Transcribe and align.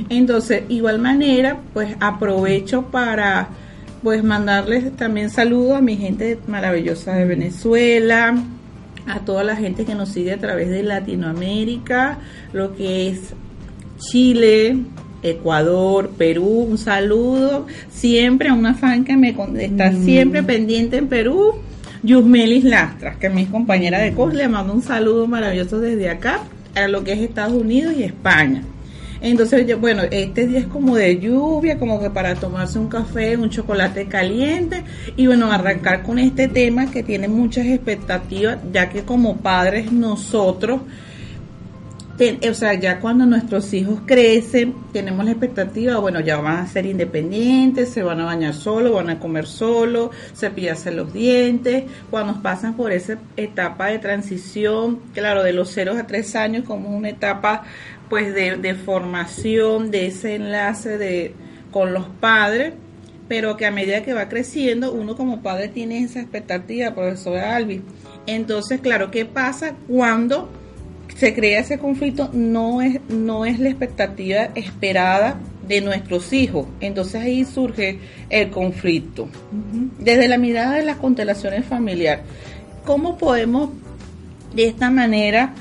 Entonces, 0.10 0.64
igual 0.68 1.00
manera, 1.00 1.60
pues 1.74 1.96
aprovecho 2.00 2.84
para 2.88 3.50
pues 4.02 4.24
mandarles 4.24 4.96
también 4.96 5.30
saludos 5.30 5.78
a 5.78 5.82
mi 5.82 5.98
gente 5.98 6.40
maravillosa 6.48 7.14
de 7.14 7.26
Venezuela, 7.26 8.36
a 9.08 9.20
toda 9.20 9.44
la 9.44 9.56
gente 9.56 9.86
que 9.86 9.96
nos 9.96 10.10
sigue 10.10 10.34
a 10.34 10.38
través 10.38 10.70
de 10.70 10.84
Latinoamérica, 10.84 12.20
lo 12.54 12.76
que 12.76 13.10
es 13.10 13.34
Chile, 13.98 14.78
Ecuador, 15.24 16.12
Perú, 16.18 16.68
un 16.70 16.78
saludo. 16.78 17.68
Siempre 17.90 18.50
a 18.50 18.54
una 18.54 18.74
fan 18.74 19.04
que 19.04 19.18
me 19.18 19.36
está 19.60 19.92
siempre 19.92 20.44
pendiente 20.44 20.98
en 20.98 21.08
Perú, 21.08 21.54
Yusmelis 22.04 22.64
Lastras, 22.64 23.18
que 23.18 23.28
es 23.28 23.34
mi 23.34 23.46
compañera 23.46 24.00
de 24.00 24.14
curso, 24.14 24.38
le 24.38 24.48
mando 24.48 24.74
un 24.74 24.82
saludo 24.82 25.28
maravilloso 25.28 25.80
desde 25.80 26.10
acá 26.10 26.42
a 26.76 26.88
lo 26.88 27.04
que 27.04 27.14
es 27.14 27.20
Estados 27.20 27.54
Unidos 27.54 27.94
y 27.98 28.04
España. 28.04 28.64
Entonces, 29.22 29.80
bueno, 29.80 30.04
este 30.12 30.48
día 30.48 30.60
es 30.60 30.68
como 30.68 30.96
de 30.96 31.20
lluvia, 31.20 31.80
como 31.80 32.00
que 32.00 32.10
para 32.10 32.36
tomarse 32.36 32.80
un 32.80 32.88
café, 32.88 33.38
un 33.38 33.50
chocolate 33.50 34.08
caliente 34.08 34.84
y 35.16 35.28
bueno, 35.28 35.52
arrancar 35.52 36.04
con 36.04 36.20
este 36.20 36.48
tema 36.48 36.92
que 36.92 37.04
tiene 37.04 37.28
muchas 37.28 37.66
expectativas, 37.66 38.58
ya 38.72 38.90
que 38.90 39.04
como 39.04 39.38
padres 39.38 39.92
nosotros, 39.92 40.82
o 42.50 42.54
sea, 42.54 42.74
ya 42.76 43.02
cuando 43.02 43.26
nuestros 43.26 43.74
hijos 43.74 44.00
crecen, 44.06 44.74
tenemos 44.94 45.26
la 45.26 45.32
expectativa, 45.32 45.98
bueno, 45.98 46.22
ya 46.22 46.38
van 46.38 46.60
a 46.60 46.68
ser 46.68 46.86
independientes, 46.86 47.90
se 47.90 48.04
van 48.04 48.22
a 48.22 48.26
bañar 48.26 48.54
solo, 48.54 48.94
van 48.94 49.10
a 49.10 49.20
comer 49.20 49.46
solo, 49.46 50.12
cepillarse 50.34 50.92
los 50.92 51.12
dientes, 51.12 51.84
cuando 52.10 52.42
pasan 52.42 52.76
por 52.76 52.94
esa 52.94 53.18
etapa 53.36 53.88
de 53.88 54.00
transición, 54.00 55.00
claro, 55.14 55.44
de 55.44 55.52
los 55.52 55.70
0 55.74 55.96
a 56.00 56.08
3 56.08 56.36
años 56.38 56.64
como 56.64 56.96
una 56.96 57.10
etapa 57.10 57.64
pues 58.10 58.34
de, 58.34 58.58
de 58.58 58.76
formación, 58.76 59.92
de 59.92 60.08
ese 60.08 60.36
enlace 60.36 60.98
de 60.98 61.34
con 61.72 61.94
los 61.94 62.08
padres, 62.08 62.74
pero 63.28 63.58
que 63.58 63.66
a 63.66 63.72
medida 63.72 64.04
que 64.04 64.14
va 64.14 64.30
creciendo, 64.30 64.94
uno 64.94 65.16
como 65.16 65.42
padre 65.42 65.68
tiene 65.68 66.00
esa 66.00 66.22
expectativa, 66.22 66.94
profesora 66.94 67.56
Albi. 67.56 67.82
Entonces, 68.28 68.80
claro, 68.82 69.12
¿qué 69.12 69.26
pasa 69.26 69.74
cuando 69.88 70.50
se 71.18 71.34
crea 71.34 71.60
ese 71.60 71.78
conflicto? 71.78 72.30
No 72.32 72.82
es, 72.82 73.00
no 73.10 73.46
es 73.46 73.60
la 73.60 73.70
expectativa 73.70 74.50
esperada 74.56 75.38
de 75.68 75.82
nuestros 75.82 76.32
hijos. 76.34 76.68
Entonces 76.80 77.22
ahí 77.22 77.46
surge 77.46 78.00
el 78.30 78.52
conflicto. 78.52 79.28
Desde 80.00 80.28
la 80.28 80.38
mirada 80.38 80.76
de 80.76 80.84
las 80.84 80.98
constelaciones 80.98 81.66
familiares, 81.66 82.24
¿cómo 82.86 83.18
podemos 83.18 83.72
de 84.54 84.68
esta 84.68 84.90
manera 84.90 85.54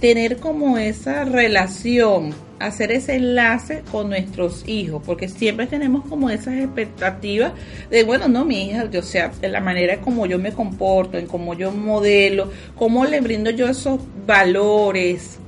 tener 0.00 0.36
como 0.36 0.78
esa 0.78 1.24
relación, 1.24 2.32
hacer 2.60 2.92
ese 2.92 3.16
enlace 3.16 3.82
con 3.90 4.08
nuestros 4.08 4.68
hijos, 4.68 5.02
porque 5.04 5.28
siempre 5.28 5.66
tenemos 5.66 6.04
como 6.06 6.30
esas 6.30 6.54
expectativas 6.54 7.52
de, 7.90 8.04
bueno, 8.04 8.28
no, 8.28 8.44
mi 8.44 8.66
hija, 8.66 8.88
o 8.96 9.02
sea, 9.02 9.28
de 9.40 9.48
la 9.48 9.60
manera 9.60 10.00
como 10.00 10.26
yo 10.26 10.38
me 10.38 10.52
comporto, 10.52 11.18
en 11.18 11.26
cómo 11.26 11.54
yo 11.54 11.72
modelo, 11.72 12.50
cómo 12.76 13.04
le 13.04 13.20
brindo 13.20 13.50
yo 13.50 13.68
esos 13.68 14.00
valores, 14.26 15.38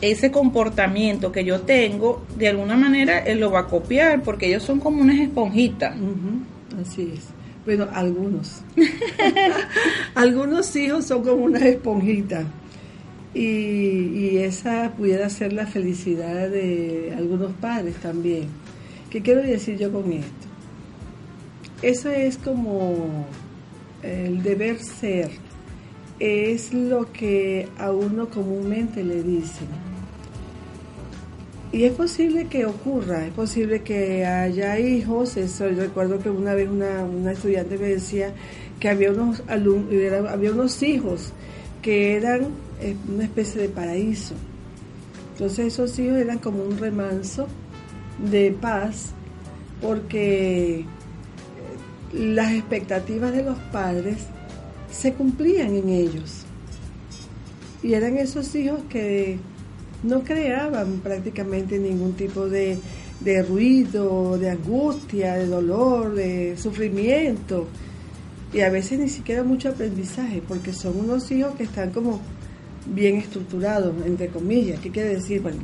ese 0.00 0.30
comportamiento 0.30 1.30
que 1.30 1.44
yo 1.44 1.60
tengo, 1.60 2.24
de 2.36 2.48
alguna 2.48 2.76
manera 2.76 3.18
él 3.18 3.40
lo 3.40 3.50
va 3.50 3.60
a 3.60 3.66
copiar, 3.66 4.22
porque 4.22 4.46
ellos 4.46 4.62
son 4.62 4.80
como 4.80 5.02
unas 5.02 5.18
esponjitas. 5.18 5.94
Ujú, 5.96 6.80
Así 6.80 7.12
es. 7.14 7.24
Bueno, 7.66 7.88
algunos. 7.92 8.62
algunos 10.14 10.74
hijos 10.76 11.04
son 11.04 11.22
como 11.22 11.44
una 11.44 11.58
esponjita. 11.58 12.46
Y, 13.32 13.40
y 13.40 14.38
esa 14.38 14.92
pudiera 14.96 15.30
ser 15.30 15.52
la 15.52 15.66
felicidad 15.66 16.48
de 16.48 17.14
algunos 17.16 17.52
padres 17.52 17.94
también. 17.96 18.48
¿Qué 19.10 19.22
quiero 19.22 19.42
decir 19.42 19.76
yo 19.78 19.92
con 19.92 20.12
esto? 20.12 20.46
Eso 21.82 22.10
es 22.10 22.36
como 22.38 23.26
el 24.02 24.42
deber 24.42 24.78
ser. 24.78 25.30
Es 26.18 26.74
lo 26.74 27.10
que 27.12 27.68
a 27.78 27.92
uno 27.92 28.28
comúnmente 28.28 29.02
le 29.02 29.22
dicen. 29.22 29.68
Y 31.72 31.84
es 31.84 31.92
posible 31.92 32.46
que 32.46 32.66
ocurra, 32.66 33.26
es 33.26 33.32
posible 33.32 33.82
que 33.82 34.26
haya 34.26 34.78
hijos. 34.78 35.36
Eso, 35.36 35.68
yo 35.70 35.82
recuerdo 35.82 36.18
que 36.18 36.28
una 36.28 36.54
vez 36.54 36.68
una, 36.68 37.04
una 37.04 37.32
estudiante 37.32 37.78
me 37.78 37.86
decía 37.86 38.32
que 38.80 38.88
había 38.88 39.12
unos 39.12 39.42
alumnos, 39.46 39.92
había 40.28 40.52
unos 40.52 40.82
hijos 40.82 41.32
que 41.80 42.16
eran 42.16 42.48
una 43.08 43.24
especie 43.24 43.62
de 43.62 43.68
paraíso. 43.68 44.34
Entonces 45.32 45.72
esos 45.72 45.98
hijos 45.98 46.18
eran 46.18 46.38
como 46.38 46.62
un 46.62 46.78
remanso 46.78 47.46
de 48.30 48.52
paz 48.52 49.12
porque 49.80 50.80
eh, 50.80 50.84
las 52.12 52.52
expectativas 52.52 53.32
de 53.32 53.44
los 53.44 53.58
padres 53.72 54.18
se 54.90 55.14
cumplían 55.14 55.74
en 55.74 55.88
ellos. 55.88 56.44
Y 57.82 57.94
eran 57.94 58.18
esos 58.18 58.54
hijos 58.54 58.80
que 58.90 59.38
no 60.02 60.22
creaban 60.22 61.00
prácticamente 61.02 61.78
ningún 61.78 62.12
tipo 62.12 62.48
de, 62.48 62.78
de 63.20 63.42
ruido, 63.42 64.36
de 64.38 64.50
angustia, 64.50 65.36
de 65.36 65.46
dolor, 65.46 66.14
de 66.14 66.56
sufrimiento. 66.58 67.66
Y 68.52 68.60
a 68.60 68.70
veces 68.70 68.98
ni 68.98 69.08
siquiera 69.08 69.44
mucho 69.44 69.70
aprendizaje, 69.70 70.42
porque 70.46 70.72
son 70.72 70.98
unos 70.98 71.30
hijos 71.30 71.54
que 71.54 71.62
están 71.62 71.90
como 71.90 72.20
bien 72.86 73.16
estructurados, 73.16 73.94
entre 74.04 74.28
comillas. 74.28 74.80
¿Qué 74.80 74.90
quiere 74.90 75.16
decir? 75.16 75.42
Bueno, 75.42 75.58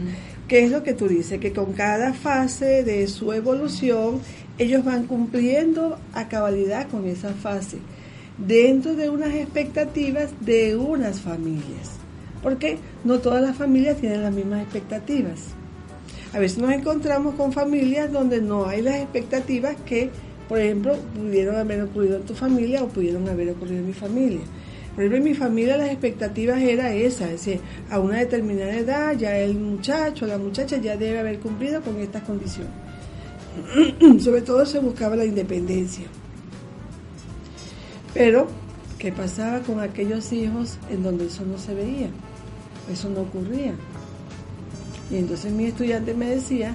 ¿qué 0.49 0.65
es 0.65 0.71
lo 0.71 0.83
que 0.83 0.95
tú 0.95 1.09
dices? 1.09 1.41
Que 1.41 1.53
con 1.53 1.73
cada 1.73 2.13
fase 2.13 2.83
de 2.83 3.07
su 3.09 3.33
evolución, 3.33 4.21
ellos 4.59 4.85
van 4.85 5.07
cumpliendo 5.07 5.99
a 6.13 6.29
cabalidad 6.29 6.89
con 6.89 7.07
esa 7.07 7.33
fase, 7.35 7.79
dentro 8.39 8.95
de 8.95 9.11
unas 9.11 9.35
expectativas 9.35 10.31
de 10.41 10.77
unas 10.77 11.21
familias. 11.21 11.93
Porque 12.43 12.79
no 13.05 13.19
todas 13.19 13.43
las 13.43 13.57
familias 13.57 13.97
tienen 13.97 14.23
las 14.23 14.33
mismas 14.33 14.63
expectativas. 14.63 15.41
A 16.33 16.39
veces 16.39 16.59
nos 16.59 16.73
encontramos 16.73 17.35
con 17.35 17.53
familias 17.53 18.13
donde 18.13 18.41
no 18.41 18.67
hay 18.67 18.83
las 18.83 18.97
expectativas 18.97 19.77
que, 19.87 20.11
por 20.49 20.61
ejemplo, 20.61 20.97
pudieron 21.15 21.57
haber 21.57 21.83
ocurrido 21.83 22.17
en 22.17 22.23
tu 22.25 22.35
familia 22.35 22.83
o 22.83 22.89
pudieron 22.89 23.29
haber 23.29 23.51
ocurrido 23.51 23.81
en 23.81 23.87
mi 23.87 23.95
familia. 23.95 24.41
Por 24.97 25.05
ejemplo, 25.05 25.19
en 25.19 25.25
mi 25.25 25.35
familia 25.35 25.77
las 25.77 25.91
expectativas 25.91 26.59
era 26.59 26.95
esa, 26.95 27.27
es 27.27 27.45
decir, 27.45 27.61
a 27.91 28.01
una 28.01 28.17
determinada 28.17 28.75
edad 28.75 29.15
ya 29.15 29.37
el 29.37 29.55
muchacho, 29.55 30.27
la 30.27 30.39
muchacha 30.39 30.79
ya 30.79 30.97
debe 30.97 31.19
haber 31.19 31.39
cumplido 31.39 31.83
con 31.83 31.99
estas 31.99 32.23
condiciones. 32.23 32.73
Sobre 34.21 34.41
todo 34.41 34.65
se 34.65 34.79
buscaba 34.79 35.15
la 35.15 35.27
independencia. 35.27 36.07
Pero, 38.15 38.47
¿qué 38.99 39.13
pasaba 39.13 39.61
con 39.61 39.81
aquellos 39.81 40.33
hijos 40.33 40.79
en 40.91 41.03
donde 41.03 41.27
eso 41.27 41.45
no 41.45 41.59
se 41.59 41.75
veía? 41.75 42.09
Eso 42.91 43.11
no 43.11 43.21
ocurría. 43.21 43.75
Y 45.11 45.17
entonces 45.17 45.53
mi 45.53 45.67
estudiante 45.67 46.15
me 46.15 46.31
decía 46.31 46.75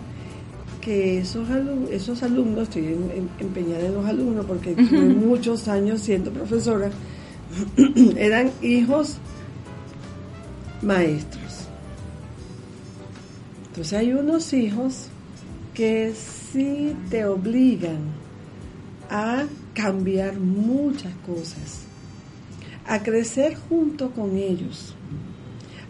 que 0.80 1.18
esos, 1.18 1.48
esos 1.90 2.22
alumnos, 2.22 2.64
estoy 2.64 2.96
empeñada 3.40 3.88
en 3.88 3.96
los 3.96 4.06
alumnos 4.06 4.46
porque 4.46 4.76
tuve 4.76 5.10
muchos 5.10 5.68
años 5.68 6.02
siendo 6.02 6.30
profesora, 6.30 6.92
eran 8.18 8.52
hijos 8.62 9.18
maestros. 10.82 11.68
Entonces 13.68 13.94
hay 13.94 14.14
unos 14.14 14.54
hijos 14.54 15.08
que 15.74 16.14
sí 16.14 16.96
te 17.10 17.26
obligan 17.26 18.00
a 19.10 19.46
cambiar 19.74 20.38
muchas 20.38 21.14
cosas, 21.26 21.86
a 22.86 23.02
crecer 23.02 23.56
junto 23.70 24.12
con 24.12 24.38
ellos 24.38 24.96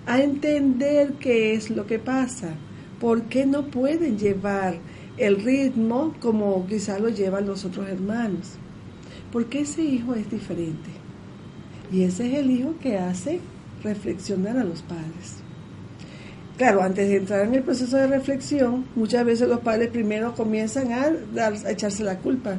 a 0.06 0.22
entender 0.22 1.14
qué 1.14 1.54
es 1.54 1.70
lo 1.70 1.86
que 1.86 2.00
pasa, 2.00 2.56
por 3.00 3.24
qué 3.24 3.46
no 3.46 3.68
pueden 3.68 4.18
llevar 4.18 4.76
el 5.18 5.44
ritmo 5.44 6.14
como 6.20 6.66
quizá 6.68 7.00
lo 7.00 7.10
llevan 7.10 7.48
los 7.48 7.66
otros 7.66 7.88
hermanos, 7.88 8.54
porque 9.32 9.62
ese 9.62 9.84
hijo 9.84 10.16
es 10.16 10.30
diferente. 10.30 10.90
Y 11.92 12.04
ese 12.04 12.28
es 12.28 12.40
el 12.40 12.52
hijo 12.52 12.76
que 12.82 12.98
hace 12.98 13.40
reflexionar 13.84 14.58
a 14.58 14.64
los 14.64 14.82
padres. 14.82 15.42
Claro, 16.58 16.84
antes 16.84 17.10
de 17.10 17.18
entrar 17.18 17.46
en 17.46 17.56
el 17.56 17.64
proceso 17.64 17.98
de 17.98 18.08
reflexión, 18.08 18.86
muchas 18.96 19.26
veces 19.26 19.48
los 19.48 19.60
padres 19.60 19.90
primero 19.90 20.34
comienzan 20.36 20.92
a, 20.92 21.70
echarse 21.70 22.04
la 22.04 22.20
culpa. 22.20 22.56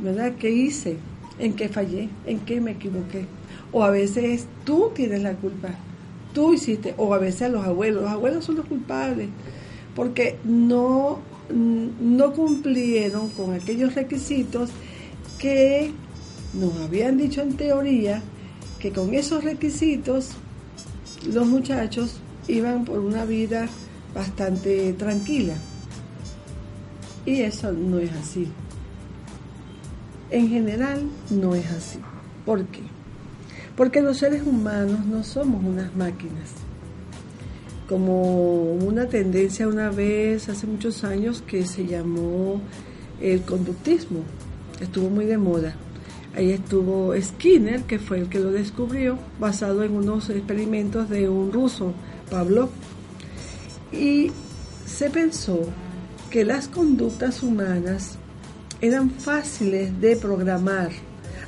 ¿Verdad? 0.00 0.32
¿Qué 0.38 0.50
hice? 0.50 0.96
¿En 1.38 1.54
qué 1.54 1.68
fallé? 1.68 2.08
¿En 2.26 2.40
qué 2.40 2.60
me 2.60 2.72
equivoqué? 2.72 3.26
O 3.72 3.84
a 3.84 3.90
veces 3.90 4.46
tú 4.64 4.90
tienes 4.94 5.22
la 5.22 5.34
culpa 5.34 5.70
tú 6.34 6.52
hiciste, 6.52 6.92
o 6.98 7.14
a 7.14 7.18
veces 7.18 7.50
los 7.50 7.64
abuelos, 7.64 8.02
los 8.02 8.12
abuelos 8.12 8.44
son 8.44 8.56
los 8.56 8.66
culpables, 8.66 9.28
porque 9.94 10.36
no, 10.44 11.20
no 11.48 12.32
cumplieron 12.34 13.30
con 13.30 13.54
aquellos 13.54 13.94
requisitos 13.94 14.70
que 15.38 15.92
nos 16.52 16.76
habían 16.80 17.16
dicho 17.16 17.40
en 17.40 17.56
teoría 17.56 18.22
que 18.84 18.92
con 18.92 19.14
esos 19.14 19.42
requisitos 19.42 20.32
los 21.32 21.46
muchachos 21.46 22.16
iban 22.48 22.84
por 22.84 22.98
una 22.98 23.24
vida 23.24 23.66
bastante 24.14 24.92
tranquila. 24.92 25.54
Y 27.24 27.40
eso 27.40 27.72
no 27.72 27.96
es 27.96 28.12
así. 28.12 28.46
En 30.30 30.50
general 30.50 31.00
no 31.30 31.54
es 31.54 31.64
así. 31.70 31.98
Porque 33.74 34.02
los 34.02 34.18
seres 34.18 34.42
humanos 34.42 35.06
no 35.06 35.24
somos 35.24 35.64
unas 35.64 35.96
máquinas. 35.96 36.50
Como 37.88 38.74
una 38.74 39.06
tendencia 39.06 39.66
una 39.66 39.88
vez, 39.88 40.50
hace 40.50 40.66
muchos 40.66 41.04
años, 41.04 41.42
que 41.46 41.66
se 41.66 41.86
llamó 41.86 42.60
el 43.18 43.40
conductismo. 43.40 44.24
Estuvo 44.78 45.08
muy 45.08 45.24
de 45.24 45.38
moda. 45.38 45.74
Ahí 46.34 46.50
estuvo 46.50 47.14
Skinner, 47.20 47.82
que 47.82 47.98
fue 47.98 48.18
el 48.18 48.28
que 48.28 48.40
lo 48.40 48.50
descubrió, 48.50 49.18
basado 49.38 49.84
en 49.84 49.94
unos 49.94 50.30
experimentos 50.30 51.08
de 51.08 51.28
un 51.28 51.52
ruso, 51.52 51.94
Pablo. 52.30 52.70
Y 53.92 54.32
se 54.84 55.10
pensó 55.10 55.60
que 56.30 56.44
las 56.44 56.68
conductas 56.68 57.42
humanas 57.42 58.18
eran 58.80 59.10
fáciles 59.10 60.00
de 60.00 60.16
programar 60.16 60.90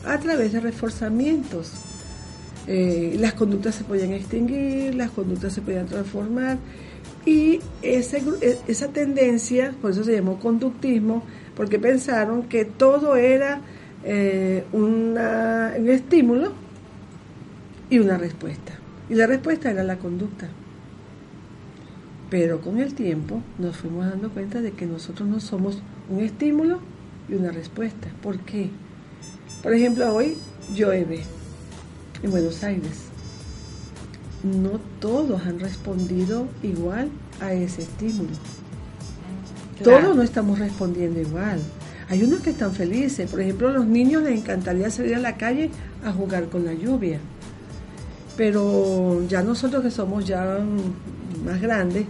a 0.04 0.18
través 0.18 0.52
de 0.52 0.60
reforzamientos 0.60 1.72
eh, 2.68 3.14
las 3.20 3.34
conductas 3.34 3.76
se 3.76 3.84
podían 3.84 4.12
extinguir, 4.12 4.94
las 4.96 5.10
conductas 5.10 5.52
se 5.52 5.62
podían 5.62 5.86
transformar 5.86 6.58
y 7.24 7.60
ese, 7.82 8.22
e, 8.40 8.58
esa 8.66 8.88
tendencia, 8.88 9.72
por 9.80 9.92
eso 9.92 10.02
se 10.02 10.14
llamó 10.14 10.40
conductismo, 10.40 11.22
porque 11.54 11.78
pensaron 11.78 12.42
que 12.44 12.64
todo 12.64 13.14
era 13.14 13.60
eh, 14.08 14.64
una, 14.72 15.74
un 15.76 15.88
estímulo 15.88 16.52
y 17.90 17.98
una 17.98 18.16
respuesta. 18.16 18.78
Y 19.10 19.14
la 19.16 19.26
respuesta 19.26 19.68
era 19.68 19.82
la 19.82 19.98
conducta. 19.98 20.46
Pero 22.30 22.60
con 22.60 22.78
el 22.78 22.94
tiempo 22.94 23.42
nos 23.58 23.76
fuimos 23.76 24.06
dando 24.06 24.30
cuenta 24.30 24.60
de 24.60 24.70
que 24.70 24.86
nosotros 24.86 25.28
no 25.28 25.40
somos 25.40 25.80
un 26.08 26.20
estímulo 26.20 26.78
y 27.28 27.34
una 27.34 27.50
respuesta. 27.50 28.08
¿Por 28.22 28.38
qué? 28.38 28.70
Por 29.62 29.74
ejemplo, 29.74 30.14
hoy 30.14 30.36
llueve 30.72 31.24
en 32.22 32.30
Buenos 32.30 32.62
Aires. 32.62 33.06
No 34.44 34.78
todos 35.00 35.42
han 35.46 35.58
respondido 35.58 36.46
igual 36.62 37.10
a 37.40 37.52
ese 37.52 37.82
estímulo. 37.82 38.30
Todos 39.82 40.14
no 40.14 40.22
estamos 40.22 40.60
respondiendo 40.60 41.20
igual. 41.20 41.60
Hay 42.08 42.22
unos 42.22 42.40
que 42.40 42.50
están 42.50 42.72
felices. 42.72 43.28
Por 43.30 43.40
ejemplo, 43.40 43.68
a 43.68 43.72
los 43.72 43.86
niños 43.86 44.22
les 44.22 44.38
encantaría 44.38 44.90
salir 44.90 45.16
a 45.16 45.18
la 45.18 45.36
calle 45.36 45.70
a 46.04 46.12
jugar 46.12 46.48
con 46.48 46.64
la 46.64 46.72
lluvia. 46.72 47.18
Pero 48.36 49.26
ya 49.28 49.42
nosotros 49.42 49.82
que 49.82 49.90
somos 49.90 50.26
ya 50.26 50.58
más 51.44 51.60
grandes, 51.60 52.04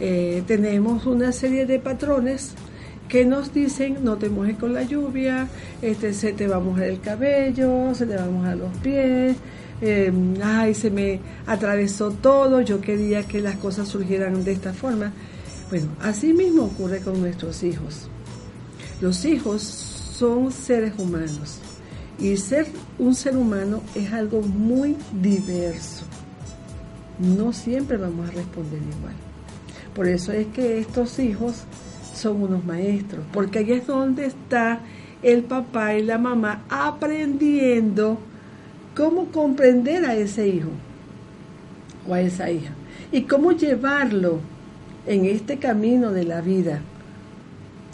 eh, 0.00 0.42
tenemos 0.46 1.06
una 1.06 1.32
serie 1.32 1.66
de 1.66 1.78
patrones 1.78 2.54
que 3.08 3.24
nos 3.24 3.52
dicen 3.52 3.98
no 4.02 4.16
te 4.16 4.28
mojes 4.28 4.56
con 4.56 4.74
la 4.74 4.82
lluvia, 4.82 5.48
este, 5.80 6.12
se 6.12 6.32
te 6.32 6.46
va 6.48 6.56
a 6.56 6.60
mojar 6.60 6.84
el 6.84 7.00
cabello, 7.00 7.94
se 7.94 8.06
te 8.06 8.16
va 8.16 8.24
a 8.24 8.30
mojar 8.30 8.56
los 8.56 8.76
pies, 8.78 9.36
em, 9.80 10.34
ay, 10.42 10.74
se 10.74 10.90
me 10.90 11.20
atravesó 11.46 12.10
todo, 12.10 12.60
yo 12.62 12.80
quería 12.80 13.22
que 13.22 13.40
las 13.40 13.56
cosas 13.56 13.88
surgieran 13.88 14.44
de 14.44 14.52
esta 14.52 14.72
forma. 14.72 15.12
Bueno, 15.70 15.88
así 16.00 16.32
mismo 16.32 16.64
ocurre 16.64 17.00
con 17.00 17.20
nuestros 17.20 17.62
hijos. 17.62 18.08
Los 19.00 19.24
hijos 19.24 19.62
son 19.62 20.50
seres 20.50 20.94
humanos 20.98 21.60
y 22.18 22.36
ser 22.38 22.66
un 22.98 23.14
ser 23.14 23.36
humano 23.36 23.82
es 23.94 24.12
algo 24.12 24.40
muy 24.40 24.96
diverso. 25.20 26.04
No 27.18 27.52
siempre 27.52 27.98
vamos 27.98 28.28
a 28.28 28.32
responder 28.32 28.80
igual. 28.80 29.14
Por 29.94 30.08
eso 30.08 30.32
es 30.32 30.46
que 30.48 30.78
estos 30.78 31.18
hijos 31.18 31.64
son 32.14 32.42
unos 32.42 32.64
maestros, 32.64 33.24
porque 33.32 33.58
ahí 33.58 33.72
es 33.72 33.86
donde 33.86 34.26
está 34.26 34.80
el 35.22 35.42
papá 35.42 35.94
y 35.94 36.02
la 36.02 36.18
mamá 36.18 36.62
aprendiendo 36.68 38.18
cómo 38.94 39.26
comprender 39.26 40.04
a 40.06 40.14
ese 40.14 40.48
hijo 40.48 40.70
o 42.08 42.14
a 42.14 42.20
esa 42.20 42.50
hija 42.50 42.72
y 43.12 43.22
cómo 43.22 43.52
llevarlo 43.52 44.40
en 45.06 45.26
este 45.26 45.58
camino 45.58 46.12
de 46.12 46.24
la 46.24 46.40
vida, 46.40 46.80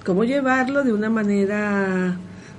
cómo 0.05 0.25
llevarlo 0.25 0.83
de 0.83 0.93
una 0.93 1.11
manera, 1.11 2.17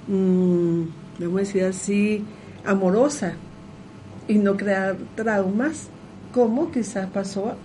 mmm, 0.08 0.84
vamos 1.20 1.36
a 1.36 1.40
decir 1.40 1.64
así, 1.64 2.24
amorosa 2.66 3.34
y 4.28 4.36
no 4.36 4.56
crear 4.56 4.96
traumas 5.16 5.90
como 6.34 6.72
quizás 6.72 7.08
pasó 7.08 7.56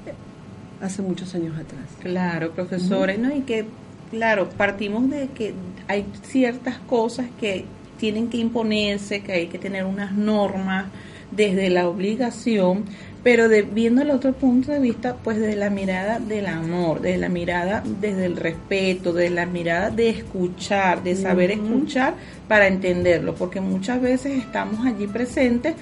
hace 0.80 1.02
muchos 1.02 1.34
años 1.34 1.54
atrás. 1.56 1.86
Claro, 2.00 2.52
profesores, 2.52 3.18
¿no? 3.18 3.34
Y 3.34 3.40
que 3.40 3.66
claro, 4.10 4.48
partimos 4.50 5.08
de 5.10 5.28
que 5.28 5.54
hay 5.86 6.06
ciertas 6.22 6.78
cosas 6.78 7.26
que 7.40 7.64
tienen 7.98 8.28
que 8.28 8.38
imponerse, 8.38 9.22
que 9.22 9.32
hay 9.32 9.46
que 9.48 9.58
tener 9.58 9.84
unas 9.84 10.12
normas, 10.12 10.86
desde 11.30 11.68
la 11.70 11.88
obligación, 11.88 12.84
pero 13.28 13.50
de, 13.50 13.60
viendo 13.60 14.00
el 14.00 14.10
otro 14.10 14.32
punto 14.32 14.72
de 14.72 14.78
vista, 14.78 15.16
pues 15.22 15.38
desde 15.38 15.54
la 15.54 15.68
mirada 15.68 16.18
del 16.18 16.46
amor, 16.46 17.02
desde 17.02 17.18
la 17.18 17.28
mirada 17.28 17.82
desde 18.00 18.24
el 18.24 18.38
respeto, 18.38 19.12
desde 19.12 19.28
la 19.28 19.44
mirada 19.44 19.90
de 19.90 20.08
escuchar, 20.08 21.02
de 21.02 21.14
saber 21.14 21.50
escuchar 21.50 22.14
para 22.48 22.68
entenderlo, 22.68 23.34
porque 23.34 23.60
muchas 23.60 24.00
veces 24.00 24.38
estamos 24.38 24.86
allí 24.86 25.06
presentes, 25.06 25.74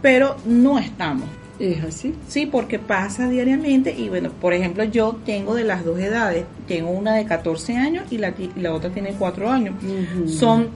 pero 0.00 0.36
no 0.46 0.78
estamos. 0.78 1.28
Es 1.58 1.84
así. 1.84 2.14
Sí, 2.28 2.46
porque 2.46 2.78
pasa 2.78 3.28
diariamente 3.28 3.94
y 3.94 4.08
bueno, 4.08 4.30
por 4.30 4.54
ejemplo, 4.54 4.82
yo 4.84 5.18
tengo 5.26 5.54
de 5.54 5.64
las 5.64 5.84
dos 5.84 5.98
edades, 5.98 6.46
tengo 6.66 6.92
una 6.92 7.14
de 7.14 7.26
14 7.26 7.76
años 7.76 8.04
y 8.10 8.16
la, 8.16 8.32
la 8.56 8.72
otra 8.72 8.88
tiene 8.88 9.12
4 9.18 9.50
años. 9.50 9.74
Son 10.28 10.70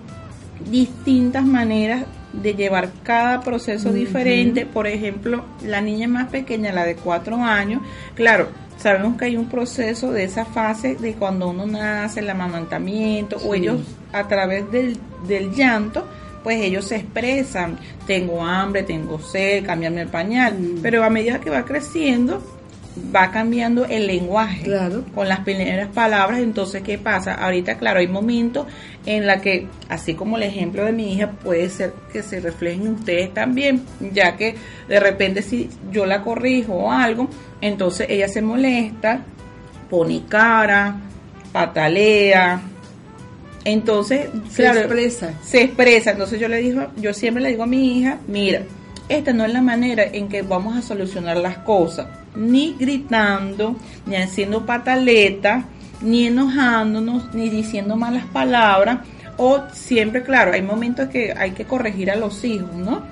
distintas 0.70 1.46
maneras 1.46 2.04
de 2.32 2.54
llevar 2.54 2.90
cada 3.02 3.40
proceso 3.40 3.92
diferente. 3.92 4.66
Por 4.66 4.86
ejemplo, 4.86 5.44
la 5.64 5.80
niña 5.80 6.08
más 6.08 6.28
pequeña, 6.28 6.72
la 6.72 6.84
de 6.84 6.96
4 6.96 7.36
años, 7.36 7.82
claro, 8.14 8.48
sabemos 8.76 9.16
que 9.16 9.26
hay 9.26 9.36
un 9.36 9.48
proceso 9.48 10.12
de 10.12 10.24
esa 10.24 10.44
fase 10.44 10.94
de 10.96 11.14
cuando 11.14 11.50
uno 11.50 11.66
nace, 11.66 12.20
el 12.20 12.30
amamantamiento, 12.30 13.36
o 13.38 13.54
ellos 13.54 13.80
a 14.12 14.26
través 14.28 14.70
del, 14.70 14.96
del 15.26 15.52
llanto, 15.52 16.06
pues 16.42 16.60
ellos 16.62 16.86
se 16.86 16.96
expresan, 16.96 17.78
tengo 18.06 18.42
hambre, 18.42 18.82
tengo 18.82 19.18
sed, 19.20 19.64
cambiarme 19.66 20.02
el 20.02 20.08
pañal, 20.08 20.54
Mm. 20.58 20.78
pero 20.80 21.04
a 21.04 21.10
medida 21.10 21.40
que 21.40 21.50
va 21.50 21.64
creciendo, 21.64 22.42
va 23.14 23.30
cambiando 23.30 23.84
el 23.86 24.06
lenguaje 24.06 24.64
Claro. 24.64 25.04
con 25.14 25.28
las 25.28 25.40
primeras 25.40 25.88
palabras, 25.88 26.40
entonces 26.40 26.82
¿qué 26.82 26.98
pasa? 26.98 27.34
Ahorita, 27.34 27.78
claro, 27.78 28.00
hay 28.00 28.08
momentos 28.08 28.66
en 29.06 29.26
la 29.26 29.40
que, 29.40 29.68
así 29.88 30.14
como 30.14 30.36
el 30.36 30.42
ejemplo 30.42 30.84
de 30.84 30.92
mi 30.92 31.12
hija, 31.14 31.30
puede 31.30 31.68
ser 31.68 31.92
que 32.12 32.22
se 32.22 32.40
reflejen 32.40 32.82
en 32.86 32.92
ustedes 32.94 33.32
también, 33.32 33.82
ya 34.12 34.36
que 34.36 34.56
de 34.88 35.00
repente 35.00 35.42
si 35.42 35.70
yo 35.92 36.04
la 36.04 36.22
corrijo 36.22 36.74
o 36.74 36.90
algo, 36.90 37.28
entonces 37.60 38.06
ella 38.10 38.28
se 38.28 38.42
molesta, 38.42 39.20
pone 39.88 40.22
cara, 40.28 40.96
patalea, 41.52 42.60
entonces, 43.64 44.28
Se 44.50 44.62
claro, 44.62 44.80
expresa. 44.80 45.34
se 45.42 45.62
expresa. 45.62 46.12
Entonces 46.12 46.40
yo 46.40 46.48
le 46.48 46.56
digo, 46.58 46.86
yo 46.96 47.12
siempre 47.12 47.42
le 47.42 47.50
digo 47.50 47.62
a 47.64 47.66
mi 47.66 47.98
hija, 47.98 48.18
mira, 48.26 48.62
esta 49.10 49.32
no 49.32 49.44
es 49.44 49.52
la 49.52 49.60
manera 49.60 50.04
en 50.04 50.28
que 50.28 50.42
vamos 50.42 50.76
a 50.76 50.82
solucionar 50.82 51.36
las 51.36 51.58
cosas, 51.58 52.06
ni 52.34 52.74
gritando, 52.78 53.76
ni 54.06 54.16
haciendo 54.16 54.64
pataleta, 54.64 55.64
ni 56.00 56.26
enojándonos, 56.26 57.34
ni 57.34 57.48
diciendo 57.50 57.96
malas 57.96 58.24
palabras, 58.32 59.00
o 59.36 59.60
siempre, 59.72 60.22
claro, 60.22 60.52
hay 60.52 60.62
momentos 60.62 61.08
que 61.08 61.32
hay 61.36 61.50
que 61.52 61.64
corregir 61.64 62.10
a 62.10 62.16
los 62.16 62.42
hijos, 62.44 62.72
¿no? 62.74 63.02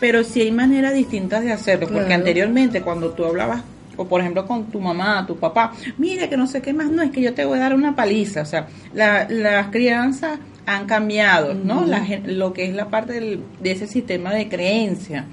Pero 0.00 0.24
sí 0.24 0.40
hay 0.40 0.50
maneras 0.52 0.94
distintas 0.94 1.42
de 1.44 1.52
hacerlo, 1.52 1.86
porque 1.88 2.14
anteriormente 2.14 2.82
cuando 2.82 3.10
tú 3.10 3.24
hablabas 3.24 3.62
o 3.96 4.06
por 4.08 4.20
ejemplo 4.22 4.46
con 4.46 4.64
tu 4.70 4.80
mamá, 4.80 5.24
tu 5.26 5.36
papá, 5.36 5.72
mira 5.98 6.28
que 6.28 6.36
no 6.36 6.46
sé 6.46 6.62
qué 6.62 6.72
más, 6.72 6.90
no, 6.90 7.02
es 7.02 7.10
que 7.10 7.20
yo 7.20 7.34
te 7.34 7.44
voy 7.44 7.58
a 7.58 7.62
dar 7.62 7.74
una 7.74 7.94
paliza, 7.94 8.40
o 8.42 8.46
sea, 8.46 8.66
la- 8.94 9.28
las 9.28 9.68
crianzas 9.68 10.38
han 10.64 10.86
cambiado, 10.86 11.52
¿no? 11.54 11.84
La 11.84 12.02
lo 12.24 12.52
que 12.54 12.64
es 12.64 12.74
la 12.74 12.88
parte 12.88 13.12
del- 13.14 13.42
de 13.60 13.70
ese 13.72 13.86
sistema 13.86 14.32
de 14.32 14.48
creencia. 14.48 15.26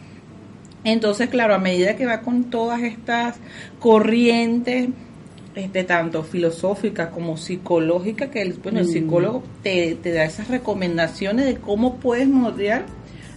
Entonces, 0.84 1.30
claro, 1.30 1.54
a 1.54 1.60
medida 1.60 1.96
que 1.96 2.06
va 2.06 2.22
con 2.22 2.46
todas 2.46 2.82
estas 2.82 3.36
corrientes, 3.80 4.90
este, 5.56 5.84
tanto 5.84 6.24
filosóficas 6.24 7.10
como 7.10 7.36
psicológicas, 7.36 8.30
que 8.30 8.42
el, 8.42 8.54
bueno, 8.54 8.80
el 8.80 8.88
psicólogo 8.88 9.44
te, 9.62 9.96
te 10.02 10.14
da 10.14 10.24
esas 10.24 10.48
recomendaciones 10.48 11.46
de 11.46 11.56
cómo 11.56 11.98
puedes 11.98 12.28
moldear 12.28 12.86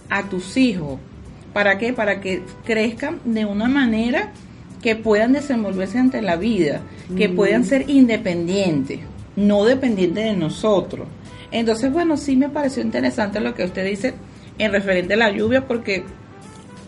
a 0.09 0.29
tus 0.29 0.55
hijos. 0.57 0.99
¿Para 1.53 1.77
qué? 1.77 1.93
Para 1.93 2.21
que 2.21 2.41
crezcan 2.63 3.19
de 3.25 3.45
una 3.45 3.67
manera 3.67 4.31
que 4.81 4.95
puedan 4.95 5.33
desenvolverse 5.33 5.97
ante 5.97 6.21
la 6.21 6.35
vida, 6.35 6.81
que 7.15 7.29
puedan 7.29 7.63
ser 7.63 7.89
independientes, 7.89 8.99
no 9.35 9.63
dependientes 9.63 10.25
de 10.25 10.33
nosotros. 10.33 11.07
Entonces, 11.51 11.91
bueno, 11.91 12.17
sí 12.17 12.35
me 12.35 12.49
pareció 12.49 12.83
interesante 12.83 13.39
lo 13.39 13.53
que 13.53 13.63
usted 13.63 13.85
dice 13.85 14.13
en 14.57 14.71
referente 14.71 15.13
a 15.13 15.17
la 15.17 15.31
lluvia, 15.31 15.67
porque 15.67 16.03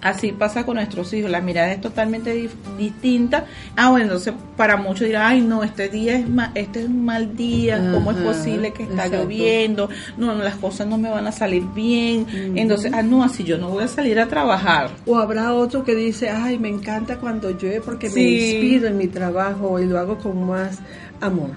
así 0.05 0.31
pasa 0.31 0.65
con 0.65 0.75
nuestros 0.75 1.11
hijos, 1.13 1.31
la 1.31 1.41
mirada 1.41 1.71
es 1.73 1.81
totalmente 1.81 2.47
distinta. 2.77 3.45
Ah, 3.75 3.89
bueno, 3.89 4.05
entonces 4.05 4.33
para 4.55 4.77
muchos 4.77 5.07
dirán, 5.07 5.23
ay, 5.25 5.41
no, 5.41 5.63
este 5.63 5.89
día 5.89 6.17
es 6.17 6.29
ma- 6.29 6.51
este 6.55 6.81
es 6.81 6.85
un 6.85 7.03
mal 7.03 7.35
día, 7.35 7.91
¿cómo 7.91 8.11
es 8.11 8.17
posible 8.17 8.71
que 8.71 8.83
está 8.83 9.05
exacto. 9.05 9.23
lloviendo? 9.23 9.89
No, 10.17 10.35
no, 10.35 10.43
las 10.43 10.55
cosas 10.55 10.85
no 10.87 10.97
me 10.97 11.09
van 11.09 11.25
a 11.27 11.31
salir 11.31 11.63
bien. 11.73 12.27
Entonces, 12.55 12.93
ah, 12.93 13.01
no, 13.01 13.23
así 13.23 13.43
yo 13.43 13.57
no 13.57 13.69
voy 13.69 13.83
a 13.83 13.87
salir 13.87 14.19
a 14.19 14.27
trabajar. 14.27 14.91
O 15.05 15.17
habrá 15.17 15.53
otro 15.53 15.83
que 15.83 15.95
dice, 15.95 16.29
ay, 16.29 16.59
me 16.59 16.69
encanta 16.69 17.17
cuando 17.17 17.49
llueve 17.49 17.81
porque 17.81 18.09
me 18.09 18.21
inspiro 18.21 18.87
en 18.87 18.97
mi 18.97 19.07
trabajo 19.07 19.79
y 19.79 19.85
lo 19.85 19.97
hago 19.99 20.17
con 20.19 20.47
más 20.47 20.79
amor. 21.19 21.49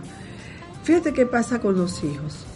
Fíjate 0.85 1.12
qué 1.12 1.26
pasa 1.26 1.61
con 1.61 1.76
los 1.76 2.02
hijos. 2.02 2.47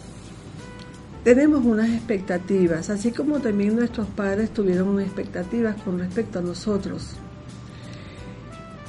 Tenemos 1.23 1.63
unas 1.63 1.89
expectativas, 1.89 2.89
así 2.89 3.11
como 3.11 3.39
también 3.39 3.77
nuestros 3.77 4.07
padres 4.07 4.49
tuvieron 4.49 4.89
unas 4.89 5.05
expectativas 5.05 5.81
con 5.81 5.99
respecto 5.99 6.39
a 6.39 6.41
nosotros. 6.41 7.15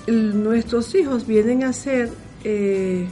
Nuestros 0.09 0.93
hijos 0.97 1.29
vienen 1.29 1.63
a 1.63 1.73
ser, 1.73 2.11
eh, 2.43 3.07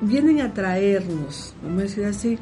vienen 0.00 0.40
a 0.40 0.52
traernos, 0.52 1.54
vamos 1.62 1.78
a 1.78 1.82
decir 1.82 2.04
así, 2.04 2.38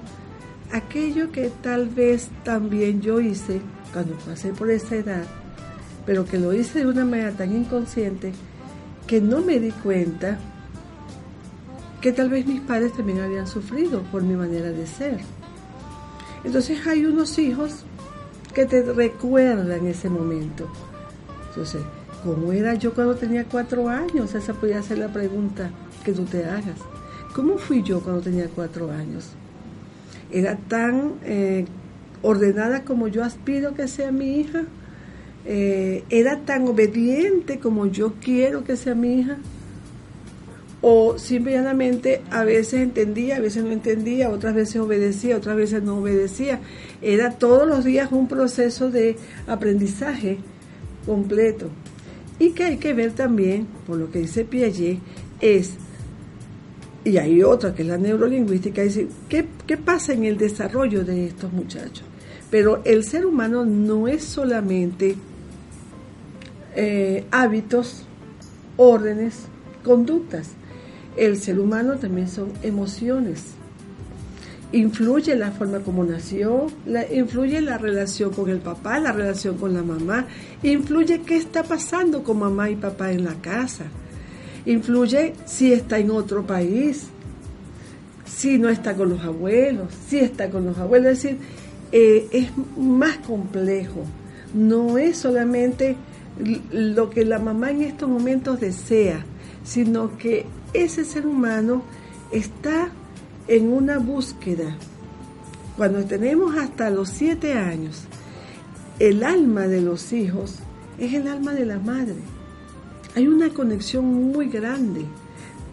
aquello 0.73 1.31
que 1.31 1.51
tal 1.63 1.87
vez 1.87 2.31
también 2.45 3.03
yo 3.03 3.21
hice 3.21 3.61
cuando 3.93 4.15
pasé 4.15 4.55
por 4.55 4.71
esa 4.71 4.97
edad, 4.97 5.25
pero 6.07 6.25
que 6.25 6.39
lo 6.39 6.55
hice 6.55 6.79
de 6.79 6.87
una 6.87 7.05
manera 7.05 7.33
tan 7.33 7.55
inconsciente 7.55 8.33
que 9.07 9.21
no 9.21 9.43
me 9.43 9.61
di 9.61 9.71
cuenta 9.71 10.39
que 12.01 12.11
tal 12.11 12.31
vez 12.31 12.47
mis 12.47 12.63
padres 12.63 12.95
también 12.95 13.21
habían 13.21 13.47
sufrido 13.47 14.03
por 14.11 14.23
mi 14.23 14.35
manera 14.35 14.71
de 14.73 14.87
ser. 14.87 15.21
Entonces 16.45 16.87
hay 16.87 17.05
unos 17.05 17.39
hijos 17.39 17.85
que 18.55 18.67
te 18.67 18.83
recuerdan 18.83 19.87
ese 19.87 20.09
momento. 20.09 20.69
Entonces, 21.49 21.83
¿cómo 22.25 22.53
era 22.53 22.75
yo 22.75 22.95
cuando 22.95 23.15
tenía 23.15 23.45
cuatro 23.45 23.89
años? 23.89 24.35
Esa 24.35 24.55
podría 24.55 24.83
ser 24.83 24.99
la 24.99 25.09
pregunta 25.09 25.71
que 26.05 26.13
tú 26.13 26.25
te 26.25 26.45
hagas. 26.45 26.79
¿Cómo 27.35 27.57
fui 27.59 27.83
yo 27.83 28.01
cuando 28.01 28.23
tenía 28.23 28.49
cuatro 28.49 28.91
años? 28.91 29.31
¿Era 30.31 30.57
tan 30.57 31.15
eh, 31.25 31.67
ordenada 32.23 32.85
como 32.85 33.09
yo 33.09 33.23
aspiro 33.25 33.75
que 33.75 33.89
sea 33.89 34.13
mi 34.13 34.41
hija? 34.41 34.65
Eh, 35.45 36.05
¿Era 36.11 36.41
tan 36.41 36.69
obediente 36.69 37.59
como 37.59 37.87
yo 37.87 38.15
quiero 38.21 38.65
que 38.65 38.77
sea 38.77 38.95
mi 38.95 39.21
hija? 39.21 39.39
O 40.83 41.17
simplemente 41.17 42.23
a 42.31 42.43
veces 42.43 42.81
entendía, 42.81 43.37
a 43.37 43.41
veces 43.41 43.63
no 43.63 43.71
entendía, 43.71 44.31
otras 44.31 44.55
veces 44.55 44.77
obedecía, 44.77 45.37
otras 45.37 45.57
veces 45.57 45.83
no 45.83 45.99
obedecía. 45.99 46.59
Era 47.01 47.31
todos 47.31 47.69
los 47.69 47.85
días 47.85 48.11
un 48.11 48.27
proceso 48.27 48.91
de 48.91 49.17
aprendizaje 49.47 50.39
completo. 51.07 51.71
Y 52.41 52.51
que 52.51 52.65
hay 52.65 52.77
que 52.79 52.95
ver 52.95 53.13
también, 53.13 53.69
por 53.87 53.97
lo 53.97 54.11
que 54.11 54.19
dice 54.19 54.45
Piaget, 54.45 54.99
es, 55.41 55.75
y 57.05 57.17
hay 57.17 57.45
otra 57.45 57.73
que 57.75 57.83
es 57.83 57.89
la 57.89 57.99
neurolingüística, 57.99 58.83
decir, 58.83 59.09
¿qué, 59.29 59.47
qué 59.69 59.77
pasa 59.77 60.13
en 60.13 60.25
el 60.25 60.37
desarrollo 60.37 61.05
de 61.05 61.27
estos 61.27 61.53
muchachos? 61.53 62.03
Pero 62.51 62.83
el 62.85 63.05
ser 63.05 63.25
humano 63.25 63.65
no 63.65 64.09
es 64.09 64.25
solamente 64.25 65.15
eh, 66.75 67.25
hábitos, 67.31 68.05
órdenes, 68.77 69.47
conductas. 69.85 70.51
El 71.17 71.37
ser 71.37 71.59
humano 71.61 71.97
también 71.97 72.29
son 72.29 72.53
emociones. 72.63 73.55
Influye 74.73 75.37
la 75.37 75.51
forma 75.51 75.81
como 75.81 76.03
nació, 76.05 76.69
influye 77.13 77.61
la 77.61 77.77
relación 77.77 78.33
con 78.33 78.49
el 78.49 78.59
papá, 78.59 78.99
la 78.99 79.13
relación 79.13 79.59
con 79.59 79.75
la 79.75 79.83
mamá, 79.83 80.27
influye 80.63 81.21
qué 81.21 81.37
está 81.37 81.63
pasando 81.63 82.23
con 82.25 82.39
mamá 82.39 82.71
y 82.71 82.77
papá 82.77 83.13
en 83.13 83.25
la 83.25 83.35
casa, 83.35 83.85
influye 84.65 85.35
si 85.45 85.75
está 85.75 85.99
en 85.99 86.11
otro 86.11 86.47
país, 86.47 87.09
si 88.25 88.59
no 88.59 88.71
está 88.71 88.95
con 88.95 89.11
los 89.11 89.21
abuelos, 89.21 89.89
si 90.09 90.21
está 90.21 90.49
con 90.49 90.65
los 90.65 90.79
abuelos, 90.79 91.13
es 91.13 91.23
decir, 91.23 91.39
eh, 91.93 92.29
es 92.33 92.49
más 92.79 93.19
complejo, 93.19 94.05
no 94.55 94.97
es 94.97 95.19
solamente 95.19 95.97
lo 96.73 97.11
que 97.11 97.27
la 97.27 97.39
mamá 97.39 97.71
en 97.71 97.83
estos 97.83 98.09
momentos 98.09 98.59
desea, 98.59 99.25
sino 99.65 100.17
que 100.19 100.47
ese 100.73 101.05
ser 101.05 101.27
humano 101.27 101.83
está 102.31 102.91
en 103.49 103.73
una 103.73 103.99
búsqueda. 103.99 104.77
Cuando 105.77 106.05
tenemos 106.05 106.57
hasta 106.57 106.91
los 106.91 107.09
siete 107.09 107.55
años, 107.55 108.05
el 108.99 109.25
alma 109.25 109.67
de 109.67 109.81
los 109.81 110.13
hijos 110.13 110.59
es 110.99 111.15
el 111.15 111.29
alma 111.29 111.53
de 111.55 111.67
la 111.67 111.79
madre. 111.79 112.17
Hay 113.15 113.27
una 113.27 113.51
conexión 113.51 114.05
muy 114.05 114.49
grande, 114.49 115.05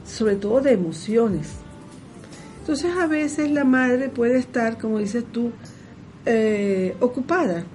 sobre 0.05 0.35
todo 0.35 0.61
de 0.61 0.73
emociones. 0.73 1.49
Entonces 2.61 2.91
a 2.97 3.07
veces 3.07 3.51
la 3.51 3.63
madre 3.63 4.09
puede 4.09 4.37
estar, 4.37 4.77
como 4.77 4.99
dices 4.99 5.23
tú, 5.31 5.51
eh, 6.25 6.95
ocupada 6.99 7.65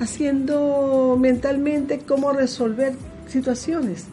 haciendo 0.00 1.16
mentalmente 1.20 2.00
cómo 2.00 2.32
resolver 2.32 2.94
situaciones. 3.30 4.04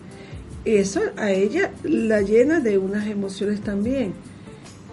Eso 0.65 1.01
a 1.15 1.31
ella 1.31 1.71
la 1.83 2.21
llena 2.21 2.59
de 2.59 2.77
unas 2.77 3.07
emociones 3.07 3.61
también. 3.61 4.13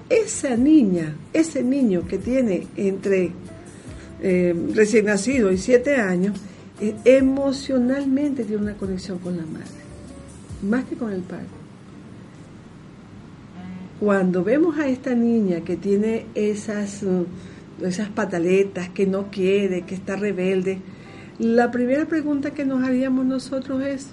Esa 0.08 0.56
niña, 0.56 1.16
ese 1.32 1.62
niño 1.62 2.06
que 2.06 2.18
tiene 2.18 2.66
entre 2.76 3.32
eh, 4.22 4.54
recién 4.74 5.06
nacido 5.06 5.50
y 5.50 5.58
siete 5.58 5.96
años, 5.96 6.38
eh, 6.80 6.94
emocionalmente 7.04 8.44
tiene 8.44 8.62
una 8.62 8.74
conexión 8.74 9.18
con 9.18 9.36
la 9.36 9.44
madre, 9.44 9.66
más 10.62 10.84
que 10.84 10.96
con 10.96 11.12
el 11.12 11.22
padre. 11.22 11.46
Cuando 14.00 14.44
vemos 14.44 14.78
a 14.78 14.88
esta 14.88 15.14
niña 15.14 15.60
que 15.60 15.76
tiene 15.76 16.26
esas, 16.34 17.02
uh, 17.02 17.26
esas 17.82 18.08
pataletas, 18.08 18.88
que 18.90 19.06
no 19.06 19.30
quiere, 19.30 19.82
que 19.82 19.94
está 19.94 20.16
rebelde, 20.16 20.78
la 21.38 21.70
primera 21.70 22.06
pregunta 22.06 22.52
que 22.52 22.64
nos 22.64 22.82
haríamos 22.84 23.26
nosotros 23.26 23.82
es, 23.82 24.08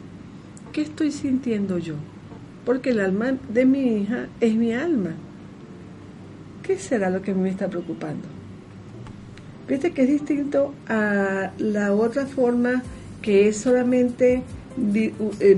¿qué 0.71 0.81
estoy 0.81 1.11
sintiendo 1.11 1.77
yo? 1.77 1.95
Porque 2.65 2.91
el 2.91 2.99
alma 2.99 3.37
de 3.49 3.65
mi 3.65 4.01
hija 4.01 4.27
es 4.39 4.55
mi 4.55 4.73
alma. 4.73 5.11
¿Qué 6.63 6.77
será 6.77 7.09
lo 7.09 7.21
que 7.21 7.33
me 7.33 7.49
está 7.49 7.67
preocupando? 7.67 8.27
Viste 9.67 9.91
que 9.91 10.03
es 10.03 10.09
distinto 10.09 10.73
a 10.87 11.51
la 11.57 11.93
otra 11.93 12.25
forma 12.25 12.83
que 13.21 13.47
es 13.47 13.57
solamente 13.57 14.43
eh, 14.93 15.57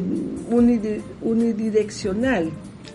unidireccional. 1.21 2.49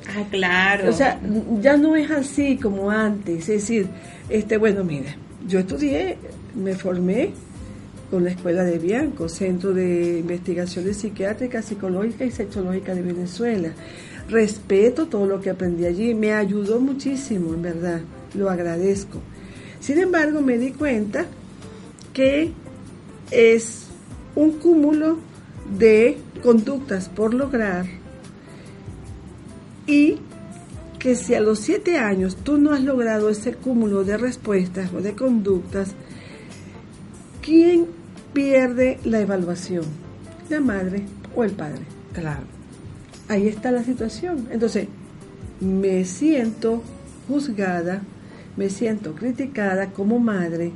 Ah, 0.09 0.25
claro. 0.31 0.91
O 0.91 0.93
sea, 0.93 1.21
ya 1.61 1.77
no 1.77 1.97
es 1.97 2.11
así 2.11 2.57
como 2.57 2.91
antes. 2.91 3.49
Es 3.49 3.63
decir, 3.63 3.89
este, 4.29 4.57
bueno, 4.57 4.85
mira, 4.85 5.17
yo 5.47 5.59
estudié, 5.59 6.19
me 6.55 6.75
formé 6.75 7.33
con 8.11 8.25
la 8.25 8.31
Escuela 8.31 8.65
de 8.65 8.79
Bianco, 8.79 9.29
Centro 9.29 9.73
de 9.75 10.19
Investigaciones 10.19 10.99
Psiquiátricas, 10.99 11.67
Psicológicas 11.67 12.29
y 12.29 12.31
Sexológicas 12.31 12.97
de 12.97 13.03
Venezuela. 13.03 13.73
Respeto 14.29 15.07
todo 15.07 15.27
lo 15.27 15.41
que 15.41 15.51
aprendí 15.51 15.87
allí, 15.87 16.15
me 16.15 16.33
ayudó 16.33 16.81
muchísimo, 16.81 17.55
en 17.55 17.63
verdad, 17.63 18.01
lo 18.35 18.51
agradezco. 18.51 19.21
Sin 19.81 19.99
embargo, 19.99 20.41
me 20.41 20.59
di 20.59 20.73
cuenta 20.73 21.27
que 22.13 22.53
es 23.31 23.87
un 24.35 24.53
cúmulo 24.53 25.19
de 25.79 26.19
conductas 26.43 27.09
por 27.09 27.35
lograr 27.35 27.87
y 29.87 30.19
que 30.99 31.15
si 31.15 31.35
a 31.35 31.41
los 31.41 31.61
siete 31.61 31.97
años 31.97 32.37
tú 32.37 32.59
no 32.59 32.73
has 32.73 32.83
logrado 32.83 33.31
ese 33.31 33.55
cúmulo 33.55 34.05
de 34.05 34.17
respuestas 34.17 34.93
o 34.93 35.01
de 35.01 35.15
conductas, 35.15 35.95
¿quién 37.41 37.98
pierde 38.39 39.01
la 39.03 39.19
evaluación? 39.19 39.83
¿La 40.49 40.61
madre 40.61 41.03
o 41.35 41.43
el 41.43 41.51
padre? 41.51 41.81
Claro. 42.13 42.45
Ahí 43.27 43.49
está 43.49 43.73
la 43.73 43.83
situación. 43.83 44.47
Entonces, 44.53 44.87
me 45.61 46.05
siento 46.05 46.85
juzgada, 47.27 48.03
me 48.57 48.71
siento 48.71 49.17
criticada 49.17 49.91
como 49.91 50.21
madre 50.21 50.71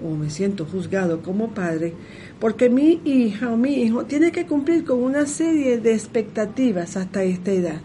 o 0.00 0.14
me 0.14 0.30
siento 0.30 0.64
juzgado 0.64 1.22
como 1.22 1.48
padre 1.48 1.94
porque 2.38 2.70
mi 2.70 3.00
hija 3.04 3.50
o 3.50 3.56
mi 3.56 3.82
hijo 3.82 4.04
tiene 4.04 4.30
que 4.30 4.46
cumplir 4.46 4.84
con 4.84 5.02
una 5.02 5.26
serie 5.26 5.78
de 5.78 5.94
expectativas 5.94 6.96
hasta 6.96 7.24
esta 7.24 7.50
edad. 7.50 7.80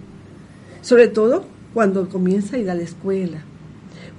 Sobre 0.82 1.08
todo 1.08 1.44
cuando 1.74 2.08
comienza 2.08 2.56
a 2.56 2.60
ir 2.60 2.70
a 2.70 2.76
la 2.76 2.84
escuela. 2.84 3.42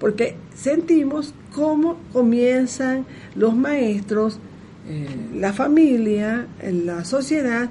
Porque 0.00 0.34
sentimos 0.56 1.34
cómo 1.54 1.98
comienzan 2.12 3.06
los 3.36 3.56
maestros, 3.56 4.40
eh, 4.88 5.06
la 5.34 5.52
familia, 5.52 6.46
la 6.62 7.04
sociedad 7.04 7.68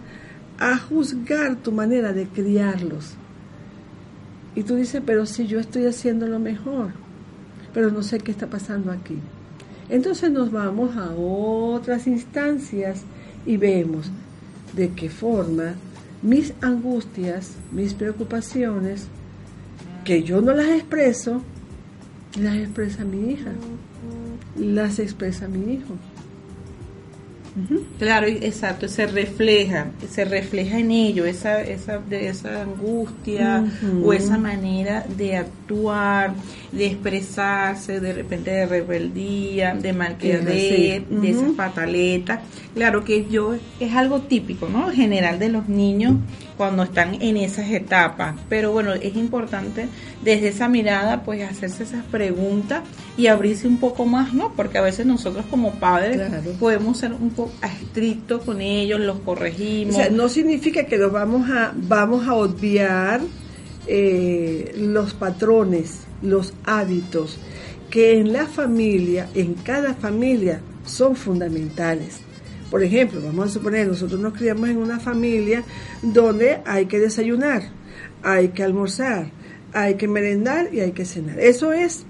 a 0.59 0.77
juzgar 0.77 1.55
tu 1.57 1.71
manera 1.71 2.13
de 2.13 2.27
criarlos. 2.27 3.13
Y 4.55 4.63
tú 4.63 4.75
dices, 4.75 5.01
pero 5.05 5.25
si 5.25 5.47
yo 5.47 5.59
estoy 5.59 5.85
haciendo 5.85 6.27
lo 6.27 6.39
mejor, 6.39 6.91
pero 7.73 7.91
no 7.91 8.01
sé 8.01 8.19
qué 8.19 8.31
está 8.31 8.47
pasando 8.47 8.91
aquí. 8.91 9.17
Entonces 9.89 10.31
nos 10.31 10.51
vamos 10.51 10.95
a 10.97 11.11
otras 11.11 12.07
instancias 12.07 13.03
y 13.45 13.57
vemos 13.57 14.11
de 14.73 14.89
qué 14.89 15.09
forma 15.09 15.73
mis 16.21 16.53
angustias, 16.61 17.51
mis 17.71 17.93
preocupaciones, 17.93 19.07
que 20.03 20.23
yo 20.23 20.41
no 20.41 20.53
las 20.53 20.69
expreso, 20.69 21.41
las 22.39 22.55
expresa 22.55 23.05
mi 23.05 23.31
hija, 23.31 23.51
las 24.57 24.99
expresa 24.99 25.47
mi 25.47 25.73
hijo. 25.73 25.93
Claro, 27.97 28.27
exacto, 28.27 28.87
se 28.87 29.07
refleja, 29.07 29.87
se 30.07 30.25
refleja 30.25 30.77
en 30.77 30.91
ello 30.91 31.25
esa, 31.25 31.61
esa, 31.61 31.97
de 31.97 32.27
esa 32.27 32.61
angustia 32.61 33.65
o 34.03 34.13
esa 34.13 34.37
manera 34.37 35.03
de 35.17 35.37
actuar, 35.37 36.35
de 36.71 36.85
expresarse, 36.85 37.99
de 37.99 38.13
repente 38.13 38.51
de 38.51 38.65
rebeldía, 38.67 39.73
de 39.73 39.91
malquerer, 39.93 41.07
de 41.07 41.29
esa 41.29 41.47
pataleta. 41.55 42.41
Claro 42.75 43.03
que 43.03 43.25
yo 43.27 43.55
es 43.79 43.93
algo 43.95 44.21
típico, 44.21 44.69
¿no? 44.69 44.91
General 44.91 45.39
de 45.39 45.49
los 45.49 45.67
niños 45.67 46.15
cuando 46.57 46.83
están 46.83 47.21
en 47.21 47.37
esas 47.37 47.69
etapas. 47.69 48.35
Pero 48.49 48.71
bueno, 48.71 48.93
es 48.93 49.15
importante 49.15 49.87
desde 50.23 50.49
esa 50.49 50.67
mirada 50.67 51.23
pues 51.23 51.47
hacerse 51.47 51.83
esas 51.83 52.03
preguntas 52.05 52.83
y 53.15 53.27
abrirse 53.27 53.67
un 53.67 53.77
poco 53.77 54.05
más, 54.05 54.33
¿no? 54.33 54.51
Porque 54.55 54.77
a 54.77 54.81
veces 54.81 55.05
nosotros 55.05 55.45
como 55.49 55.75
padres 55.75 56.19
podemos 56.59 56.97
ser 56.97 57.13
un 57.13 57.29
poco 57.29 57.53
estrictos 57.63 58.43
con 58.43 58.61
ellos, 58.61 58.99
los 58.99 59.19
corregimos. 59.19 59.95
O 59.95 59.97
sea, 59.97 60.09
no 60.09 60.27
significa 60.27 60.85
que 60.85 60.97
los 60.97 61.11
vamos 61.11 61.49
a, 61.49 61.71
vamos 61.75 62.27
a 62.27 62.33
obviar 62.33 63.21
eh, 63.87 64.73
los 64.77 65.13
patrones, 65.13 66.01
los 66.21 66.53
hábitos 66.65 67.37
que 67.89 68.19
en 68.19 68.33
la 68.33 68.45
familia, 68.45 69.29
en 69.33 69.53
cada 69.53 69.93
familia, 69.93 70.61
son 70.85 71.15
fundamentales. 71.15 72.19
Por 72.69 72.83
ejemplo, 72.83 73.21
vamos 73.23 73.45
a 73.45 73.49
suponer, 73.49 73.87
nosotros 73.87 74.19
nos 74.19 74.33
criamos 74.33 74.69
en 74.69 74.77
una 74.77 74.99
familia 74.99 75.63
donde 76.01 76.59
hay 76.65 76.85
que 76.87 76.99
desayunar, 76.99 77.63
hay 78.23 78.49
que 78.49 78.63
almorzar, 78.63 79.31
hay 79.73 79.95
que 79.95 80.07
merendar 80.07 80.73
y 80.73 80.81
hay 80.81 80.91
que 80.91 81.05
cenar. 81.05 81.39
Eso 81.39 81.71
es. 81.71 82.05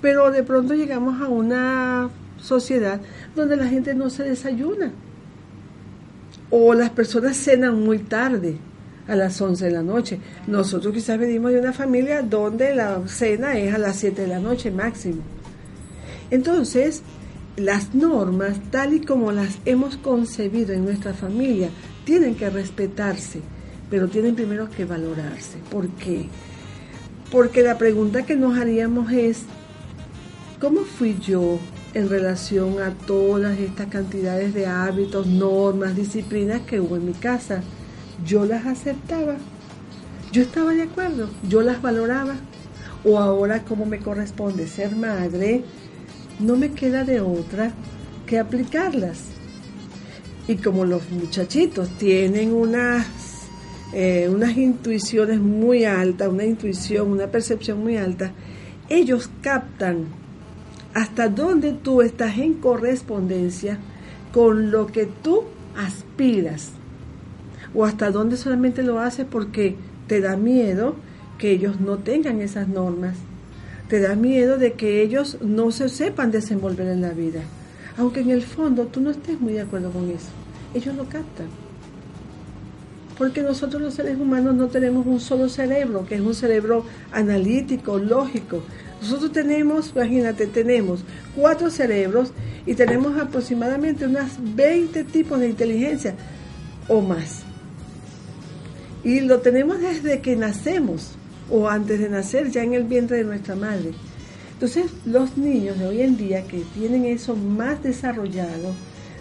Pero 0.00 0.30
de 0.30 0.44
pronto 0.44 0.74
llegamos 0.74 1.20
a 1.20 1.28
una 1.28 2.10
sociedad 2.38 3.00
donde 3.34 3.56
la 3.56 3.66
gente 3.66 3.94
no 3.94 4.10
se 4.10 4.22
desayuna. 4.22 4.92
O 6.50 6.72
las 6.74 6.90
personas 6.90 7.36
cenan 7.36 7.82
muy 7.82 7.98
tarde, 7.98 8.58
a 9.08 9.16
las 9.16 9.40
11 9.40 9.64
de 9.64 9.70
la 9.70 9.82
noche. 9.82 10.20
Nosotros 10.46 10.94
quizás 10.94 11.18
venimos 11.18 11.50
de 11.50 11.58
una 11.58 11.72
familia 11.72 12.22
donde 12.22 12.74
la 12.74 13.00
cena 13.08 13.58
es 13.58 13.74
a 13.74 13.78
las 13.78 13.96
7 13.96 14.22
de 14.22 14.28
la 14.28 14.38
noche 14.38 14.70
máximo. 14.70 15.22
Entonces, 16.30 17.02
las 17.58 17.94
normas, 17.94 18.58
tal 18.70 18.94
y 18.94 19.00
como 19.00 19.32
las 19.32 19.58
hemos 19.64 19.96
concebido 19.96 20.72
en 20.72 20.84
nuestra 20.84 21.14
familia, 21.14 21.70
tienen 22.04 22.34
que 22.34 22.48
respetarse, 22.50 23.40
pero 23.90 24.08
tienen 24.08 24.34
primero 24.34 24.70
que 24.70 24.84
valorarse. 24.84 25.58
¿Por 25.70 25.88
qué? 25.90 26.28
Porque 27.30 27.62
la 27.62 27.76
pregunta 27.76 28.24
que 28.24 28.36
nos 28.36 28.58
haríamos 28.58 29.12
es, 29.12 29.42
¿cómo 30.60 30.80
fui 30.82 31.18
yo 31.20 31.58
en 31.94 32.08
relación 32.08 32.80
a 32.80 32.92
todas 33.06 33.58
estas 33.58 33.88
cantidades 33.88 34.54
de 34.54 34.66
hábitos, 34.66 35.26
normas, 35.26 35.96
disciplinas 35.96 36.62
que 36.62 36.80
hubo 36.80 36.96
en 36.96 37.06
mi 37.06 37.12
casa? 37.12 37.62
Yo 38.24 38.44
las 38.44 38.66
aceptaba, 38.66 39.36
yo 40.32 40.42
estaba 40.42 40.72
de 40.72 40.82
acuerdo, 40.82 41.28
yo 41.48 41.62
las 41.62 41.82
valoraba. 41.82 42.36
O 43.04 43.18
ahora, 43.18 43.62
como 43.62 43.86
me 43.86 44.00
corresponde 44.00 44.66
ser 44.66 44.96
madre, 44.96 45.62
no 46.38 46.56
me 46.56 46.70
queda 46.72 47.04
de 47.04 47.20
otra 47.20 47.72
que 48.26 48.38
aplicarlas. 48.38 49.24
Y 50.46 50.56
como 50.56 50.84
los 50.84 51.10
muchachitos 51.10 51.90
tienen 51.98 52.52
unas, 52.52 53.06
eh, 53.92 54.30
unas 54.32 54.56
intuiciones 54.56 55.40
muy 55.40 55.84
altas, 55.84 56.28
una 56.28 56.44
intuición, 56.44 57.10
una 57.10 57.26
percepción 57.26 57.82
muy 57.82 57.96
alta, 57.96 58.32
ellos 58.88 59.28
captan 59.42 60.06
hasta 60.94 61.28
dónde 61.28 61.72
tú 61.72 62.00
estás 62.00 62.38
en 62.38 62.54
correspondencia 62.54 63.78
con 64.32 64.70
lo 64.70 64.86
que 64.86 65.06
tú 65.06 65.44
aspiras. 65.76 66.72
O 67.74 67.84
hasta 67.84 68.10
dónde 68.10 68.38
solamente 68.38 68.82
lo 68.82 69.00
haces 69.00 69.26
porque 69.30 69.76
te 70.06 70.20
da 70.20 70.36
miedo 70.36 70.96
que 71.36 71.50
ellos 71.50 71.80
no 71.80 71.98
tengan 71.98 72.40
esas 72.40 72.68
normas 72.68 73.16
te 73.88 74.00
da 74.00 74.14
miedo 74.14 74.58
de 74.58 74.74
que 74.74 75.02
ellos 75.02 75.38
no 75.40 75.70
se 75.70 75.88
sepan 75.88 76.30
desenvolver 76.30 76.88
en 76.88 77.00
la 77.00 77.10
vida. 77.10 77.40
Aunque 77.96 78.20
en 78.20 78.30
el 78.30 78.42
fondo 78.42 78.86
tú 78.86 79.00
no 79.00 79.10
estés 79.10 79.40
muy 79.40 79.54
de 79.54 79.62
acuerdo 79.62 79.90
con 79.90 80.08
eso. 80.10 80.28
Ellos 80.74 80.94
lo 80.94 81.04
captan. 81.04 81.48
Porque 83.16 83.42
nosotros 83.42 83.82
los 83.82 83.94
seres 83.94 84.18
humanos 84.18 84.54
no 84.54 84.68
tenemos 84.68 85.04
un 85.06 85.18
solo 85.18 85.48
cerebro, 85.48 86.06
que 86.06 86.14
es 86.14 86.20
un 86.20 86.34
cerebro 86.34 86.84
analítico, 87.10 87.98
lógico. 87.98 88.62
Nosotros 89.00 89.32
tenemos, 89.32 89.92
imagínate, 89.96 90.46
tenemos 90.46 91.00
cuatro 91.34 91.70
cerebros 91.70 92.32
y 92.66 92.74
tenemos 92.74 93.18
aproximadamente 93.18 94.06
unas 94.06 94.38
20 94.54 95.02
tipos 95.04 95.40
de 95.40 95.48
inteligencia 95.48 96.14
o 96.86 97.00
más. 97.00 97.42
Y 99.02 99.20
lo 99.20 99.40
tenemos 99.40 99.80
desde 99.80 100.20
que 100.20 100.36
nacemos 100.36 101.16
o 101.50 101.68
antes 101.68 101.98
de 102.00 102.08
nacer, 102.08 102.50
ya 102.50 102.62
en 102.62 102.74
el 102.74 102.84
vientre 102.84 103.18
de 103.18 103.24
nuestra 103.24 103.56
madre. 103.56 103.92
Entonces, 104.52 104.90
los 105.04 105.36
niños 105.36 105.78
de 105.78 105.86
hoy 105.86 106.02
en 106.02 106.16
día 106.16 106.46
que 106.46 106.64
tienen 106.74 107.04
eso 107.04 107.36
más 107.36 107.82
desarrollado, 107.82 108.74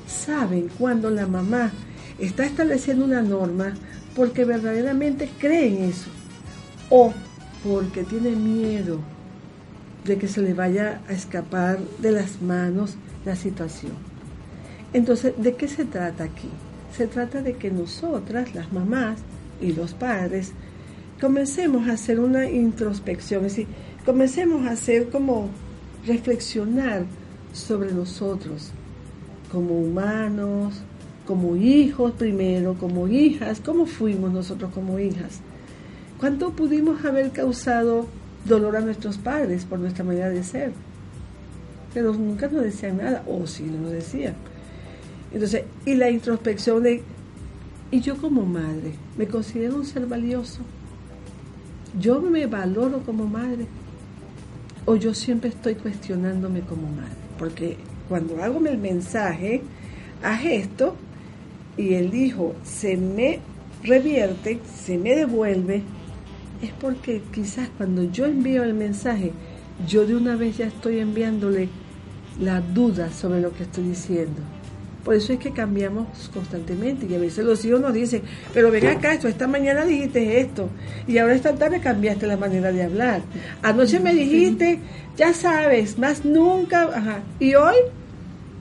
saben 0.07 0.69
cuando 0.79 1.09
la 1.09 1.27
mamá 1.27 1.71
está 2.19 2.45
estableciendo 2.45 3.05
una 3.05 3.21
norma 3.21 3.73
porque 4.15 4.45
verdaderamente 4.45 5.29
creen 5.37 5.83
eso 5.83 6.09
o 6.89 7.13
porque 7.63 8.03
tiene 8.03 8.31
miedo 8.31 8.99
de 10.05 10.17
que 10.17 10.27
se 10.27 10.41
le 10.41 10.53
vaya 10.53 11.01
a 11.07 11.13
escapar 11.13 11.77
de 11.99 12.11
las 12.11 12.41
manos 12.41 12.95
la 13.25 13.35
situación. 13.35 13.91
Entonces, 14.93 15.33
¿de 15.37 15.55
qué 15.55 15.67
se 15.67 15.85
trata 15.85 16.23
aquí? 16.23 16.49
Se 16.95 17.07
trata 17.07 17.41
de 17.41 17.53
que 17.53 17.69
nosotras, 17.69 18.55
las 18.55 18.71
mamás 18.71 19.19
y 19.61 19.73
los 19.73 19.93
padres, 19.93 20.53
comencemos 21.19 21.87
a 21.87 21.93
hacer 21.93 22.19
una 22.19 22.49
introspección, 22.49 23.45
es 23.45 23.55
decir, 23.55 23.67
comencemos 24.05 24.67
a 24.67 24.71
hacer 24.71 25.09
como 25.09 25.49
reflexionar 26.05 27.05
sobre 27.53 27.91
nosotros 27.91 28.71
como 29.51 29.79
humanos, 29.79 30.81
como 31.25 31.55
hijos 31.55 32.13
primero, 32.13 32.75
como 32.75 33.07
hijas, 33.07 33.61
cómo 33.63 33.85
fuimos 33.85 34.31
nosotros 34.31 34.71
como 34.73 34.99
hijas. 34.99 35.39
¿Cuánto 36.19 36.51
pudimos 36.51 37.03
haber 37.05 37.31
causado 37.31 38.07
dolor 38.45 38.77
a 38.77 38.81
nuestros 38.81 39.17
padres 39.17 39.65
por 39.65 39.79
nuestra 39.79 40.03
manera 40.03 40.29
de 40.29 40.43
ser? 40.43 40.71
Pero 41.93 42.13
nunca 42.13 42.47
nos 42.47 42.63
decían 42.63 42.97
nada, 42.97 43.23
o 43.27 43.45
sí 43.47 43.63
nos 43.63 43.91
decían. 43.91 44.35
Entonces, 45.31 45.63
y 45.85 45.95
la 45.95 46.09
introspección 46.09 46.83
de, 46.83 47.03
y 47.91 48.01
yo 48.01 48.17
como 48.17 48.45
madre, 48.45 48.93
¿me 49.17 49.27
considero 49.27 49.75
un 49.75 49.85
ser 49.85 50.05
valioso? 50.05 50.61
¿Yo 51.99 52.21
me 52.21 52.45
valoro 52.45 53.01
como 53.03 53.25
madre? 53.25 53.65
¿O 54.85 54.95
yo 54.95 55.13
siempre 55.13 55.49
estoy 55.49 55.75
cuestionándome 55.75 56.61
como 56.61 56.87
madre? 56.89 57.15
Porque 57.39 57.77
cuando 58.07 58.43
hago 58.43 58.65
el 58.67 58.77
mensaje, 58.77 59.61
haz 60.23 60.45
esto, 60.45 60.95
y 61.75 61.93
el 61.93 62.13
hijo 62.13 62.55
se 62.63 62.97
me 62.97 63.39
revierte, 63.83 64.59
se 64.75 64.97
me 64.97 65.15
devuelve, 65.15 65.83
es 66.61 66.71
porque 66.79 67.21
quizás 67.33 67.69
cuando 67.77 68.03
yo 68.03 68.25
envío 68.25 68.63
el 68.63 68.73
mensaje, 68.73 69.31
yo 69.87 70.05
de 70.05 70.15
una 70.15 70.35
vez 70.35 70.57
ya 70.57 70.67
estoy 70.67 70.99
enviándole 70.99 71.69
la 72.39 72.61
duda 72.61 73.11
sobre 73.11 73.41
lo 73.41 73.53
que 73.53 73.63
estoy 73.63 73.85
diciendo. 73.85 74.41
Por 75.07 75.15
eso 75.15 75.31
es 75.31 75.39
que 75.39 75.51
cambiamos 75.51 76.05
constantemente 76.33 77.05
y 77.09 77.15
a 77.15 77.17
veces 77.17 77.45
los 77.45 77.63
hijos 77.63 77.79
nos 77.79 77.93
dicen, 77.93 78.23
pero 78.53 78.71
ven 78.71 78.87
acá, 78.87 79.13
esto, 79.13 79.29
esta 79.29 79.47
mañana 79.47 79.85
dijiste 79.85 80.41
esto 80.41 80.69
y 81.07 81.17
ahora 81.17 81.33
esta 81.33 81.55
tarde 81.55 81.79
cambiaste 81.79 82.27
la 82.27 82.35
manera 82.35 82.73
de 82.73 82.83
hablar. 82.83 83.21
Anoche 83.61 84.01
me 84.01 84.13
dijiste, 84.13 84.79
ya 85.15 85.33
sabes, 85.33 85.97
más 85.97 86.25
nunca, 86.25 86.89
ajá, 86.93 87.19
y 87.39 87.55
hoy 87.55 87.77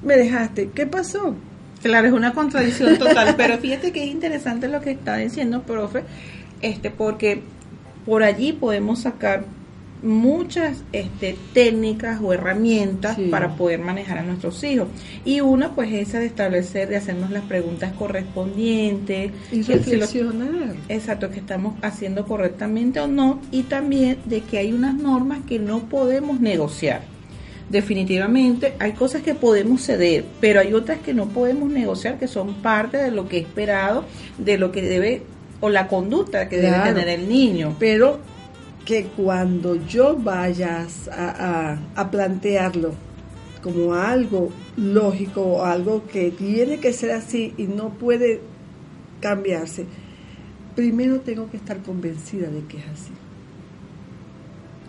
me 0.05 0.17
dejaste, 0.17 0.71
¿qué 0.73 0.87
pasó? 0.87 1.35
Claro, 1.83 2.07
es 2.07 2.13
una 2.13 2.33
contradicción 2.33 2.97
total, 2.97 3.35
pero 3.37 3.59
fíjate 3.59 3.91
que 3.91 4.05
es 4.05 4.11
interesante 4.13 4.69
lo 4.69 4.81
que 4.81 4.93
está 4.93 5.17
diciendo, 5.17 5.65
profe, 5.65 6.05
este, 6.63 6.93
porque 6.93 7.43
por 8.05 8.23
allí 8.23 8.53
podemos 8.53 9.01
sacar 9.01 9.47
muchas 10.07 10.83
este, 10.93 11.37
técnicas 11.53 12.21
o 12.23 12.33
herramientas 12.33 13.19
para 13.31 13.57
poder 13.57 13.81
manejar 13.81 14.19
a 14.19 14.23
nuestros 14.23 14.63
hijos. 14.65 14.89
Y 15.25 15.41
una, 15.41 15.75
pues, 15.75 15.93
esa 15.93 16.19
de 16.19 16.27
establecer, 16.27 16.89
de 16.89 16.97
hacernos 16.97 17.31
las 17.31 17.45
preguntas 17.45 17.93
correspondientes. 17.93 19.33
Y 19.53 19.63
reflexionar. 19.63 20.77
exacto, 20.89 21.31
que 21.31 21.41
estamos 21.41 21.75
haciendo 21.83 22.25
correctamente 22.25 23.01
o 23.01 23.09
no. 23.09 23.41
Y 23.51 23.65
también 23.65 24.19
de 24.25 24.41
que 24.43 24.59
hay 24.59 24.73
unas 24.73 24.95
normas 24.95 25.41
que 25.47 25.59
no 25.59 25.89
podemos 25.89 26.41
negociar. 26.41 27.03
Definitivamente 27.69 28.75
hay 28.79 28.93
cosas 28.93 29.23
que 29.23 29.35
podemos 29.35 29.83
ceder, 29.83 30.25
pero 30.41 30.61
hay 30.61 30.73
otras 30.73 31.01
que 31.01 31.13
no 31.13 31.27
podemos 31.29 31.69
negociar, 31.69 32.17
que 32.17 32.29
son 32.29 32.55
parte 32.55 32.97
de 32.97 33.11
lo 33.11 33.29
que 33.29 33.39
he 33.39 33.41
esperado, 33.41 34.05
de 34.39 34.57
lo 34.57 34.71
que 34.71 34.83
debe, 34.83 35.23
o 35.61 35.69
la 35.69 35.89
conducta 35.89 36.49
que 36.49 36.59
debe 36.59 36.79
tener 36.79 37.09
el 37.09 37.29
niño. 37.29 37.75
Pero 37.81 38.21
que 38.87 39.07
cuando 39.17 39.75
yo 39.75 40.17
vaya 40.17 40.87
a, 41.11 42.11
plantearlo 42.11 42.93
como 43.61 43.95
algo 43.95 44.51
lógico 44.77 45.43
o 45.43 45.65
algo 45.65 46.07
que 46.07 46.31
tiene 46.31 46.79
que 46.79 46.93
ser 46.93 47.11
así 47.11 47.53
y 47.59 47.65
no 47.65 47.91
puede 47.91 48.41
cambiarse, 49.21 49.87
primero 50.77 51.21
tengo 51.21 51.51
que 51.51 51.57
estar 51.57 51.83
convencida 51.83 52.49
de 52.49 52.61
que 52.61 52.79
es 52.79 52.87
así. 52.87 53.13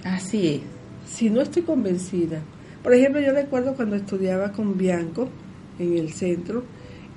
Así 0.03 0.47
es. 0.47 0.61
Si 1.11 1.31
no 1.31 1.41
estoy 1.41 1.63
convencida, 1.63 2.41
por 2.83 2.93
ejemplo, 2.93 3.19
yo 3.19 3.33
recuerdo 3.33 3.73
cuando 3.73 3.95
estudiaba 3.95 4.51
con 4.51 4.77
Bianco 4.77 5.27
en 5.79 5.97
el 5.97 6.13
centro, 6.13 6.63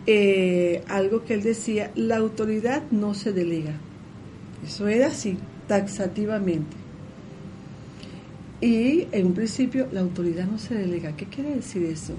eh, 0.06 0.82
algo 0.88 1.24
que 1.24 1.34
él 1.34 1.42
decía, 1.42 1.90
la 1.94 2.16
autoridad 2.16 2.82
no 2.90 3.12
se 3.12 3.34
delega. 3.34 3.74
Eso 4.64 4.88
era 4.88 5.08
así, 5.08 5.36
taxativamente. 5.70 6.76
Y 8.60 9.06
en 9.12 9.26
un 9.26 9.34
principio 9.34 9.86
la 9.92 10.00
autoridad 10.00 10.46
no 10.46 10.58
se 10.58 10.74
delega. 10.74 11.14
¿Qué 11.16 11.26
quiere 11.26 11.54
decir 11.54 11.84
eso? 11.84 12.14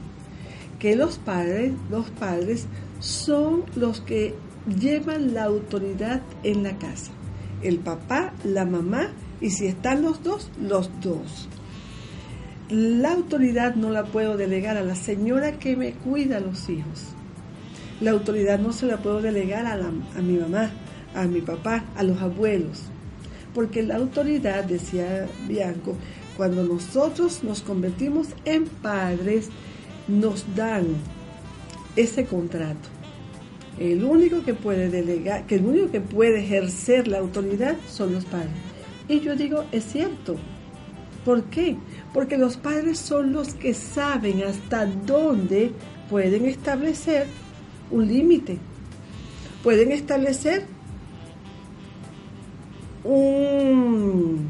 Que 0.80 0.96
los 0.96 1.18
padres, 1.18 1.74
los 1.90 2.10
padres 2.12 2.68
son 3.02 3.66
los 3.76 4.00
que 4.00 4.36
llevan 4.80 5.34
la 5.34 5.44
autoridad 5.44 6.22
en 6.44 6.64
la 6.64 6.78
casa. 6.78 7.12
El 7.62 7.80
papá, 7.80 8.32
la 8.46 8.64
mamá 8.64 9.10
y 9.42 9.50
si 9.50 9.68
están 9.68 10.02
los 10.02 10.24
dos, 10.24 10.50
los 10.58 10.90
dos. 11.02 11.50
La 12.70 13.12
autoridad 13.12 13.76
no 13.76 13.90
la 13.90 14.06
puedo 14.06 14.38
delegar 14.38 14.78
a 14.78 14.82
la 14.82 14.96
señora 14.96 15.60
que 15.60 15.76
me 15.76 15.92
cuida 15.92 16.38
a 16.38 16.40
los 16.40 16.70
hijos. 16.70 17.08
La 18.00 18.12
autoridad 18.12 18.60
no 18.60 18.72
se 18.72 18.86
la 18.86 18.96
puedo 18.96 19.22
delegar 19.22 19.66
a, 19.66 19.74
a 19.74 20.22
mi 20.22 20.38
mamá, 20.38 20.72
a 21.14 21.26
mi 21.26 21.42
papá, 21.42 21.84
a 21.98 22.04
los 22.04 22.22
abuelos 22.22 22.91
porque 23.54 23.84
la 23.84 23.96
autoridad, 23.96 24.64
decía 24.64 25.28
Bianco, 25.48 25.96
cuando 26.38 26.64
nosotros 26.64 27.44
nos 27.44 27.62
convertimos 27.62 28.30
en 28.46 28.66
padres, 28.66 29.50
nos 30.08 30.46
dan 30.56 30.88
ese 31.96 32.26
contrato. 32.26 32.90
El 33.80 34.04
único 34.04 34.44
que 34.44 34.54
puede 34.54 34.90
delegar, 34.90 35.46
que 35.46 35.56
el 35.56 35.66
único 35.66 35.92
que 35.92 36.02
puede 36.02 36.44
ejercer 36.44 37.08
la 37.08 37.20
autoridad 37.20 37.76
son 37.90 38.14
los 38.14 38.26
padres. 38.26 38.52
Y 39.08 39.20
yo 39.20 39.36
digo, 39.36 39.66
es 39.72 39.86
cierto. 39.86 40.36
¿Por 41.26 41.44
qué? 41.46 41.78
Porque 42.14 42.38
los 42.38 42.58
padres 42.58 42.98
son 42.98 43.34
los 43.34 43.54
que 43.54 43.74
saben 43.74 44.44
hasta 44.44 44.86
dónde 44.86 45.72
pueden 46.10 46.46
establecer 46.46 47.28
un 47.92 48.08
límite. 48.08 48.58
Pueden 49.64 49.92
establecer 49.92 50.66
un, 53.04 54.50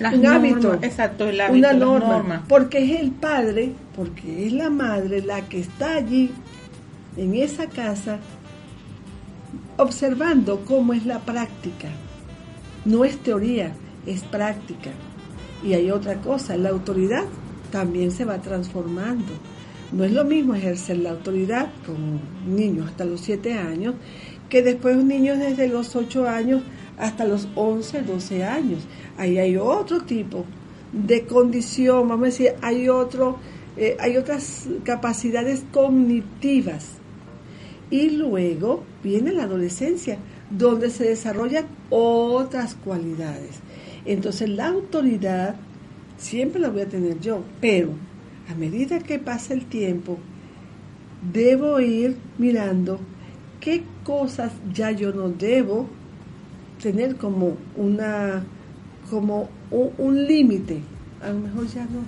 hábito, 0.00 0.74
exacto, 0.74 1.26
una 1.50 1.72
norma, 1.72 2.44
porque 2.48 2.78
es 2.78 3.00
el 3.00 3.10
padre, 3.10 3.72
porque 3.94 4.46
es 4.46 4.52
la 4.52 4.70
madre 4.70 5.22
la 5.22 5.48
que 5.48 5.60
está 5.60 5.96
allí 5.96 6.30
en 7.16 7.34
esa 7.34 7.66
casa 7.66 8.18
observando 9.76 10.64
cómo 10.66 10.92
es 10.92 11.06
la 11.06 11.20
práctica. 11.20 11.88
No 12.84 13.04
es 13.04 13.18
teoría, 13.18 13.72
es 14.06 14.22
práctica. 14.22 14.90
Y 15.62 15.74
hay 15.74 15.90
otra 15.90 16.16
cosa, 16.16 16.56
la 16.56 16.70
autoridad 16.70 17.24
también 17.70 18.10
se 18.10 18.24
va 18.24 18.38
transformando. 18.38 19.32
No 19.92 20.04
es 20.04 20.12
lo 20.12 20.24
mismo 20.24 20.54
ejercer 20.54 20.98
la 20.98 21.10
autoridad 21.10 21.68
con 21.84 22.20
niños 22.54 22.88
hasta 22.88 23.04
los 23.04 23.20
7 23.22 23.54
años 23.54 23.94
que 24.50 24.62
después 24.62 24.96
niños 25.02 25.38
desde 25.38 25.68
los 25.68 25.96
8 25.96 26.28
años 26.28 26.62
hasta 26.98 27.24
los 27.24 27.48
11, 27.54 28.02
12 28.02 28.44
años. 28.44 28.82
Ahí 29.16 29.38
hay 29.38 29.56
otro 29.56 30.02
tipo 30.02 30.44
de 30.92 31.24
condición, 31.24 32.08
vamos 32.08 32.24
a 32.24 32.26
decir, 32.26 32.52
hay, 32.60 32.88
otro, 32.88 33.38
eh, 33.76 33.96
hay 34.00 34.16
otras 34.16 34.68
capacidades 34.84 35.62
cognitivas. 35.72 36.88
Y 37.90 38.10
luego 38.10 38.84
viene 39.02 39.32
la 39.32 39.44
adolescencia, 39.44 40.18
donde 40.50 40.90
se 40.90 41.04
desarrollan 41.04 41.66
otras 41.88 42.74
cualidades. 42.74 43.60
Entonces 44.04 44.48
la 44.48 44.68
autoridad 44.68 45.54
siempre 46.18 46.60
la 46.60 46.68
voy 46.68 46.82
a 46.82 46.88
tener 46.88 47.20
yo, 47.20 47.42
pero 47.60 47.90
a 48.50 48.54
medida 48.54 48.98
que 48.98 49.18
pasa 49.18 49.54
el 49.54 49.66
tiempo, 49.66 50.18
debo 51.32 51.80
ir 51.80 52.16
mirando 52.38 52.98
qué 53.60 53.82
cosas 54.10 54.50
ya 54.74 54.90
yo 54.90 55.12
no 55.12 55.28
debo 55.28 55.86
tener 56.82 57.14
como 57.14 57.56
una 57.76 58.42
como 59.08 59.48
un, 59.70 59.92
un 59.98 60.26
límite, 60.26 60.80
a 61.22 61.28
lo 61.28 61.38
mejor 61.38 61.66
ya 61.68 61.84
no. 61.84 62.02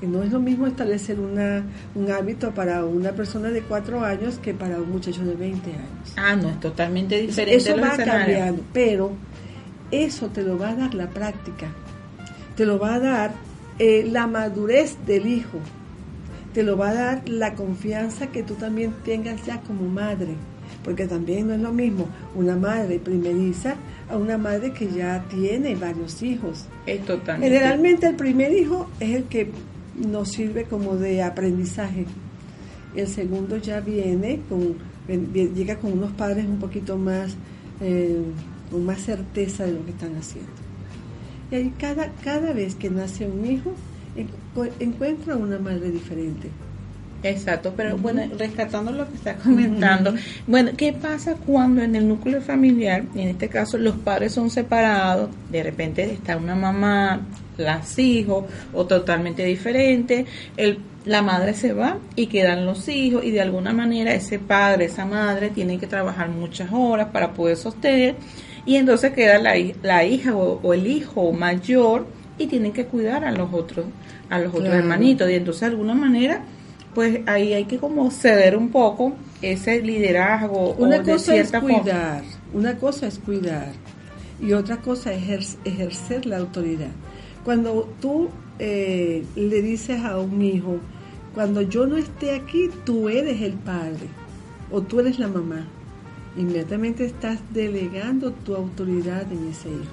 Que 0.00 0.08
no 0.08 0.24
es 0.24 0.32
lo 0.32 0.40
mismo 0.40 0.66
establecer 0.66 1.20
una, 1.20 1.62
un 1.94 2.10
hábito 2.10 2.50
para 2.50 2.84
una 2.84 3.12
persona 3.12 3.50
de 3.50 3.62
cuatro 3.62 4.04
años 4.04 4.38
que 4.38 4.54
para 4.54 4.78
un 4.78 4.90
muchacho 4.90 5.24
de 5.24 5.36
20 5.36 5.70
años. 5.70 6.14
Ah, 6.16 6.34
no, 6.34 6.48
es 6.48 6.58
totalmente 6.58 7.20
diferente. 7.20 7.56
Eso 7.56 7.80
va 7.80 7.96
cambiando, 7.96 8.64
pero 8.72 9.12
eso 9.92 10.28
te 10.28 10.42
lo 10.42 10.58
va 10.58 10.70
a 10.70 10.74
dar 10.74 10.94
la 10.94 11.08
práctica, 11.10 11.68
te 12.56 12.66
lo 12.66 12.80
va 12.80 12.94
a 12.94 12.98
dar 12.98 13.32
eh, 13.78 14.08
la 14.10 14.26
madurez 14.26 14.96
del 15.06 15.28
hijo, 15.28 15.58
te 16.52 16.64
lo 16.64 16.76
va 16.76 16.90
a 16.90 16.94
dar 16.94 17.28
la 17.28 17.54
confianza 17.54 18.26
que 18.26 18.42
tú 18.42 18.54
también 18.54 18.92
tengas 19.04 19.46
ya 19.46 19.60
como 19.60 19.88
madre, 19.88 20.34
porque 20.84 21.06
también 21.06 21.48
no 21.48 21.54
es 21.54 21.60
lo 21.60 21.72
mismo 21.72 22.06
una 22.34 22.56
madre 22.56 22.98
primeriza 22.98 23.76
a 24.10 24.16
una 24.16 24.36
madre 24.38 24.72
que 24.72 24.88
ya 24.90 25.24
tiene 25.30 25.74
varios 25.76 26.22
hijos. 26.22 26.66
Es 26.86 27.04
totalmente. 27.04 27.54
Generalmente 27.54 28.06
el 28.08 28.16
primer 28.16 28.52
hijo 28.52 28.88
es 29.00 29.16
el 29.16 29.24
que 29.24 29.50
nos 29.96 30.30
sirve 30.30 30.64
como 30.64 30.96
de 30.96 31.22
aprendizaje. 31.22 32.06
El 32.94 33.08
segundo 33.08 33.56
ya 33.56 33.80
viene 33.80 34.40
con 34.48 34.76
llega 35.54 35.76
con 35.78 35.92
unos 35.92 36.12
padres 36.12 36.44
un 36.46 36.58
poquito 36.58 36.96
más 36.96 37.34
eh, 37.80 38.22
con 38.70 38.84
más 38.86 39.00
certeza 39.00 39.64
de 39.66 39.72
lo 39.72 39.84
que 39.84 39.90
están 39.90 40.14
haciendo. 40.16 40.50
Y 41.50 41.54
ahí 41.56 41.72
cada 41.78 42.10
cada 42.22 42.52
vez 42.52 42.74
que 42.76 42.88
nace 42.90 43.26
un 43.26 43.44
hijo 43.44 43.72
encu- 44.16 44.70
encuentra 44.80 45.36
una 45.36 45.58
madre 45.58 45.90
diferente. 45.90 46.48
Exacto, 47.22 47.72
pero 47.76 47.96
bueno, 47.96 48.22
rescatando 48.36 48.90
lo 48.90 49.08
que 49.08 49.14
está 49.14 49.36
comentando, 49.36 50.14
bueno, 50.46 50.72
¿qué 50.76 50.92
pasa 50.92 51.36
cuando 51.46 51.82
en 51.82 51.94
el 51.94 52.08
núcleo 52.08 52.40
familiar, 52.40 53.04
en 53.14 53.28
este 53.28 53.48
caso 53.48 53.78
los 53.78 53.96
padres 53.96 54.32
son 54.32 54.50
separados, 54.50 55.30
de 55.50 55.62
repente 55.62 56.02
está 56.02 56.36
una 56.36 56.56
mamá, 56.56 57.20
las 57.58 57.98
hijos, 57.98 58.44
o 58.72 58.86
totalmente 58.86 59.44
diferente, 59.44 60.26
el, 60.56 60.78
la 61.04 61.22
madre 61.22 61.54
se 61.54 61.72
va 61.72 61.98
y 62.16 62.26
quedan 62.26 62.66
los 62.66 62.88
hijos 62.88 63.24
y 63.24 63.30
de 63.30 63.40
alguna 63.40 63.72
manera 63.72 64.14
ese 64.14 64.38
padre, 64.38 64.86
esa 64.86 65.04
madre 65.04 65.50
tienen 65.50 65.78
que 65.78 65.86
trabajar 65.86 66.28
muchas 66.28 66.70
horas 66.72 67.08
para 67.12 67.32
poder 67.34 67.56
sostener 67.56 68.16
y 68.66 68.76
entonces 68.76 69.12
queda 69.12 69.38
la, 69.38 69.54
la 69.82 70.04
hija 70.04 70.34
o, 70.34 70.60
o 70.60 70.74
el 70.74 70.86
hijo 70.86 71.32
mayor 71.32 72.06
y 72.38 72.46
tienen 72.46 72.72
que 72.72 72.86
cuidar 72.86 73.24
a 73.24 73.32
los 73.32 73.52
otros, 73.52 73.86
a 74.30 74.38
los 74.38 74.54
otros 74.54 74.74
hermanitos 74.74 75.30
y 75.30 75.34
entonces 75.34 75.60
de 75.60 75.66
alguna 75.66 75.94
manera 75.94 76.42
pues 76.94 77.20
ahí 77.26 77.52
hay 77.54 77.64
que 77.64 77.78
como 77.78 78.10
ceder 78.10 78.56
un 78.56 78.68
poco 78.70 79.14
ese 79.40 79.80
liderazgo 79.80 80.74
Una 80.78 80.96
o 80.96 81.02
de 81.02 81.12
cosa 81.12 81.36
es 81.36 81.50
forma. 81.50 81.68
cuidar, 81.80 82.22
una 82.52 82.76
cosa 82.76 83.06
es 83.06 83.18
cuidar 83.18 83.72
y 84.40 84.52
otra 84.52 84.76
cosa 84.78 85.12
es 85.12 85.22
ejer- 85.22 85.56
ejercer 85.64 86.26
la 86.26 86.38
autoridad. 86.38 86.90
Cuando 87.44 87.88
tú 88.00 88.28
eh, 88.58 89.24
le 89.36 89.62
dices 89.62 90.02
a 90.04 90.18
un 90.18 90.42
hijo, 90.42 90.76
cuando 91.34 91.62
yo 91.62 91.86
no 91.86 91.96
esté 91.96 92.34
aquí, 92.34 92.68
tú 92.84 93.08
eres 93.08 93.40
el 93.40 93.54
padre 93.54 94.06
o 94.70 94.82
tú 94.82 95.00
eres 95.00 95.18
la 95.18 95.28
mamá, 95.28 95.66
inmediatamente 96.36 97.04
estás 97.06 97.38
delegando 97.52 98.32
tu 98.32 98.54
autoridad 98.54 99.30
en 99.32 99.48
ese 99.48 99.68
hijo, 99.70 99.92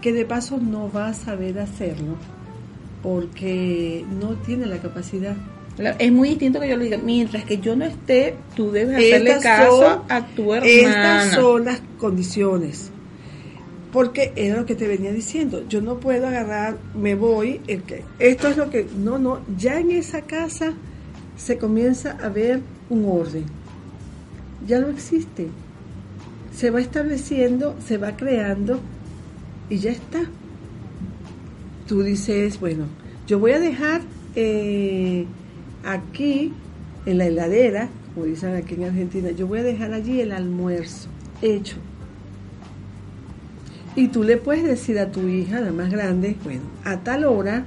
que 0.00 0.12
de 0.12 0.24
paso 0.24 0.58
no 0.58 0.90
va 0.90 1.08
a 1.08 1.14
saber 1.14 1.58
hacerlo 1.58 2.16
porque 3.02 4.04
no 4.20 4.30
tiene 4.36 4.66
la 4.66 4.78
capacidad. 4.78 5.36
Es 5.98 6.12
muy 6.12 6.28
distinto 6.30 6.60
que 6.60 6.68
yo 6.68 6.76
le 6.76 6.84
diga, 6.84 6.98
mientras 6.98 7.44
que 7.44 7.58
yo 7.58 7.74
no 7.76 7.84
esté, 7.86 8.34
tú 8.54 8.70
debes 8.70 8.96
hacerle 8.96 9.30
Estas 9.32 9.42
caso 9.42 9.80
son- 9.80 9.98
a 10.10 10.26
tu 10.26 10.52
hermana. 10.54 11.22
Estas 11.24 11.34
son 11.40 11.64
las 11.64 11.80
condiciones. 11.98 12.90
Porque 13.90 14.32
era 14.36 14.56
lo 14.56 14.66
que 14.66 14.74
te 14.74 14.86
venía 14.86 15.12
diciendo. 15.12 15.64
Yo 15.68 15.80
no 15.82 15.98
puedo 15.98 16.26
agarrar, 16.26 16.76
me 16.94 17.14
voy. 17.14 17.60
el 17.66 17.82
que- 17.82 18.04
esto 18.18 18.48
es 18.48 18.56
lo 18.56 18.70
que. 18.70 18.86
No, 18.98 19.18
no. 19.18 19.40
Ya 19.58 19.78
en 19.80 19.90
esa 19.90 20.22
casa 20.22 20.72
se 21.36 21.56
comienza 21.58 22.16
a 22.22 22.28
ver 22.28 22.60
un 22.90 23.04
orden. 23.06 23.44
Ya 24.66 24.78
no 24.80 24.88
existe. 24.88 25.48
Se 26.54 26.70
va 26.70 26.80
estableciendo, 26.80 27.74
se 27.86 27.96
va 27.98 28.14
creando 28.16 28.78
y 29.70 29.78
ya 29.78 29.90
está. 29.90 30.20
Tú 31.86 32.02
dices, 32.02 32.60
bueno, 32.60 32.84
yo 33.26 33.38
voy 33.38 33.52
a 33.52 33.58
dejar 33.58 34.02
eh, 34.34 35.26
aquí 35.84 36.52
en 37.06 37.18
la 37.18 37.26
heladera, 37.26 37.88
como 38.14 38.26
dicen 38.26 38.54
aquí 38.54 38.74
en 38.74 38.84
Argentina, 38.84 39.30
yo 39.30 39.46
voy 39.46 39.60
a 39.60 39.62
dejar 39.62 39.92
allí 39.92 40.20
el 40.20 40.32
almuerzo 40.32 41.08
hecho. 41.40 41.76
Y 43.94 44.08
tú 44.08 44.22
le 44.22 44.38
puedes 44.38 44.64
decir 44.64 44.98
a 44.98 45.10
tu 45.10 45.28
hija, 45.28 45.60
la 45.60 45.72
más 45.72 45.90
grande, 45.90 46.36
bueno, 46.44 46.62
a 46.84 46.98
tal 46.98 47.24
hora, 47.24 47.64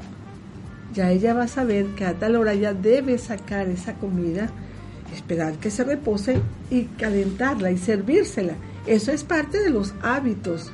ya 0.93 1.12
ella 1.12 1.34
va 1.34 1.43
a 1.43 1.47
saber 1.47 1.88
que 1.95 2.06
a 2.06 2.13
tal 2.13 2.36
hora 2.36 2.54
ya 2.56 2.73
debe 2.73 3.17
sacar 3.17 3.67
esa 3.67 3.95
comida, 3.95 4.49
esperar 5.13 5.56
que 5.58 5.69
se 5.69 5.84
repose 5.84 6.39
y 6.71 6.84
calentarla 6.84 7.71
y 7.71 7.78
servírsela. 7.78 8.56
Eso 8.88 9.12
es 9.12 9.23
parte 9.23 9.62
de 9.62 9.69
los 9.69 9.93
hábitos, 10.01 10.71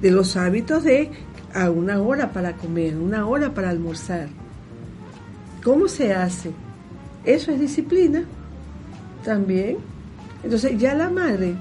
de 0.00 0.10
los 0.10 0.36
hábitos 0.36 0.84
de 0.84 1.10
a 1.52 1.70
una 1.70 2.00
hora 2.00 2.32
para 2.32 2.56
comer, 2.56 2.96
una 2.96 3.26
hora 3.26 3.54
para 3.54 3.70
almorzar. 3.70 4.28
¿Cómo 5.64 5.88
se 5.88 6.14
hace? 6.14 6.52
Eso 7.26 7.50
es 7.50 7.60
disciplina 7.60 8.24
también. 9.24 9.78
Entonces 10.44 10.78
ya 10.78 10.94
la 10.94 11.10
madre, 11.10 11.54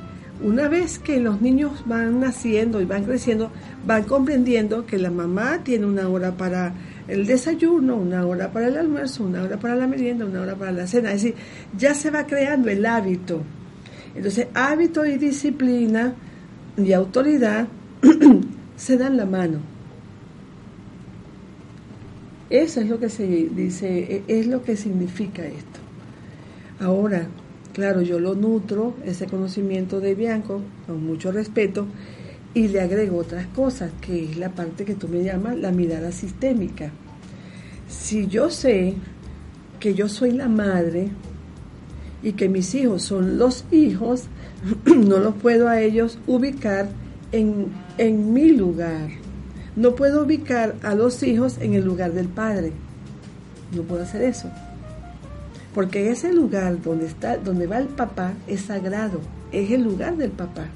una 0.44 0.68
vez 0.68 1.00
que 1.00 1.20
los 1.20 1.42
niños 1.42 1.84
van 1.86 2.20
naciendo 2.20 2.80
y 2.80 2.86
van 2.86 3.04
creciendo, 3.04 3.52
van 3.86 4.04
comprendiendo 4.04 4.86
que 4.86 5.00
la 5.00 5.10
mamá 5.10 5.62
tiene 5.64 5.88
una 5.88 6.08
hora 6.08 6.38
para 6.38 6.74
el 7.08 7.26
desayuno, 7.26 7.96
una 7.96 8.26
hora 8.26 8.52
para 8.52 8.68
el 8.68 8.78
almuerzo, 8.78 9.24
una 9.24 9.44
hora 9.44 9.58
para 9.58 9.76
la 9.76 9.88
merienda, 9.88 10.26
una 10.26 10.42
hora 10.42 10.56
para 10.56 10.72
la 10.72 10.88
cena. 10.88 11.12
Es 11.14 11.24
decir, 11.24 11.36
ya 11.76 11.96
se 11.96 12.12
va 12.12 12.28
creando 12.28 12.70
el 12.70 12.86
hábito. 12.86 13.42
Entonces, 14.16 14.48
hábito 14.54 15.04
y 15.06 15.18
disciplina 15.18 16.14
y 16.78 16.94
autoridad 16.94 17.68
se 18.76 18.98
dan 18.98 19.18
la 19.18 19.26
mano. 19.26 19.75
Eso 22.50 22.80
es 22.80 22.90
lo 22.90 23.00
que 23.00 23.10
se 23.10 23.26
dice, 23.26 23.88
e- 24.16 24.24
es 24.28 24.48
lo 24.48 24.64
que 24.64 24.78
significa 24.78 25.46
esto. 25.46 25.80
Ahora, 26.80 27.28
claro, 27.74 28.02
yo 28.02 28.20
lo 28.20 28.36
nutro, 28.36 28.96
ese 29.06 29.26
conocimiento 29.26 30.00
de 30.00 30.14
Bianco, 30.14 30.62
con 30.86 31.06
mucho 31.06 31.32
respeto, 31.32 31.88
y 32.54 32.68
le 32.68 32.82
agrego 32.82 33.18
otras 33.18 33.48
cosas, 33.48 33.92
que 34.02 34.26
es 34.26 34.38
la 34.38 34.50
parte 34.50 34.86
que 34.86 34.94
tú 34.94 35.08
me 35.08 35.24
llamas 35.24 35.58
la 35.58 35.72
mirada 35.72 36.12
sistémica. 36.12 36.92
Si 37.90 38.28
yo 38.28 38.50
sé 38.50 38.94
que 39.80 39.94
yo 39.94 40.08
soy 40.08 40.32
la 40.32 40.48
madre 40.48 41.10
y 42.24 42.34
que 42.34 42.48
mis 42.48 42.74
hijos 42.76 43.04
son 43.04 43.38
los 43.38 43.66
hijos, 43.72 44.26
no 44.86 45.18
los 45.18 45.36
puedo 45.36 45.68
a 45.68 45.82
ellos 45.82 46.18
ubicar 46.28 46.90
en, 47.32 47.68
en 47.98 48.34
mi 48.34 48.52
lugar. 48.52 49.10
No 49.76 49.96
puedo 49.96 50.24
ubicar 50.24 50.76
a 50.84 50.96
los 50.96 51.22
hijos 51.24 51.58
en 51.60 51.74
el 51.74 51.84
lugar 51.84 52.14
del 52.14 52.28
padre. 52.28 52.72
No 53.76 53.82
puedo 53.84 54.04
hacer 54.04 54.22
eso. 54.22 54.50
Porque 55.74 56.10
ese 56.10 56.32
lugar 56.32 56.82
donde 56.82 57.08
está, 57.08 57.38
donde 57.38 57.68
va 57.68 57.80
el 57.80 57.88
papá 57.88 58.34
es 58.48 58.62
sagrado, 58.62 59.20
es 59.52 59.72
el 59.72 59.84
lugar 59.84 60.16
del 60.16 60.32
papá. 60.32 60.68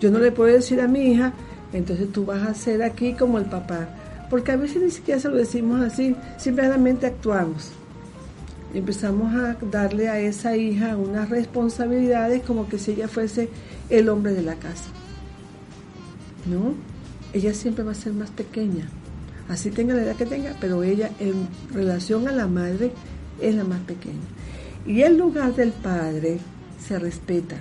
Yo 0.00 0.10
no 0.10 0.18
le 0.18 0.32
puedo 0.32 0.52
decir 0.52 0.80
a 0.80 0.88
mi 0.88 1.12
hija, 1.12 1.34
entonces 1.74 2.10
tú 2.10 2.24
vas 2.24 2.42
a 2.46 2.54
ser 2.54 2.82
aquí 2.82 3.12
como 3.12 3.38
el 3.38 3.44
papá, 3.44 3.88
porque 4.30 4.52
a 4.52 4.56
veces 4.56 4.82
ni 4.82 4.90
siquiera 4.90 5.20
se 5.20 5.28
lo 5.28 5.36
decimos 5.36 5.82
así, 5.82 6.16
simplemente 6.38 7.06
actuamos. 7.06 7.72
Empezamos 8.72 9.34
a 9.34 9.56
darle 9.70 10.08
a 10.08 10.18
esa 10.18 10.56
hija 10.56 10.96
unas 10.96 11.28
responsabilidades 11.28 12.42
como 12.42 12.68
que 12.68 12.78
si 12.78 12.92
ella 12.92 13.08
fuese 13.08 13.50
el 13.90 14.08
hombre 14.08 14.32
de 14.32 14.42
la 14.42 14.54
casa. 14.54 14.88
¿No? 16.46 16.93
Ella 17.34 17.52
siempre 17.52 17.84
va 17.84 17.92
a 17.92 17.96
ser 17.96 18.14
más 18.14 18.30
pequeña, 18.30 18.88
así 19.48 19.70
tenga 19.70 19.94
la 19.94 20.02
edad 20.02 20.16
que 20.16 20.24
tenga, 20.24 20.54
pero 20.60 20.82
ella 20.82 21.10
en 21.20 21.48
relación 21.72 22.28
a 22.28 22.32
la 22.32 22.46
madre 22.46 22.92
es 23.40 23.54
la 23.54 23.64
más 23.64 23.80
pequeña. 23.80 24.22
Y 24.86 25.02
el 25.02 25.18
lugar 25.18 25.54
del 25.54 25.72
padre 25.72 26.38
se 26.86 26.98
respeta, 26.98 27.56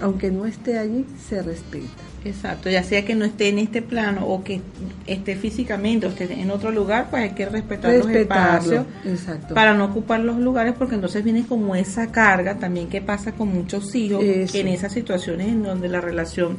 aunque 0.00 0.30
no 0.30 0.46
esté 0.46 0.78
allí, 0.78 1.04
se 1.28 1.42
respeta. 1.42 2.02
Exacto, 2.24 2.70
ya 2.70 2.82
sea 2.82 3.04
que 3.04 3.14
no 3.14 3.26
esté 3.26 3.48
en 3.48 3.58
este 3.58 3.82
plano 3.82 4.26
o 4.26 4.42
que 4.42 4.62
esté 5.06 5.36
físicamente 5.36 6.06
o 6.06 6.08
esté 6.08 6.32
en 6.32 6.50
otro 6.50 6.70
lugar, 6.70 7.08
pues 7.10 7.22
hay 7.22 7.30
que 7.30 7.44
respetar 7.44 7.92
los 7.94 8.08
espacios 8.08 8.86
exacto. 9.04 9.54
para 9.54 9.74
no 9.74 9.84
ocupar 9.84 10.20
los 10.20 10.38
lugares 10.38 10.74
porque 10.78 10.94
entonces 10.94 11.22
viene 11.22 11.44
como 11.46 11.76
esa 11.76 12.10
carga 12.10 12.58
también 12.58 12.88
que 12.88 13.02
pasa 13.02 13.32
con 13.32 13.48
muchos 13.48 13.94
hijos 13.94 14.24
Eso. 14.24 14.56
en 14.56 14.68
esas 14.68 14.92
situaciones 14.92 15.48
en 15.48 15.62
donde 15.62 15.88
la 15.88 16.00
relación 16.00 16.56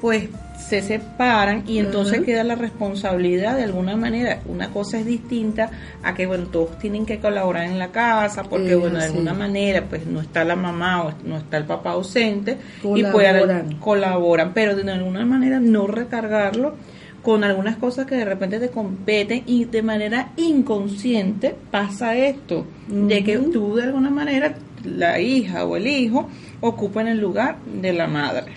pues 0.00 0.28
se 0.58 0.82
separan 0.82 1.64
y 1.66 1.78
entonces 1.78 2.22
queda 2.22 2.42
la 2.42 2.54
responsabilidad 2.54 3.56
de 3.56 3.64
alguna 3.64 3.96
manera. 3.96 4.40
Una 4.46 4.70
cosa 4.70 4.98
es 4.98 5.06
distinta 5.06 5.70
a 6.02 6.14
que, 6.14 6.26
bueno, 6.26 6.46
todos 6.46 6.78
tienen 6.78 7.06
que 7.06 7.20
colaborar 7.20 7.64
en 7.64 7.78
la 7.78 7.88
casa 7.88 8.42
porque, 8.42 8.74
bueno, 8.74 8.98
de 8.98 9.04
alguna 9.04 9.34
manera 9.34 9.84
pues 9.88 10.06
no 10.06 10.20
está 10.20 10.44
la 10.44 10.56
mamá 10.56 11.04
o 11.04 11.12
no 11.24 11.36
está 11.38 11.58
el 11.58 11.64
papá 11.64 11.90
ausente 11.90 12.58
y 12.82 13.04
pueden 13.04 13.76
colaboran, 13.76 14.52
pero 14.54 14.74
de 14.74 14.90
alguna 14.90 15.24
manera 15.24 15.60
no 15.60 15.86
recargarlo 15.86 16.74
con 17.22 17.42
algunas 17.42 17.76
cosas 17.76 18.06
que 18.06 18.14
de 18.14 18.24
repente 18.24 18.60
te 18.60 18.68
competen 18.68 19.42
y 19.46 19.64
de 19.64 19.82
manera 19.82 20.32
inconsciente 20.36 21.56
pasa 21.70 22.16
esto, 22.16 22.66
de 22.88 23.24
que 23.24 23.36
tú 23.38 23.74
de 23.74 23.82
alguna 23.82 24.10
manera, 24.10 24.54
la 24.84 25.18
hija 25.20 25.64
o 25.64 25.76
el 25.76 25.88
hijo, 25.88 26.28
ocupan 26.60 27.08
el 27.08 27.18
lugar 27.18 27.58
de 27.64 27.92
la 27.92 28.06
madre. 28.06 28.52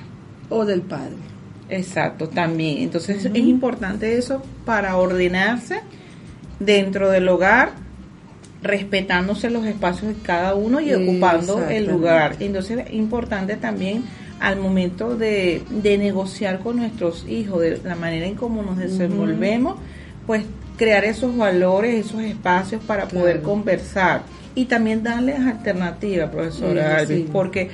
O 0.49 0.65
del 0.65 0.81
padre. 0.81 1.28
Exacto, 1.69 2.29
también. 2.29 2.79
Entonces 2.79 3.25
es 3.25 3.35
importante 3.35 4.17
eso 4.17 4.41
para 4.65 4.95
ordenarse 4.97 5.81
dentro 6.59 7.09
del 7.09 7.27
hogar, 7.29 7.71
respetándose 8.61 9.49
los 9.49 9.65
espacios 9.65 10.15
de 10.15 10.21
cada 10.21 10.55
uno 10.55 10.81
y 10.81 10.93
ocupando 10.93 11.63
el 11.69 11.85
lugar. 11.87 12.35
Entonces 12.39 12.79
es 12.87 12.93
importante 12.93 13.55
también 13.55 14.03
al 14.39 14.57
momento 14.59 15.15
de, 15.15 15.63
de 15.69 15.97
negociar 15.97 16.59
con 16.59 16.77
nuestros 16.77 17.25
hijos, 17.27 17.61
de 17.61 17.79
la 17.83 17.95
manera 17.95 18.25
en 18.25 18.35
cómo 18.35 18.61
nos 18.63 18.77
desenvolvemos, 18.77 19.77
pues 20.25 20.43
crear 20.77 21.03
esos 21.05 21.35
valores, 21.35 22.05
esos 22.05 22.21
espacios 22.21 22.81
para 22.83 23.05
poder 23.07 23.37
Claro. 23.37 23.49
conversar 23.49 24.21
y 24.55 24.65
también 24.65 25.03
darles 25.03 25.39
alternativas, 25.39 26.29
profesora 26.29 26.99
Sí, 26.99 27.01
Alvis, 27.13 27.25
sí. 27.25 27.29
porque 27.31 27.69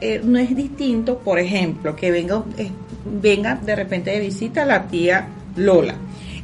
eh, 0.00 0.20
no 0.24 0.38
es 0.38 0.54
distinto, 0.54 1.18
por 1.18 1.38
ejemplo, 1.38 1.94
que 1.96 2.10
venga, 2.10 2.42
eh, 2.56 2.70
venga 3.20 3.56
de 3.56 3.74
repente 3.76 4.10
de 4.10 4.20
visita 4.20 4.64
la 4.64 4.86
tía 4.88 5.28
Lola. 5.56 5.94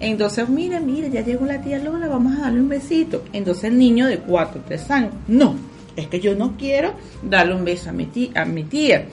Entonces, 0.01 0.49
mire, 0.49 0.81
mire, 0.81 1.11
ya 1.11 1.23
llegó 1.23 1.47
la 1.47 1.61
tía 1.63 1.79
Lola, 1.79 2.09
vamos 2.09 2.37
a 2.37 2.43
darle 2.43 2.61
un 2.61 2.69
besito. 2.69 3.23
Entonces 3.33 3.65
el 3.65 3.79
niño 3.79 4.07
de 4.07 4.19
4 4.19 4.61
o 4.61 4.65
3 4.65 4.91
años, 4.91 5.13
no, 5.29 5.55
es 5.97 6.09
que 6.09 6.21
yo 6.21 6.35
no 6.35 6.57
quiero 6.59 6.95
darle 7.23 7.55
un 7.55 7.65
beso 7.65 7.91
a 7.91 7.93
mi 7.93 8.07
tía. 8.07 8.31
A 8.35 8.45
mi 8.45 8.65
tía. 8.65 9.07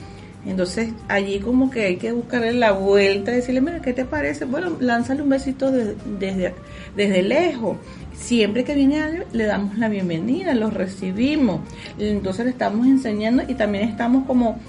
Entonces 0.44 0.88
allí 1.06 1.38
como 1.38 1.70
que 1.70 1.84
hay 1.84 1.96
que 1.98 2.10
buscarle 2.10 2.52
la 2.54 2.72
vuelta, 2.72 3.30
decirle, 3.30 3.60
mira, 3.60 3.80
¿qué 3.80 3.92
te 3.92 4.04
parece? 4.04 4.44
Bueno, 4.44 4.76
lánzale 4.80 5.22
un 5.22 5.28
besito 5.28 5.70
de- 5.70 5.94
desde, 6.18 6.52
desde 6.96 7.22
lejos. 7.22 7.76
Siempre 8.22 8.62
que 8.62 8.76
viene 8.76 9.02
alguien, 9.02 9.24
le 9.32 9.46
damos 9.46 9.76
la 9.78 9.88
bienvenida, 9.88 10.54
los 10.54 10.72
recibimos. 10.72 11.60
Entonces 11.98 12.44
le 12.44 12.52
estamos 12.52 12.86
enseñando 12.86 13.42
y 13.48 13.54
también 13.54 13.88
estamos 13.88 14.26
como 14.26 14.60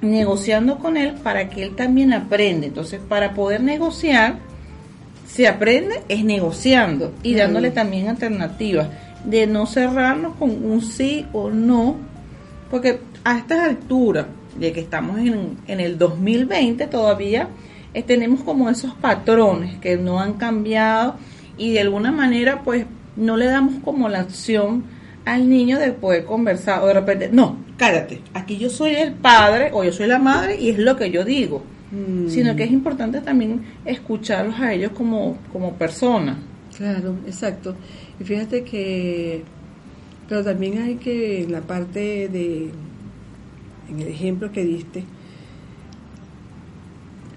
negociando 0.00 0.78
con 0.78 0.96
él 0.96 1.14
para 1.22 1.50
que 1.50 1.64
él 1.64 1.76
también 1.76 2.14
aprenda. 2.14 2.66
Entonces, 2.66 2.98
para 3.06 3.34
poder 3.34 3.62
negociar, 3.62 4.38
se 5.26 5.46
aprende 5.46 6.00
es 6.08 6.24
negociando 6.24 7.12
y 7.22 7.34
dándole 7.34 7.72
también 7.72 8.08
alternativas 8.08 8.88
de 9.24 9.46
no 9.46 9.66
cerrarnos 9.66 10.36
con 10.36 10.50
un 10.64 10.80
sí 10.80 11.26
o 11.34 11.50
no, 11.50 11.96
porque 12.70 13.00
a 13.22 13.36
estas 13.36 13.60
alturas 13.60 14.26
de 14.58 14.72
que 14.72 14.80
estamos 14.80 15.18
en, 15.18 15.58
en 15.66 15.80
el 15.80 15.98
2020 15.98 16.86
todavía 16.86 17.48
eh, 17.92 18.02
tenemos 18.02 18.40
como 18.40 18.70
esos 18.70 18.94
patrones 18.94 19.78
que 19.78 19.98
no 19.98 20.20
han 20.20 20.34
cambiado 20.34 21.16
y 21.62 21.72
de 21.72 21.80
alguna 21.80 22.12
manera 22.12 22.62
pues 22.62 22.86
no 23.16 23.36
le 23.36 23.46
damos 23.46 23.74
como 23.84 24.08
la 24.08 24.20
acción 24.20 24.84
al 25.24 25.48
niño 25.48 25.78
de 25.78 25.92
poder 25.92 26.24
conversar 26.24 26.82
o 26.82 26.86
de 26.86 26.94
repente, 26.94 27.28
no, 27.32 27.58
cállate, 27.76 28.20
aquí 28.34 28.58
yo 28.58 28.70
soy 28.70 28.94
el 28.94 29.12
padre 29.12 29.70
o 29.72 29.84
yo 29.84 29.92
soy 29.92 30.06
la 30.06 30.18
madre 30.18 30.58
y 30.60 30.70
es 30.70 30.78
lo 30.78 30.96
que 30.96 31.10
yo 31.10 31.24
digo 31.24 31.62
Mm, 31.92 32.28
sino 32.28 32.56
que 32.56 32.64
es 32.64 32.70
importante 32.70 33.20
también 33.20 33.60
escucharlos 33.84 34.58
a 34.58 34.72
ellos 34.72 34.92
como, 34.92 35.36
como 35.52 35.74
personas. 35.74 36.38
Claro, 36.74 37.16
exacto. 37.26 37.76
Y 38.18 38.24
fíjate 38.24 38.64
que, 38.64 39.44
pero 40.26 40.42
también 40.42 40.78
hay 40.80 40.94
que, 40.94 41.42
en 41.42 41.52
la 41.52 41.60
parte 41.60 42.28
de, 42.28 42.70
en 43.90 44.00
el 44.00 44.08
ejemplo 44.08 44.50
que 44.50 44.64
diste, 44.64 45.04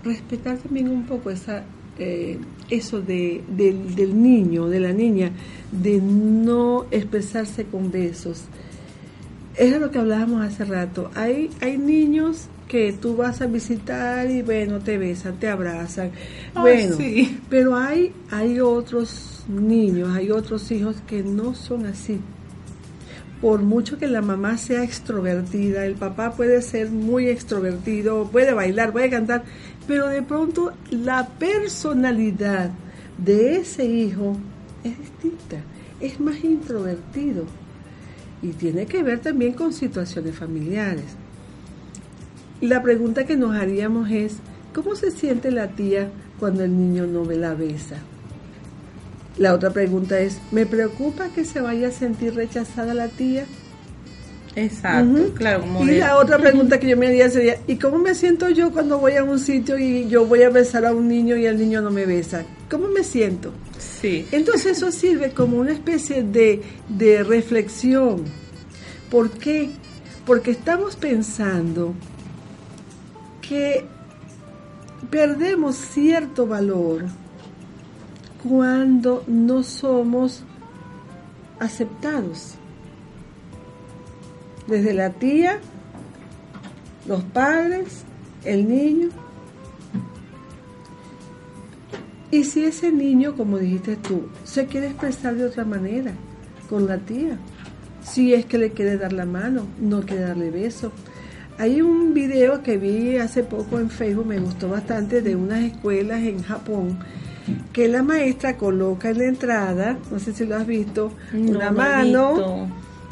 respetar 0.05 0.57
también 0.57 0.87
un 0.87 1.03
poco 1.03 1.31
esa, 1.31 1.63
eh, 1.99 2.37
eso 2.69 3.01
de, 3.01 3.43
del, 3.47 3.95
del 3.95 4.21
niño, 4.21 4.67
de 4.67 4.79
la 4.79 4.93
niña, 4.93 5.31
de 5.71 5.99
no 5.99 6.85
expresarse 6.91 7.65
con 7.65 7.91
besos. 7.91 8.43
Eso 9.55 9.75
es 9.75 9.81
lo 9.81 9.89
que 9.91 9.99
hablábamos 9.99 10.45
hace 10.45 10.65
rato. 10.65 11.11
Hay, 11.15 11.49
hay 11.61 11.77
niños 11.77 12.49
que 12.67 12.93
tú 12.93 13.15
vas 13.15 13.41
a 13.41 13.47
visitar 13.47 14.29
y 14.29 14.41
bueno, 14.41 14.79
te 14.79 14.97
besan, 14.97 15.39
te 15.39 15.47
abrazan. 15.47 16.11
Bueno, 16.53 16.95
sí. 16.97 17.39
pero 17.49 17.75
hay, 17.75 18.11
hay 18.31 18.59
otros 18.59 19.45
niños, 19.47 20.09
hay 20.13 20.31
otros 20.31 20.71
hijos 20.71 20.97
que 21.07 21.23
no 21.23 21.53
son 21.53 21.85
así. 21.85 22.19
Por 23.41 23.61
mucho 23.61 23.97
que 23.97 24.07
la 24.07 24.21
mamá 24.21 24.57
sea 24.57 24.83
extrovertida, 24.83 25.85
el 25.85 25.95
papá 25.95 26.31
puede 26.31 26.61
ser 26.61 26.89
muy 26.89 27.27
extrovertido, 27.27 28.27
puede 28.31 28.53
bailar, 28.53 28.91
puede 28.91 29.09
cantar, 29.09 29.43
pero 29.87 30.07
de 30.07 30.21
pronto 30.21 30.73
la 30.89 31.27
personalidad 31.27 32.71
de 33.17 33.57
ese 33.57 33.85
hijo 33.85 34.35
es 34.83 34.97
distinta, 34.97 35.57
es 35.99 36.19
más 36.19 36.43
introvertido 36.43 37.45
y 38.41 38.49
tiene 38.49 38.85
que 38.85 39.03
ver 39.03 39.19
también 39.19 39.53
con 39.53 39.73
situaciones 39.73 40.35
familiares. 40.35 41.15
La 42.61 42.81
pregunta 42.81 43.25
que 43.25 43.35
nos 43.35 43.55
haríamos 43.55 44.09
es, 44.11 44.37
¿cómo 44.73 44.95
se 44.95 45.11
siente 45.11 45.51
la 45.51 45.69
tía 45.69 46.09
cuando 46.39 46.63
el 46.63 46.77
niño 46.77 47.05
no 47.07 47.23
me 47.23 47.35
la 47.35 47.53
besa? 47.53 47.97
La 49.37 49.53
otra 49.53 49.71
pregunta 49.71 50.19
es, 50.19 50.39
¿me 50.51 50.65
preocupa 50.65 51.29
que 51.29 51.43
se 51.43 51.59
vaya 51.59 51.89
a 51.89 51.91
sentir 51.91 52.35
rechazada 52.35 52.93
la 52.93 53.09
tía? 53.09 53.45
Exacto, 54.55 55.09
Ujú. 55.21 55.33
claro. 55.33 55.61
Como 55.61 55.83
Y 55.83 55.87
de- 55.87 55.99
la 55.99 56.17
otra 56.17 56.37
pregunta 56.37 56.79
que 56.79 56.87
yo 56.87 56.95
me 56.97 57.07
haría 57.07 57.29
sería, 57.29 57.57
¿y 57.67 57.75
cómo 57.75 57.97
me 57.97 58.15
siento 58.15 58.49
yo 58.49 58.71
cuando 58.71 58.99
voy 58.99 59.13
a 59.13 59.23
un 59.23 59.37
sitio 59.39 59.77
y 59.77 60.07
yo 60.07 60.25
voy 60.25 60.43
a 60.43 60.49
besar 60.49 60.85
a 60.85 60.93
un 60.93 61.07
niño 61.09 61.35
y 61.35 61.45
el 61.45 61.57
niño 61.59 61.81
no 61.81 61.91
me 61.91 62.05
besa? 62.05 62.43
¿Cómo 62.69 62.87
me 62.87 63.03
siento? 63.03 63.51
Sí, 63.77 64.25
Entonces 64.31 64.77
eso 64.77 64.91
sirve 64.91 65.31
como 65.31 65.57
una 65.57 65.71
especie 65.73 66.23
de, 66.23 66.61
de 66.87 67.23
reflexión. 67.23 68.23
¿Por 69.11 69.29
qué? 69.31 69.71
Porque 70.25 70.51
estamos 70.51 70.95
pensando 70.95 71.93
que 73.41 73.85
perdemos 75.11 75.75
cierto 75.75 76.47
valor 76.47 77.05
cuando 78.47 79.23
no 79.27 79.63
somos 79.63 80.43
aceptados. 81.59 82.55
Desde 84.67 84.93
la 84.93 85.11
tía, 85.11 85.59
los 87.07 87.23
padres, 87.23 88.03
el 88.43 88.67
niño. 88.67 89.09
Y 92.31 92.43
si 92.43 92.65
ese 92.65 92.91
niño, 92.91 93.35
como 93.35 93.57
dijiste 93.59 93.95
tú, 93.97 94.23
se 94.43 94.65
quiere 94.65 94.87
expresar 94.87 95.35
de 95.35 95.45
otra 95.45 95.63
manera 95.63 96.11
con 96.69 96.87
la 96.87 96.97
tía, 96.97 97.37
si 98.03 98.33
es 98.33 98.45
que 98.45 98.57
le 98.57 98.71
quiere 98.71 98.97
dar 98.97 99.13
la 99.13 99.25
mano, 99.25 99.65
no 99.79 100.01
quiere 100.01 100.23
darle 100.23 100.49
beso. 100.49 100.91
Hay 101.57 101.81
un 101.81 102.13
video 102.13 102.61
que 102.63 102.77
vi 102.77 103.17
hace 103.17 103.43
poco 103.43 103.79
en 103.79 103.89
Facebook, 103.89 104.25
me 104.25 104.39
gustó 104.39 104.67
bastante, 104.69 105.21
de 105.21 105.35
unas 105.35 105.63
escuelas 105.63 106.21
en 106.23 106.43
Japón, 106.43 106.97
que 107.71 107.87
la 107.87 108.03
maestra 108.03 108.57
coloca 108.57 109.09
en 109.11 109.17
la 109.19 109.25
entrada, 109.25 109.97
no 110.11 110.19
sé 110.19 110.33
si 110.33 110.45
lo 110.45 110.55
has 110.57 110.67
visto, 110.67 111.11
No, 111.31 111.51
una 111.51 111.69
no 111.71 111.77
mano, 111.77 112.33
visto. 112.33 112.67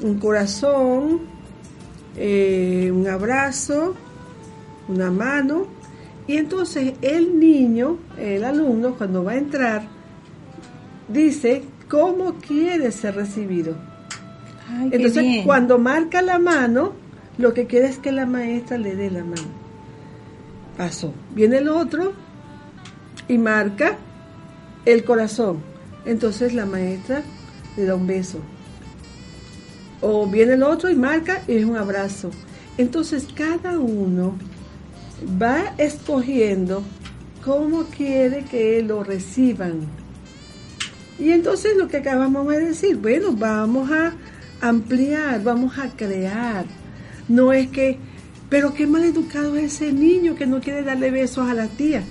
un 0.08 0.20
corazón, 0.20 1.22
eh, 2.18 2.92
un 2.94 3.08
abrazo, 3.08 3.96
una 4.88 5.12
mano, 5.12 5.68
y 6.28 6.38
entonces 6.38 6.94
el 7.02 7.40
niño, 7.40 7.98
el 8.18 8.44
alumno, 8.44 8.96
cuando 8.96 9.24
va 9.24 9.34
a 9.34 9.38
entrar, 9.38 9.84
dice 11.08 11.64
cómo 11.90 12.36
quiere 12.36 12.92
ser 12.92 13.16
recibido. 13.16 13.76
Ay, 14.70 14.90
Entonces, 14.94 15.46
cuando 15.46 15.78
marca 15.78 16.22
la 16.22 16.40
mano, 16.40 16.94
lo 17.38 17.54
que 17.54 17.66
quiere 17.68 17.88
es 17.88 17.98
que 17.98 18.12
la 18.12 18.26
maestra 18.26 18.78
le 18.78 18.96
dé 18.96 19.12
la 19.12 19.24
mano. 19.24 19.64
Pasó. 20.78 21.14
Viene 21.36 21.58
el 21.58 21.68
otro 21.68 22.14
y 23.28 23.38
marca 23.38 23.98
el 24.86 25.04
corazón. 25.04 25.60
Entonces 26.06 26.54
la 26.54 26.66
maestra 26.66 27.22
le 27.78 27.86
da 27.86 27.96
un 27.96 28.08
beso. 28.08 28.40
O 30.04 30.28
viene 30.28 30.54
el 30.54 30.64
otro 30.64 30.90
y 30.90 30.96
marca 30.96 31.42
y 31.48 31.54
es 31.54 31.66
un 31.66 31.78
abrazo. 31.78 32.30
Entonces 32.78 33.26
cada 33.34 33.80
uno 33.80 34.36
va 35.42 35.74
escogiendo 35.78 36.84
cómo 37.44 37.86
quiere 37.86 38.44
que 38.44 38.84
lo 38.84 39.04
reciban. 39.04 39.82
Y 41.18 41.32
entonces 41.32 41.78
lo 41.78 41.88
que 41.88 41.98
acabamos 41.98 42.48
de 42.50 42.60
decir, 42.66 42.98
bueno, 42.98 43.32
vamos 43.32 43.90
a 43.92 44.14
ampliar, 44.62 45.42
vamos 45.42 45.78
a 45.78 45.88
crear. 45.90 46.66
No 47.30 47.54
es 47.54 47.70
que, 47.70 47.98
pero 48.50 48.74
qué 48.74 48.88
mal 48.88 49.06
educado 49.06 49.56
es 49.56 49.76
ese 49.76 49.94
niño 49.94 50.36
que 50.36 50.46
no 50.46 50.60
quiere 50.60 50.84
darle 50.84 51.12
besos 51.12 51.50
a 51.50 51.54
la 51.54 51.68
tía. 51.68 52.04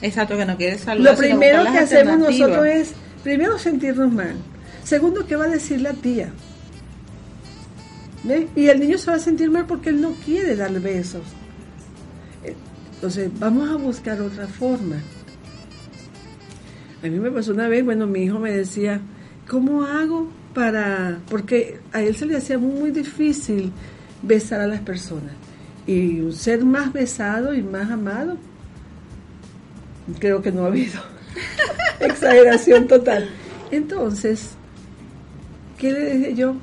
Exacto, 0.00 0.36
que 0.36 0.44
no 0.44 0.56
quiere 0.56 0.78
saludar. 0.78 1.12
Lo 1.12 1.18
primero 1.18 1.64
que 1.64 1.78
hacemos 1.78 2.18
nosotros 2.18 2.66
es, 2.66 2.92
primero 3.24 3.58
sentirnos 3.58 4.12
mal. 4.12 4.36
Segundo, 4.84 5.26
¿qué 5.26 5.36
va 5.36 5.46
a 5.46 5.48
decir 5.48 5.80
la 5.80 5.92
tía? 5.92 6.32
Y 8.54 8.68
el 8.68 8.80
niño 8.80 8.98
se 8.98 9.10
va 9.10 9.16
a 9.16 9.20
sentir 9.20 9.50
mal 9.50 9.66
porque 9.66 9.90
él 9.90 10.00
no 10.00 10.12
quiere 10.24 10.54
darle 10.54 10.78
besos. 10.78 11.22
Entonces, 12.94 13.30
vamos 13.38 13.68
a 13.68 13.76
buscar 13.76 14.20
otra 14.20 14.46
forma. 14.46 14.96
A 17.02 17.06
mí 17.08 17.18
me 17.18 17.32
pasó 17.32 17.52
una 17.52 17.66
vez, 17.66 17.84
bueno, 17.84 18.06
mi 18.06 18.22
hijo 18.22 18.38
me 18.38 18.52
decía, 18.52 19.00
¿cómo 19.48 19.84
hago 19.84 20.30
para...? 20.54 21.18
Porque 21.28 21.80
a 21.92 22.00
él 22.00 22.14
se 22.14 22.26
le 22.26 22.36
hacía 22.36 22.58
muy 22.58 22.92
difícil 22.92 23.72
besar 24.22 24.60
a 24.60 24.68
las 24.68 24.80
personas. 24.80 25.32
Y 25.84 26.30
ser 26.30 26.64
más 26.64 26.92
besado 26.92 27.54
y 27.54 27.62
más 27.62 27.90
amado, 27.90 28.36
creo 30.20 30.40
que 30.40 30.52
no 30.52 30.62
ha 30.62 30.68
habido. 30.68 31.00
Exageración 32.00 32.86
total. 32.86 33.28
Entonces, 33.72 34.50
¿qué 35.76 35.90
le 35.90 36.16
dije 36.16 36.34
yo? 36.36 36.54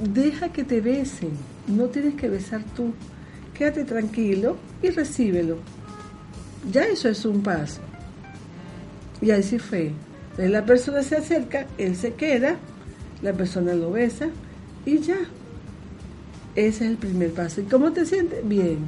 Deja 0.00 0.52
que 0.52 0.64
te 0.64 0.80
besen, 0.80 1.30
no 1.68 1.84
tienes 1.84 2.14
que 2.14 2.28
besar 2.28 2.62
tú. 2.76 2.92
Quédate 3.54 3.84
tranquilo 3.84 4.56
y 4.82 4.90
recíbelo. 4.90 5.58
Ya 6.72 6.82
eso 6.84 7.08
es 7.08 7.24
un 7.24 7.42
paso. 7.42 7.80
Y 9.20 9.30
así 9.30 9.58
fue. 9.58 9.92
Entonces 10.30 10.50
la 10.50 10.64
persona 10.64 11.02
se 11.02 11.16
acerca, 11.16 11.66
él 11.78 11.94
se 11.94 12.14
queda, 12.14 12.56
la 13.22 13.32
persona 13.32 13.74
lo 13.74 13.92
besa 13.92 14.26
y 14.84 14.98
ya. 14.98 15.18
Ese 16.56 16.84
es 16.84 16.90
el 16.90 16.96
primer 16.96 17.32
paso. 17.32 17.60
¿Y 17.60 17.64
cómo 17.64 17.92
te 17.92 18.04
sientes? 18.04 18.46
Bien. 18.46 18.78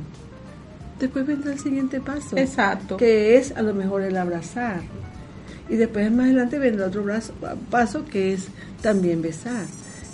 Después 0.98 1.26
vendrá 1.26 1.52
el 1.52 1.58
siguiente 1.60 2.00
paso. 2.00 2.36
Exacto. 2.36 2.96
Que 2.96 3.36
es 3.36 3.52
a 3.56 3.62
lo 3.62 3.74
mejor 3.74 4.02
el 4.02 4.16
abrazar. 4.16 4.80
Y 5.68 5.76
después 5.76 6.10
más 6.10 6.26
adelante 6.26 6.58
vendrá 6.58 6.86
otro 6.86 7.04
brazo- 7.04 7.34
paso 7.70 8.04
que 8.04 8.32
es 8.32 8.48
también 8.82 9.20
besar. 9.22 9.64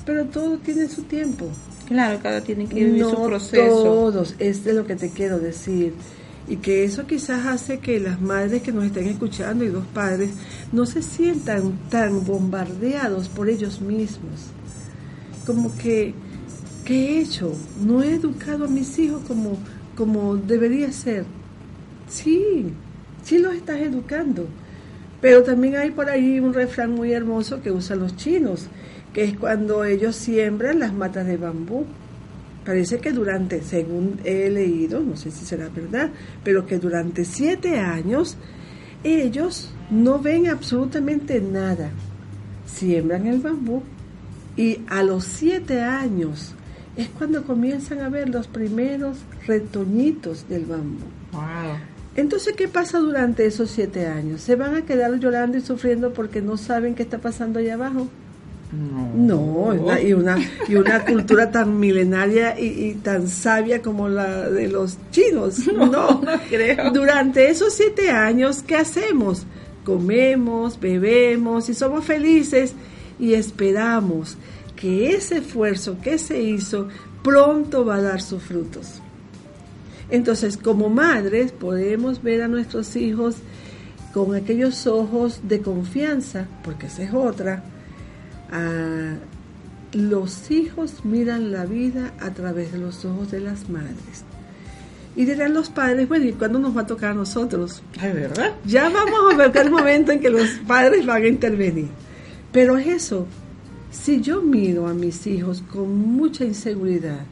Pero 0.05 0.25
todo 0.27 0.59
tiene 0.59 0.89
su 0.89 1.03
tiempo. 1.03 1.47
Claro, 1.87 2.19
cada 2.23 2.41
tiene 2.41 2.67
que 2.67 2.75
vivir 2.85 3.05
su 3.05 3.13
No 3.13 3.25
proceso. 3.27 3.85
todos, 3.85 4.35
es 4.39 4.65
de 4.65 4.73
lo 4.73 4.87
que 4.87 4.97
te 4.97 5.11
quiero 5.11 5.39
decir. 5.39 5.95
Y 6.49 6.57
que 6.57 6.85
eso 6.85 7.07
quizás 7.07 7.47
hace 7.47 7.79
que 7.79 8.01
las 8.01 8.21
madres 8.21 8.63
que 8.63 8.73
nos 8.73 8.85
estén 8.85 9.07
escuchando 9.09 9.65
y 9.65 9.69
los 9.69 9.87
padres 9.87 10.31
no 10.73 10.87
se 10.87 11.03
sientan 11.03 11.79
tan 11.89 12.25
bombardeados 12.25 13.29
por 13.29 13.49
ellos 13.49 13.81
mismos. 13.81 14.49
Como 15.47 15.77
que, 15.77 16.15
¿qué 16.85 16.95
he 16.95 17.21
hecho? 17.21 17.55
No 17.85 18.03
he 18.03 18.15
educado 18.15 18.65
a 18.65 18.69
mis 18.69 18.99
hijos 18.99 19.23
como, 19.29 19.57
como 19.97 20.37
debería 20.37 20.91
ser. 20.93 21.25
Sí, 22.09 22.73
sí 23.23 23.39
los 23.39 23.55
estás 23.55 23.81
educando. 23.81 24.47
Pero 25.21 25.45
también 25.45 25.77
hay 25.77 25.93
por 25.93 26.11
ahí 26.11 26.41
un 26.41 26.53
refrán 26.53 26.91
muy 26.91 27.13
hermoso 27.13 27.63
que 27.63 27.71
usan 27.71 28.01
los 28.01 28.17
chinos, 28.17 28.67
que 29.13 29.25
es 29.25 29.37
cuando 29.37 29.85
ellos 29.85 30.17
siembran 30.17 30.79
las 30.79 30.93
matas 30.93 31.27
de 31.27 31.37
bambú. 31.37 31.85
Parece 32.65 32.99
que 32.99 33.13
durante, 33.13 33.63
según 33.63 34.21
he 34.25 34.49
leído, 34.49 35.01
no 35.01 35.17
sé 35.17 35.31
si 35.31 35.45
será 35.45 35.69
verdad, 35.69 36.11
pero 36.45 36.65
que 36.65 36.79
durante 36.79 37.25
siete 37.25 37.79
años 37.79 38.37
ellos 39.03 39.71
no 39.91 40.21
ven 40.21 40.49
absolutamente 40.49 41.41
nada. 41.41 41.91
Siembran 42.67 43.27
el 43.27 43.41
bambú 43.41 43.83
y 44.57 44.79
a 44.89 45.03
los 45.03 45.25
siete 45.25 45.81
años 45.81 46.55
es 46.97 47.09
cuando 47.09 47.43
comienzan 47.43 48.01
a 48.01 48.09
ver 48.09 48.29
los 48.29 48.47
primeros 48.47 49.19
retoñitos 49.47 50.49
del 50.49 50.67
bambú. 50.67 51.05
Wow. 51.33 51.43
Entonces, 52.15 52.55
¿qué 52.55 52.69
pasa 52.69 52.99
durante 52.99 53.47
esos 53.47 53.71
siete 53.71 54.07
años? 54.07 54.43
¿Se 54.43 54.55
van 54.55 54.77
a 54.77 54.83
quedar 54.83 55.19
llorando 55.19 55.57
y 55.57 55.63
sufriendo 55.63 56.13
porque 56.13 56.43
no 56.43 56.59
saben 56.59 56.95
qué 56.95 57.03
está 57.03 57.19
pasando 57.19 57.59
allá 57.59 57.75
abajo? 57.75 58.09
No, 58.73 59.39
una- 59.39 60.01
y, 60.01 60.13
una, 60.15 60.39
y 60.67 60.75
una 60.77 61.05
cultura 61.05 61.51
tan 61.51 61.79
milenaria 61.79 62.59
y, 62.59 62.67
y 62.87 62.95
tan 62.95 63.29
sabia 63.29 63.83
como 63.83 64.09
la 64.09 64.49
de 64.49 64.69
los 64.69 64.97
chinos. 65.11 65.59
No, 65.77 66.23
creo. 66.49 66.91
Durante 66.91 67.51
esos 67.51 67.75
siete 67.75 68.11
años, 68.11 68.63
¿qué 68.63 68.77
hacemos? 68.77 69.45
Comemos, 69.85 70.79
bebemos 70.81 71.69
y 71.69 71.75
somos 71.75 72.05
felices 72.05 72.73
y 73.19 73.35
esperamos 73.35 74.37
que 74.77 75.11
ese 75.15 75.39
esfuerzo 75.39 75.99
que 76.03 76.17
se 76.19 76.41
hizo 76.43 76.89
pronto 77.23 77.85
va 77.85 77.97
a 77.97 78.03
dar 78.03 78.23
sus 78.23 78.43
frutos. 78.43 79.01
Entonces, 80.11 80.57
como 80.57 80.89
madres, 80.89 81.53
podemos 81.53 82.23
ver 82.23 82.43
a 82.43 82.49
nuestros 82.49 82.97
hijos 82.97 83.37
con 84.13 84.35
aquellos 84.35 84.87
ojos 84.87 85.41
de 85.45 85.61
confianza, 85.61 86.47
porque 86.65 86.87
esa 86.87 87.03
es 87.03 87.15
otra. 87.15 87.65
Ah, 88.53 89.15
los 89.93 90.51
hijos 90.51 91.05
miran 91.05 91.53
la 91.53 91.65
vida 91.67 92.13
a 92.21 92.31
través 92.31 92.73
de 92.73 92.79
los 92.79 93.05
ojos 93.05 93.31
de 93.31 93.41
las 93.41 93.69
madres. 93.69 94.25
Y 95.15 95.25
dirán 95.27 95.53
los 95.53 95.69
padres, 95.69 96.09
bueno, 96.09 96.25
¿y 96.27 96.33
cuándo 96.33 96.59
nos 96.59 96.77
va 96.77 96.83
a 96.83 96.87
tocar 96.87 97.11
a 97.11 97.15
nosotros? 97.15 97.83
Ay, 97.99 98.13
¿verdad? 98.13 98.55
Ya 98.65 98.89
vamos 98.89 99.33
a 99.33 99.37
ver 99.37 99.57
el 99.57 99.71
momento 99.71 100.13
en 100.13 100.21
que 100.21 100.31
los 100.31 100.49
padres 100.67 101.05
van 101.05 101.23
a 101.23 101.27
intervenir. 101.27 101.89
Pero 102.51 102.79
es 102.79 102.87
eso, 102.87 103.27
si 103.91 104.23
yo 104.23 104.41
miro 104.41 104.87
a 104.89 104.95
mis 104.95 105.27
hijos 105.27 105.63
con 105.71 105.95
mucha 105.95 106.45
inseguridad, 106.45 107.27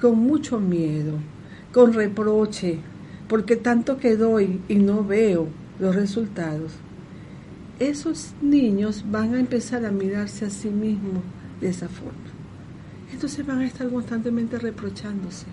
con 0.00 0.18
mucho 0.18 0.58
miedo, 0.58 1.18
con 1.72 1.92
reproche, 1.92 2.78
porque 3.28 3.54
tanto 3.54 3.98
que 3.98 4.16
doy 4.16 4.60
y 4.68 4.74
no 4.76 5.04
veo 5.04 5.46
los 5.78 5.94
resultados, 5.94 6.72
esos 7.80 8.32
niños 8.42 9.04
van 9.10 9.34
a 9.34 9.40
empezar 9.40 9.84
a 9.84 9.90
mirarse 9.90 10.44
a 10.44 10.50
sí 10.50 10.68
mismos 10.68 11.22
de 11.60 11.70
esa 11.70 11.88
forma. 11.88 12.12
Entonces 13.12 13.44
van 13.44 13.60
a 13.60 13.66
estar 13.66 13.88
constantemente 13.88 14.58
reprochándose, 14.58 15.46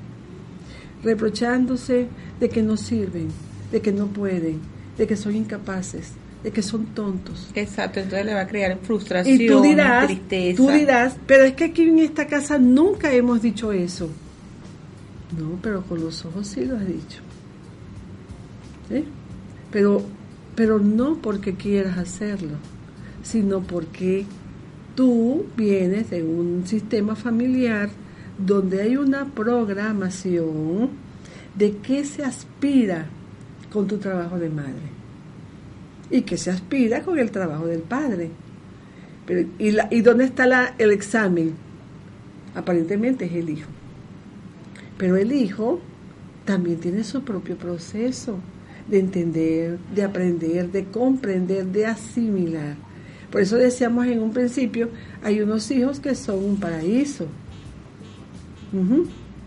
reprochándose 1.03 2.07
de 2.39 2.49
que 2.49 2.61
no 2.61 2.78
sirven, 2.78 3.30
de 3.71 3.82
que 3.82 3.91
no 3.91 4.07
pueden, 4.07 4.59
de 4.97 5.07
que 5.07 5.15
son 5.15 5.36
incapaces, 5.36 6.11
de 6.43 6.51
que 6.51 6.61
son 6.61 6.86
tontos. 6.88 7.49
Exacto, 7.55 7.99
entonces 7.99 8.25
le 8.25 8.34
va 8.34 8.41
a 8.41 8.47
crear 8.47 8.78
frustración, 8.84 9.41
Y 9.41 9.47
tú 9.47 9.61
dirás, 9.61 10.05
tristeza. 10.07 10.57
tú 10.57 10.69
dirás, 10.69 11.15
pero 11.25 11.45
es 11.45 11.53
que 11.53 11.65
aquí 11.65 11.84
en 11.84 11.99
esta 11.99 12.28
casa 12.28 12.57
nunca 12.59 13.11
hemos 13.13 13.41
dicho 13.41 13.71
eso. 13.71 14.09
No, 15.38 15.59
pero 15.61 15.82
con 15.84 16.01
los 16.01 16.23
ojos 16.25 16.47
sí 16.47 16.65
lo 16.65 16.78
has 16.78 16.88
dicho. 16.88 17.21
¿Sí? 18.89 19.03
Pero, 19.71 20.01
pero 20.58 20.80
no 20.80 21.18
porque 21.22 21.53
quieras 21.53 21.97
hacerlo, 21.99 22.58
sino 23.24 23.62
porque 23.62 24.26
tú 24.95 25.45
vienes 25.55 26.10
de 26.10 26.24
un 26.24 26.66
sistema 26.66 27.16
familiar 27.16 27.89
donde 28.43 28.82
hay 28.82 28.97
una 28.97 29.26
programación 29.26 30.89
de 31.55 31.78
qué 31.78 32.03
se 32.03 32.24
aspira 32.24 33.05
con 33.72 33.88
tu 33.88 33.97
trabajo 33.99 34.39
de 34.39 34.49
madre 34.49 34.89
y 36.10 36.22
que 36.24 36.38
se 36.38 36.49
aspira 36.49 37.03
con 37.03 37.20
el 37.20 37.30
trabajo 37.30 37.68
del 37.68 37.82
padre. 37.82 38.32
¿y, 39.60 39.72
la- 39.72 39.88
¿Y 39.91 40.01
dónde 40.01 40.24
está 40.26 40.74
el 40.80 40.91
examen? 40.91 41.53
Aparentemente 42.55 43.26
es 43.26 43.34
el 43.34 43.49
hijo. 43.49 43.70
Pero 44.97 45.18
el 45.18 45.32
hijo 45.32 45.80
también 46.45 46.80
tiene 46.80 47.03
su 47.03 47.22
propio 47.24 47.58
proceso 47.58 48.39
de 48.89 48.99
entender, 48.99 49.77
de 49.93 50.03
aprender, 50.03 50.71
de 50.71 50.85
comprender, 50.85 51.65
de 51.65 51.85
asimilar. 51.85 52.75
Por 53.31 53.41
eso 53.41 53.57
decíamos 53.57 54.07
en 54.07 54.21
un 54.21 54.31
principio, 54.31 54.89
hay 55.21 55.41
unos 55.41 55.69
hijos 55.71 55.99
que 55.99 56.15
son 56.15 56.43
un 56.43 56.57
paraíso. 56.57 57.27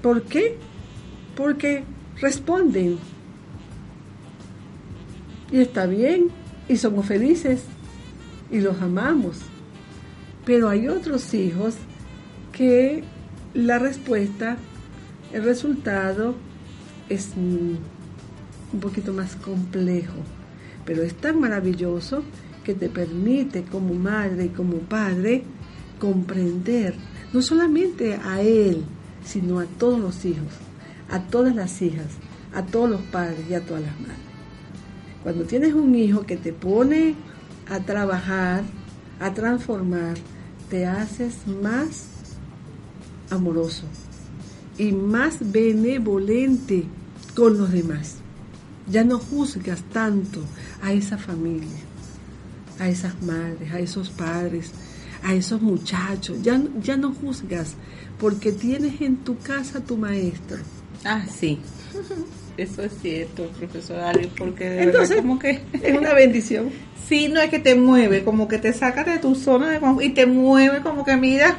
¿Por 0.02 0.22
qué? 0.22 0.56
Porque 1.34 1.84
responden. 2.20 2.98
Y 5.50 5.58
está 5.58 5.86
bien, 5.86 6.28
y 6.68 6.76
somos 6.76 7.06
felices, 7.06 7.64
y 8.50 8.60
los 8.60 8.80
amamos. 8.80 9.38
Pero 10.44 10.68
hay 10.68 10.88
otros 10.88 11.32
hijos 11.34 11.74
que 12.52 13.02
la 13.54 13.78
respuesta, 13.78 14.58
el 15.32 15.44
resultado 15.44 16.34
es 17.08 17.30
un 18.72 18.80
poquito 18.80 19.12
más 19.12 19.36
complejo, 19.36 20.18
pero 20.84 21.02
es 21.02 21.14
tan 21.14 21.40
maravilloso 21.40 22.22
que 22.64 22.74
te 22.74 22.88
permite 22.88 23.62
como 23.64 23.94
madre 23.94 24.46
y 24.46 24.48
como 24.50 24.78
padre 24.78 25.44
comprender 25.98 26.94
no 27.32 27.42
solamente 27.42 28.14
a 28.16 28.40
él, 28.42 28.84
sino 29.24 29.60
a 29.60 29.66
todos 29.66 30.00
los 30.00 30.24
hijos, 30.24 30.52
a 31.10 31.20
todas 31.20 31.54
las 31.54 31.80
hijas, 31.82 32.06
a 32.54 32.64
todos 32.64 32.90
los 32.90 33.00
padres 33.02 33.40
y 33.48 33.54
a 33.54 33.60
todas 33.60 33.82
las 33.82 33.98
madres. 34.00 34.16
Cuando 35.22 35.44
tienes 35.44 35.74
un 35.74 35.94
hijo 35.94 36.22
que 36.22 36.36
te 36.36 36.52
pone 36.52 37.14
a 37.68 37.80
trabajar, 37.80 38.64
a 39.20 39.32
transformar, 39.34 40.16
te 40.68 40.86
haces 40.86 41.46
más 41.46 42.06
amoroso 43.28 43.84
y 44.78 44.92
más 44.92 45.38
benevolente 45.52 46.84
con 47.34 47.58
los 47.58 47.70
demás. 47.70 48.19
Ya 48.90 49.04
no 49.04 49.18
juzgas 49.18 49.82
tanto 49.92 50.42
a 50.82 50.92
esa 50.92 51.16
familia, 51.16 51.68
a 52.78 52.88
esas 52.88 53.20
madres, 53.22 53.72
a 53.72 53.78
esos 53.78 54.10
padres, 54.10 54.72
a 55.22 55.34
esos 55.34 55.62
muchachos. 55.62 56.42
Ya, 56.42 56.60
ya 56.82 56.96
no 56.96 57.12
juzgas 57.12 57.74
porque 58.18 58.52
tienes 58.52 59.00
en 59.00 59.16
tu 59.18 59.38
casa 59.38 59.78
a 59.78 59.80
tu 59.82 59.96
maestro. 59.96 60.58
Ah, 61.04 61.24
sí. 61.28 61.58
Eso 62.56 62.82
es 62.82 62.92
cierto, 63.00 63.46
profesor 63.58 64.00
Ali, 64.00 64.30
porque 64.36 64.68
de 64.68 64.82
Entonces, 64.82 65.08
verdad 65.10 65.22
como 65.22 65.38
que... 65.38 65.62
Es 65.82 65.96
una 65.96 66.12
bendición. 66.12 66.70
Sí, 67.10 67.26
no 67.26 67.40
es 67.40 67.50
que 67.50 67.58
te 67.58 67.74
mueve, 67.74 68.22
como 68.22 68.46
que 68.46 68.58
te 68.58 68.72
saca 68.72 69.02
de 69.02 69.18
tu 69.18 69.34
zona 69.34 69.68
de 69.72 69.80
confort 69.80 70.06
y 70.06 70.10
te 70.10 70.26
mueve 70.26 70.78
como 70.80 71.04
que 71.04 71.16
mira, 71.16 71.56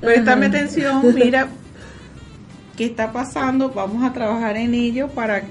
préstame 0.00 0.46
atención, 0.46 1.02
mira 1.12 1.48
qué 2.76 2.84
está 2.84 3.12
pasando, 3.12 3.70
vamos 3.70 4.04
a 4.04 4.12
trabajar 4.12 4.56
en 4.56 4.74
ello 4.74 5.08
para 5.08 5.42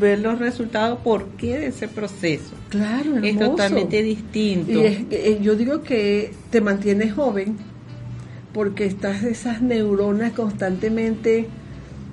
ver 0.00 0.18
los 0.20 0.38
resultados, 0.38 0.98
por 1.04 1.26
qué 1.36 1.58
de 1.58 1.66
ese 1.68 1.86
proceso. 1.86 2.54
Claro, 2.70 3.18
Es 3.18 3.38
totalmente 3.38 4.02
distinto. 4.02 4.72
Y 4.72 4.84
es- 4.86 4.98
eh, 5.10 5.38
yo 5.42 5.54
digo 5.54 5.82
que 5.82 6.32
te 6.50 6.60
mantienes 6.60 7.12
joven 7.12 7.56
porque 8.52 8.84
estás 8.86 9.22
esas 9.22 9.62
neuronas 9.62 10.32
constantemente 10.32 11.46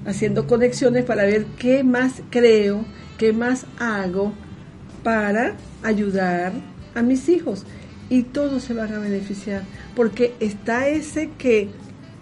haciendo 0.05 0.45
conexiones 0.47 1.03
para 1.05 1.23
ver 1.23 1.45
qué 1.57 1.83
más 1.83 2.21
creo, 2.29 2.85
qué 3.17 3.33
más 3.33 3.65
hago 3.79 4.33
para 5.03 5.55
ayudar 5.83 6.53
a 6.93 7.01
mis 7.01 7.27
hijos. 7.29 7.63
Y 8.09 8.23
todos 8.23 8.63
se 8.63 8.73
van 8.73 8.93
a 8.93 8.99
beneficiar 8.99 9.63
porque 9.95 10.33
está 10.39 10.87
ese 10.87 11.29
que 11.37 11.69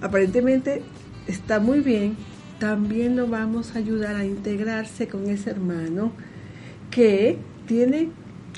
aparentemente 0.01 0.81
está 1.27 1.59
muy 1.59 1.79
bien, 1.81 2.15
también 2.59 3.15
lo 3.15 3.27
vamos 3.27 3.75
a 3.75 3.79
ayudar 3.79 4.15
a 4.15 4.25
integrarse 4.25 5.07
con 5.07 5.29
ese 5.29 5.49
hermano 5.49 6.11
que 6.91 7.37
tiene 7.67 8.09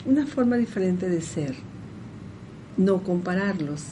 una 0.05 0.25
forma 0.25 0.57
diferente 0.57 1.09
de 1.09 1.21
ser. 1.21 1.55
No 2.77 3.01
compararlos, 3.01 3.83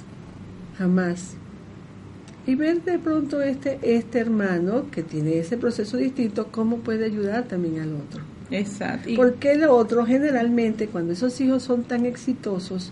jamás. 0.77 1.35
Y 2.45 2.53
ver 2.53 2.83
de 2.83 2.99
pronto 2.99 3.41
este, 3.41 3.79
este 3.81 4.19
hermano 4.19 4.91
que 4.91 5.01
tiene 5.01 5.39
ese 5.39 5.57
proceso 5.57 5.97
distinto, 5.97 6.49
cómo 6.51 6.77
puede 6.77 7.05
ayudar 7.05 7.45
también 7.45 7.79
al 7.79 7.95
otro. 7.95 8.21
Exacto. 8.51 9.09
Porque 9.15 9.53
el 9.53 9.63
otro 9.63 10.05
generalmente, 10.05 10.87
cuando 10.87 11.13
esos 11.13 11.41
hijos 11.41 11.63
son 11.63 11.83
tan 11.83 12.05
exitosos, 12.05 12.91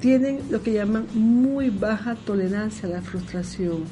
tienen 0.00 0.40
lo 0.50 0.62
que 0.62 0.72
llaman 0.72 1.06
muy 1.12 1.68
baja 1.68 2.14
tolerancia 2.14 2.88
a 2.88 2.92
la 2.92 3.02
frustración. 3.02 3.84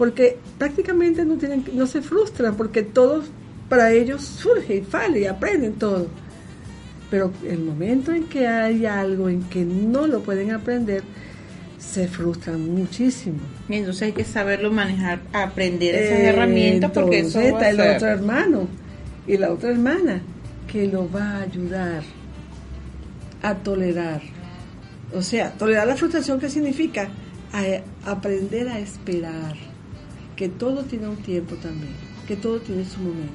Porque 0.00 0.38
prácticamente 0.56 1.26
no, 1.26 1.34
tienen, 1.36 1.62
no 1.74 1.86
se 1.86 2.00
frustran, 2.00 2.56
porque 2.56 2.82
todo 2.82 3.22
para 3.68 3.92
ellos 3.92 4.22
surge 4.24 4.76
y 4.76 4.84
sale 4.90 5.20
y 5.20 5.26
aprenden 5.26 5.74
todo. 5.74 6.06
Pero 7.10 7.30
el 7.46 7.58
momento 7.58 8.10
en 8.12 8.24
que 8.24 8.48
hay 8.48 8.86
algo 8.86 9.28
en 9.28 9.42
que 9.42 9.62
no 9.62 10.06
lo 10.06 10.22
pueden 10.22 10.52
aprender, 10.52 11.02
se 11.78 12.08
frustran 12.08 12.64
muchísimo. 12.74 13.38
y 13.68 13.74
entonces 13.74 14.02
hay 14.04 14.12
que 14.12 14.24
saberlo 14.24 14.70
manejar, 14.72 15.20
aprender 15.34 15.94
esas 15.94 16.18
Eh, 16.18 16.28
herramientas 16.30 16.90
porque 16.92 17.18
eso 17.20 17.38
entonces 17.40 17.52
va 17.52 17.58
a 17.58 17.68
está 17.68 17.70
el 17.70 17.76
ser- 17.76 17.96
otro 17.96 18.08
hermano 18.08 18.68
y 19.26 19.36
la 19.36 19.52
otra 19.52 19.70
hermana 19.70 20.22
que 20.66 20.86
lo 20.86 21.10
va 21.12 21.36
a 21.36 21.42
ayudar 21.42 22.02
a 23.42 23.54
tolerar. 23.56 24.22
O 25.14 25.20
sea, 25.22 25.52
tolerar 25.52 25.86
la 25.86 25.96
frustración, 25.96 26.38
¿qué 26.40 26.48
significa? 26.48 27.08
A- 27.52 28.10
aprender 28.10 28.68
a 28.68 28.78
esperar. 28.78 29.56
Que 30.40 30.48
todo 30.48 30.82
tiene 30.84 31.06
un 31.06 31.16
tiempo 31.18 31.54
también, 31.56 31.92
que 32.26 32.34
todo 32.34 32.58
tiene 32.60 32.84
su 32.86 32.98
momento. 33.00 33.34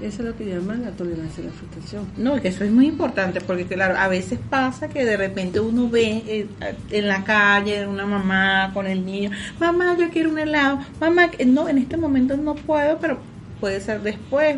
Eso 0.00 0.22
es 0.22 0.28
lo 0.28 0.36
que 0.36 0.44
llaman 0.44 0.82
la 0.82 0.90
tolerancia 0.92 1.42
a 1.42 1.46
la 1.46 1.52
frustración. 1.52 2.04
No, 2.16 2.40
que 2.40 2.48
eso 2.48 2.62
es 2.64 2.70
muy 2.70 2.86
importante 2.86 3.40
porque 3.40 3.64
claro, 3.64 3.96
a 3.98 4.06
veces 4.08 4.38
pasa 4.50 4.88
que 4.88 5.04
de 5.04 5.16
repente 5.16 5.58
uno 5.58 5.88
ve 5.88 6.22
eh, 6.26 6.46
en 6.92 7.08
la 7.08 7.24
calle 7.24 7.86
una 7.88 8.06
mamá 8.06 8.70
con 8.74 8.86
el 8.86 9.04
niño, 9.04 9.30
mamá 9.58 9.96
yo 9.98 10.08
quiero 10.10 10.30
un 10.30 10.38
helado, 10.38 10.78
mamá 11.00 11.30
no, 11.46 11.68
en 11.68 11.78
este 11.78 11.96
momento 11.96 12.36
no 12.36 12.54
puedo, 12.54 12.98
pero 12.98 13.18
puede 13.58 13.80
ser 13.80 14.02
después. 14.02 14.56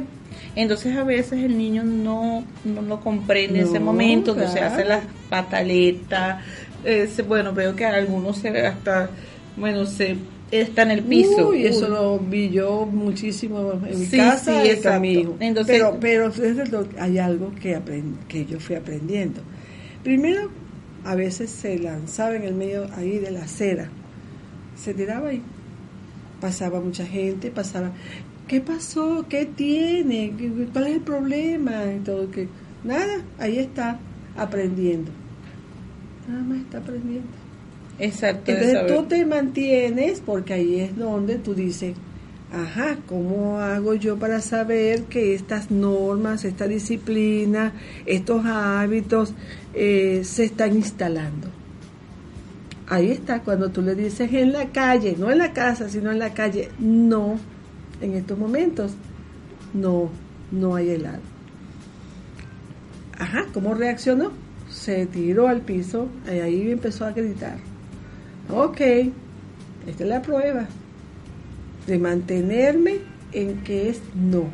Entonces 0.54 0.96
a 0.96 1.04
veces 1.04 1.44
el 1.44 1.56
niño 1.56 1.82
no, 1.84 2.44
no 2.64 2.82
lo 2.82 3.00
comprende 3.00 3.60
en 3.60 3.66
ese 3.68 3.78
momento, 3.80 4.34
claro. 4.34 4.66
hace 4.66 4.84
las 4.84 5.04
pataletas, 5.30 6.42
eh, 6.84 7.08
se- 7.14 7.22
bueno, 7.22 7.52
veo 7.54 7.74
que 7.76 7.86
algunos 7.86 8.38
se 8.38 8.66
hasta, 8.66 9.08
bueno, 9.56 9.86
se 9.86 10.16
está 10.50 10.82
en 10.82 10.90
el 10.92 11.02
piso. 11.04 11.48
Uy, 11.50 11.66
eso 11.66 11.86
Uy. 11.86 11.90
lo 11.92 12.18
vi 12.18 12.50
yo 12.50 12.86
muchísimo 12.86 13.72
en 13.86 13.98
mi 14.00 14.06
Sí, 14.06 14.16
casa 14.16 14.44
sí, 14.44 14.50
y 14.50 14.54
con 14.54 14.62
mi 14.62 14.68
exacto. 14.70 15.04
hijo. 15.06 15.36
Entonces- 15.40 15.76
pero 15.76 15.96
pero 16.00 16.32
fíjate 16.32 16.70
lo- 16.70 16.88
hay 16.98 17.18
algo 17.18 17.52
que, 17.60 17.78
que 18.28 18.46
yo 18.46 18.58
fui 18.60 18.76
aprendiendo. 18.76 19.40
Primero, 20.02 20.48
a 21.04 21.14
veces 21.14 21.50
se 21.50 21.78
lanzaba 21.78 22.36
en 22.36 22.42
el 22.44 22.54
medio 22.54 22.86
ahí 22.96 23.18
de 23.18 23.30
la 23.30 23.42
acera. 23.42 23.88
Se 24.76 24.94
tiraba 24.94 25.28
ahí. 25.28 25.42
Pasaba 26.40 26.80
mucha 26.80 27.04
gente, 27.04 27.50
pasaba. 27.50 27.90
¿Qué 28.46 28.60
pasó? 28.60 29.26
¿Qué 29.28 29.44
tiene? 29.44 30.32
¿Qué- 30.38 30.68
¿Cuál 30.72 30.86
es 30.86 30.94
el 30.94 31.00
problema? 31.00 31.82
Y 31.94 31.98
todo 32.04 32.30
que 32.30 32.48
nada, 32.84 33.20
ahí 33.38 33.58
está 33.58 33.98
aprendiendo. 34.36 35.10
Nada 36.28 36.42
más 36.44 36.58
está 36.58 36.78
aprendiendo. 36.78 37.26
Exacto. 37.98 38.52
Entonces 38.52 38.86
tú 38.86 39.04
te 39.04 39.24
mantienes 39.26 40.20
porque 40.24 40.54
ahí 40.54 40.80
es 40.80 40.96
donde 40.96 41.36
tú 41.36 41.54
dices, 41.54 41.94
ajá, 42.52 42.98
¿cómo 43.06 43.58
hago 43.58 43.94
yo 43.94 44.16
para 44.18 44.40
saber 44.40 45.04
que 45.04 45.34
estas 45.34 45.70
normas, 45.70 46.44
esta 46.44 46.66
disciplina, 46.68 47.72
estos 48.06 48.44
hábitos 48.46 49.34
eh, 49.74 50.22
se 50.24 50.44
están 50.44 50.76
instalando? 50.76 51.48
Ahí 52.86 53.10
está, 53.10 53.40
cuando 53.42 53.68
tú 53.68 53.82
le 53.82 53.94
dices 53.94 54.32
en 54.32 54.52
la 54.52 54.66
calle, 54.66 55.14
no 55.18 55.30
en 55.30 55.38
la 55.38 55.52
casa, 55.52 55.88
sino 55.90 56.10
en 56.10 56.18
la 56.18 56.32
calle, 56.32 56.70
no, 56.78 57.38
en 58.00 58.14
estos 58.14 58.38
momentos, 58.38 58.92
no, 59.74 60.08
no 60.50 60.74
hay 60.74 60.90
helado. 60.90 61.20
Ajá, 63.18 63.44
¿cómo 63.52 63.74
reaccionó? 63.74 64.30
Se 64.70 65.04
tiró 65.06 65.48
al 65.48 65.60
piso 65.60 66.08
y 66.26 66.38
ahí 66.38 66.70
empezó 66.70 67.04
a 67.04 67.12
gritar. 67.12 67.58
Ok, 68.50 68.80
esta 68.80 70.04
es 70.04 70.08
la 70.08 70.22
prueba 70.22 70.66
de 71.86 71.98
mantenerme 71.98 72.96
en 73.32 73.62
que 73.62 73.90
es 73.90 74.00
no, 74.14 74.44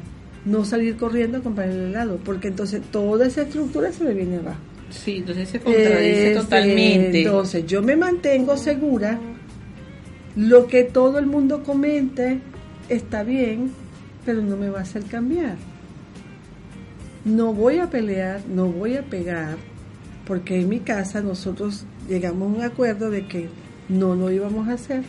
no 0.44 0.64
salir 0.64 0.96
corriendo 0.96 1.38
a 1.38 1.40
comprar 1.42 1.68
el 1.68 1.80
helado, 1.88 2.18
porque 2.24 2.48
entonces 2.48 2.82
toda 2.90 3.26
esa 3.26 3.42
estructura 3.42 3.92
se 3.92 4.04
me 4.04 4.14
viene 4.14 4.38
abajo. 4.38 4.58
Sí, 4.90 5.18
entonces 5.18 5.48
se 5.48 5.60
contradice 5.60 6.28
Este, 6.28 6.40
totalmente. 6.40 7.22
Entonces 7.22 7.66
yo 7.66 7.82
me 7.82 7.96
mantengo 7.96 8.56
segura, 8.56 9.18
lo 10.36 10.66
que 10.66 10.84
todo 10.84 11.18
el 11.18 11.26
mundo 11.26 11.62
comente 11.62 12.40
está 12.88 13.22
bien, 13.22 13.70
pero 14.24 14.42
no 14.42 14.56
me 14.56 14.68
va 14.68 14.80
a 14.80 14.82
hacer 14.82 15.04
cambiar. 15.04 15.56
No 17.24 17.52
voy 17.52 17.78
a 17.78 17.88
pelear, 17.88 18.42
no 18.48 18.66
voy 18.66 18.96
a 18.96 19.02
pegar, 19.02 19.56
porque 20.26 20.60
en 20.60 20.68
mi 20.68 20.80
casa 20.80 21.20
nosotros 21.20 21.86
llegamos 22.08 22.52
a 22.52 22.56
un 22.58 22.62
acuerdo 22.62 23.10
de 23.10 23.26
que 23.26 23.48
no 23.88 24.14
lo 24.14 24.30
íbamos 24.30 24.68
a 24.68 24.72
hacer. 24.74 25.02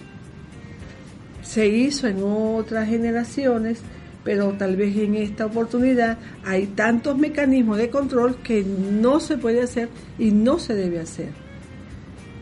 Se 1.41 1.67
hizo 1.67 2.07
en 2.07 2.17
otras 2.23 2.87
generaciones, 2.89 3.81
pero 4.23 4.53
tal 4.53 4.75
vez 4.75 4.95
en 4.97 5.15
esta 5.15 5.45
oportunidad 5.45 6.17
hay 6.43 6.65
tantos 6.67 7.17
mecanismos 7.17 7.77
de 7.77 7.89
control 7.89 8.37
que 8.37 8.63
no 8.63 9.19
se 9.19 9.37
puede 9.37 9.61
hacer 9.61 9.89
y 10.17 10.31
no 10.31 10.57
se 10.59 10.73
debe 10.73 10.99
hacer. 10.99 11.29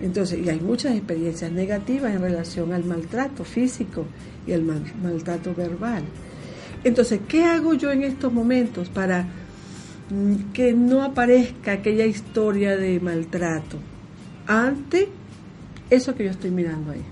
Entonces, 0.01 0.39
y 0.45 0.49
hay 0.49 0.59
muchas 0.59 0.95
experiencias 0.95 1.51
negativas 1.51 2.13
en 2.13 2.21
relación 2.21 2.73
al 2.73 2.83
maltrato 2.83 3.43
físico 3.43 4.05
y 4.47 4.53
al 4.53 4.63
mal- 4.63 4.93
maltrato 5.01 5.53
verbal. 5.53 6.03
Entonces, 6.83 7.21
¿qué 7.27 7.45
hago 7.45 7.73
yo 7.73 7.91
en 7.91 8.03
estos 8.03 8.31
momentos 8.33 8.89
para 8.89 9.27
mm, 10.09 10.51
que 10.53 10.73
no 10.73 11.03
aparezca 11.03 11.73
aquella 11.73 12.05
historia 12.05 12.75
de 12.75 12.99
maltrato 12.99 13.77
ante 14.47 15.07
eso 15.93 16.15
que 16.15 16.25
yo 16.25 16.31
estoy 16.31 16.51
mirando 16.51 16.91
ahí? 16.91 17.03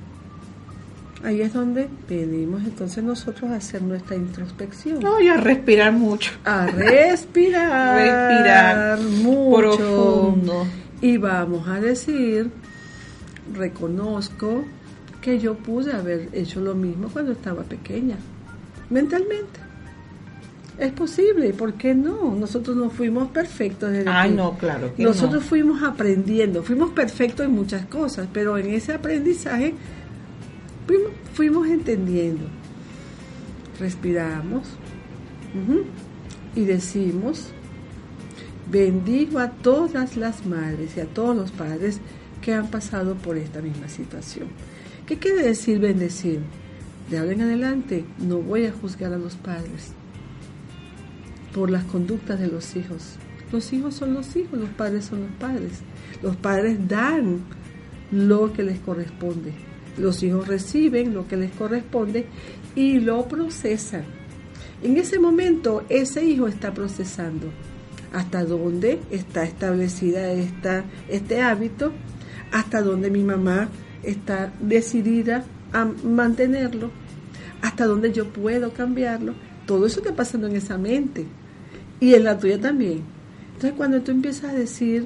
Ahí 1.23 1.41
es 1.41 1.53
donde 1.53 1.87
venimos 2.09 2.63
entonces 2.63 3.03
nosotros 3.03 3.51
a 3.51 3.57
hacer 3.57 3.81
nuestra 3.83 4.15
introspección. 4.15 4.99
No, 5.01 5.19
y 5.19 5.27
a 5.27 5.37
respirar 5.37 5.91
mucho. 5.91 6.31
A 6.45 6.65
respirar. 6.65 7.95
Respirar 7.95 8.99
mucho. 8.99 9.77
profundo. 9.77 10.65
Y 10.99 11.17
vamos 11.17 11.67
a 11.67 11.79
decir, 11.79 12.49
reconozco 13.53 14.63
que 15.21 15.39
yo 15.39 15.55
pude 15.55 15.93
haber 15.93 16.29
hecho 16.33 16.59
lo 16.59 16.73
mismo 16.73 17.09
cuando 17.09 17.33
estaba 17.33 17.63
pequeña, 17.63 18.17
mentalmente. 18.89 19.59
Es 20.77 20.91
posible, 20.93 21.53
¿por 21.53 21.73
qué 21.73 21.93
no? 21.93 22.33
Nosotros 22.35 22.75
no 22.75 22.89
fuimos 22.89 23.29
perfectos 23.29 23.91
desde 23.91 24.05
que- 24.05 24.29
no, 24.35 24.57
claro 24.57 24.93
que 24.95 25.03
Nosotros 25.03 25.43
no. 25.43 25.49
fuimos 25.49 25.83
aprendiendo, 25.83 26.63
fuimos 26.63 26.91
perfectos 26.91 27.45
en 27.45 27.51
muchas 27.51 27.85
cosas, 27.85 28.27
pero 28.33 28.57
en 28.57 28.67
ese 28.71 28.93
aprendizaje 28.93 29.73
fuimos, 30.87 31.11
fuimos 31.33 31.67
entendiendo. 31.67 32.45
Respiramos 33.79 34.63
y 36.55 36.61
decimos, 36.65 37.47
bendigo 38.71 39.39
a 39.39 39.49
todas 39.51 40.15
las 40.17 40.45
madres 40.45 40.95
y 40.97 41.01
a 41.01 41.05
todos 41.05 41.35
los 41.35 41.51
padres 41.51 41.99
que 42.41 42.53
han 42.53 42.67
pasado 42.71 43.15
por 43.15 43.37
esta 43.37 43.61
misma 43.61 43.87
situación. 43.89 44.47
¿Qué 45.05 45.17
quiere 45.19 45.43
decir 45.43 45.79
bendecir? 45.79 46.39
De 47.09 47.17
ahora 47.17 47.33
en 47.33 47.41
adelante 47.41 48.05
no 48.19 48.37
voy 48.37 48.65
a 48.65 48.71
juzgar 48.71 49.13
a 49.13 49.17
los 49.17 49.35
padres. 49.35 49.93
Por 51.53 51.69
las 51.69 51.83
conductas 51.85 52.39
de 52.39 52.47
los 52.47 52.75
hijos. 52.75 53.17
Los 53.51 53.73
hijos 53.73 53.95
son 53.95 54.13
los 54.13 54.35
hijos, 54.35 54.59
los 54.59 54.69
padres 54.69 55.05
son 55.05 55.21
los 55.21 55.31
padres. 55.31 55.81
Los 56.23 56.35
padres 56.37 56.77
dan 56.87 57.41
lo 58.11 58.53
que 58.53 58.63
les 58.63 58.79
corresponde. 58.79 59.53
Los 59.97 60.23
hijos 60.23 60.47
reciben 60.47 61.13
lo 61.13 61.27
que 61.27 61.35
les 61.35 61.51
corresponde 61.51 62.25
y 62.75 62.99
lo 62.99 63.27
procesan. 63.27 64.03
En 64.83 64.97
ese 64.97 65.19
momento 65.19 65.83
ese 65.89 66.23
hijo 66.23 66.47
está 66.47 66.73
procesando 66.73 67.47
hasta 68.13 68.43
dónde 68.43 68.99
está 69.11 69.43
establecida 69.43 70.31
esta, 70.31 70.85
este 71.09 71.41
hábito, 71.41 71.91
hasta 72.51 72.81
dónde 72.81 73.09
mi 73.09 73.23
mamá 73.23 73.69
está 74.03 74.51
decidida 74.59 75.45
a 75.71 75.85
mantenerlo, 75.85 76.89
hasta 77.61 77.85
dónde 77.85 78.11
yo 78.11 78.27
puedo 78.29 78.73
cambiarlo. 78.73 79.33
Todo 79.65 79.85
eso 79.85 79.99
está 79.99 80.15
pasando 80.15 80.47
en 80.47 80.55
esa 80.55 80.77
mente 80.77 81.25
y 82.01 82.15
en 82.15 82.25
la 82.25 82.37
tuya 82.37 82.59
también. 82.59 83.03
Entonces 83.53 83.73
cuando 83.77 84.01
tú 84.01 84.11
empiezas 84.11 84.51
a 84.51 84.55
decir, 84.55 85.05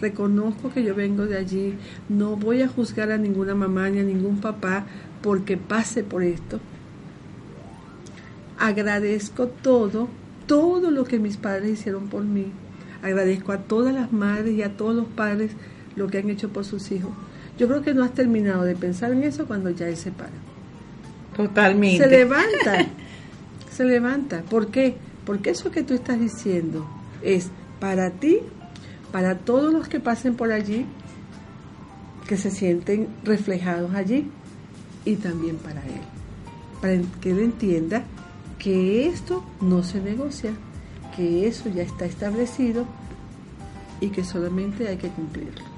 reconozco 0.00 0.70
que 0.70 0.82
yo 0.82 0.94
vengo 0.94 1.24
de 1.24 1.38
allí, 1.38 1.74
no 2.10 2.36
voy 2.36 2.60
a 2.60 2.68
juzgar 2.68 3.10
a 3.12 3.16
ninguna 3.16 3.54
mamá 3.54 3.88
ni 3.88 4.00
a 4.00 4.02
ningún 4.02 4.38
papá 4.40 4.84
porque 5.22 5.56
pase 5.56 6.02
por 6.02 6.22
esto. 6.22 6.60
Agradezco 8.58 9.46
todo, 9.46 10.08
todo 10.46 10.90
lo 10.90 11.04
que 11.04 11.18
mis 11.18 11.36
padres 11.36 11.70
hicieron 11.70 12.08
por 12.08 12.24
mí. 12.24 12.46
Agradezco 13.02 13.52
a 13.52 13.58
todas 13.58 13.94
las 13.94 14.12
madres 14.12 14.52
y 14.54 14.62
a 14.62 14.76
todos 14.76 14.94
los 14.94 15.06
padres 15.06 15.52
lo 15.94 16.08
que 16.08 16.18
han 16.18 16.28
hecho 16.28 16.48
por 16.48 16.64
sus 16.64 16.90
hijos. 16.90 17.12
Yo 17.56 17.68
creo 17.68 17.82
que 17.82 17.94
no 17.94 18.02
has 18.02 18.14
terminado 18.14 18.64
de 18.64 18.74
pensar 18.74 19.12
en 19.12 19.22
eso 19.22 19.46
cuando 19.46 19.70
ya 19.70 19.88
él 19.88 19.96
se 19.96 20.10
para. 20.10 20.32
Totalmente. 21.36 22.02
Se 22.02 22.10
levanta, 22.10 22.86
se 23.70 23.84
levanta. 23.84 24.42
¿Por 24.42 24.68
qué? 24.68 24.96
Porque 25.24 25.50
eso 25.50 25.70
que 25.70 25.82
tú 25.82 25.94
estás 25.94 26.18
diciendo 26.18 26.86
es 27.22 27.48
para 27.80 28.10
ti, 28.10 28.38
para 29.12 29.38
todos 29.38 29.72
los 29.72 29.88
que 29.88 30.00
pasen 30.00 30.34
por 30.34 30.52
allí, 30.52 30.86
que 32.26 32.36
se 32.36 32.50
sienten 32.50 33.08
reflejados 33.24 33.94
allí, 33.94 34.26
y 35.04 35.16
también 35.16 35.56
para 35.56 35.80
él, 35.82 36.00
para 36.80 36.94
que 37.20 37.30
él 37.30 37.40
entienda 37.40 38.04
que 38.58 39.06
esto 39.06 39.44
no 39.60 39.82
se 39.82 40.00
negocia, 40.00 40.52
que 41.16 41.46
eso 41.46 41.68
ya 41.68 41.82
está 41.82 42.04
establecido 42.04 42.86
y 44.00 44.08
que 44.08 44.24
solamente 44.24 44.88
hay 44.88 44.96
que 44.96 45.08
cumplirlo. 45.08 45.72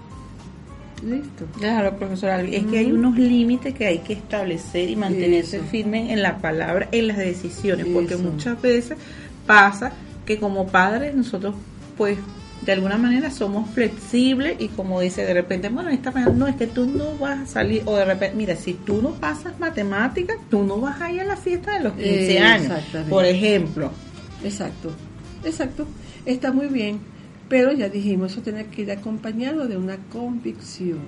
Listo. 1.02 1.46
Claro, 1.58 1.96
profesora, 1.98 2.42
es 2.42 2.64
que 2.64 2.78
hay 2.78 2.92
unos 2.92 3.18
límites 3.18 3.74
que 3.74 3.86
hay 3.86 3.98
que 3.98 4.14
establecer 4.14 4.88
y 4.88 4.96
mantenerse 4.96 5.58
Eso. 5.58 5.66
firme 5.66 6.12
en 6.12 6.22
la 6.22 6.38
palabra, 6.38 6.88
en 6.92 7.08
las 7.08 7.18
decisiones, 7.18 7.86
porque 7.92 8.16
muchas 8.16 8.60
veces 8.62 8.96
pasa 9.46 9.92
que 10.26 10.38
como 10.38 10.66
padres 10.68 11.14
nosotros 11.14 11.54
pues 11.96 12.18
de 12.62 12.72
alguna 12.72 12.96
manera 12.96 13.30
somos 13.30 13.68
flexibles 13.70 14.56
y 14.58 14.68
como 14.68 15.00
dice 15.00 15.24
de 15.24 15.34
repente, 15.34 15.68
bueno, 15.68 15.90
esta 15.90 16.10
mañana 16.12 16.32
no, 16.32 16.46
es 16.46 16.56
que 16.56 16.66
tú 16.66 16.86
no 16.86 17.16
vas 17.18 17.40
a 17.40 17.46
salir, 17.46 17.82
o 17.84 17.94
de 17.96 18.06
repente, 18.06 18.36
mira, 18.36 18.56
si 18.56 18.72
tú 18.74 19.02
no 19.02 19.12
pasas 19.20 19.58
matemáticas, 19.60 20.38
tú 20.48 20.62
no 20.64 20.80
vas 20.80 21.00
a 21.02 21.12
ir 21.12 21.20
a 21.20 21.24
la 21.24 21.36
fiesta 21.36 21.76
de 21.76 21.84
los 21.84 21.92
15 21.94 22.36
Eh, 22.36 22.38
años, 22.38 22.72
por 23.10 23.26
ejemplo. 23.26 23.90
Exacto, 24.42 24.92
exacto. 25.44 25.86
Está 26.24 26.52
muy 26.52 26.68
bien, 26.68 27.00
pero 27.48 27.72
ya 27.72 27.88
dijimos, 27.90 28.32
eso 28.32 28.42
tiene 28.42 28.66
que 28.66 28.82
ir 28.82 28.92
acompañado 28.92 29.68
de 29.68 29.76
una 29.76 29.98
convicción 30.10 31.00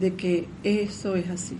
de 0.00 0.14
que 0.14 0.48
eso 0.62 1.16
es 1.16 1.28
así. 1.28 1.56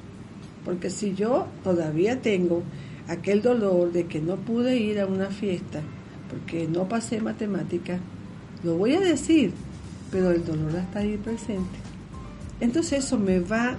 Porque 0.65 0.91
si 0.91 1.15
yo 1.15 1.47
todavía 1.65 2.21
tengo 2.21 2.63
aquel 3.09 3.43
dolor 3.43 3.93
de 3.93 4.07
que 4.07 4.21
no 4.21 4.37
pude 4.37 4.77
ir 4.77 5.01
a 5.01 5.07
una 5.07 5.27
fiesta 5.27 5.81
porque 6.31 6.69
no 6.69 6.89
pasé 6.89 7.21
matemática, 7.21 7.99
lo 8.63 8.77
voy 8.77 8.95
a 8.95 9.01
decir, 9.01 9.53
pero 10.11 10.31
el 10.31 10.45
dolor 10.45 10.75
está 10.77 11.01
ahí 11.01 11.17
presente. 11.17 11.79
Entonces 12.61 13.05
eso 13.05 13.19
me 13.19 13.41
va 13.41 13.77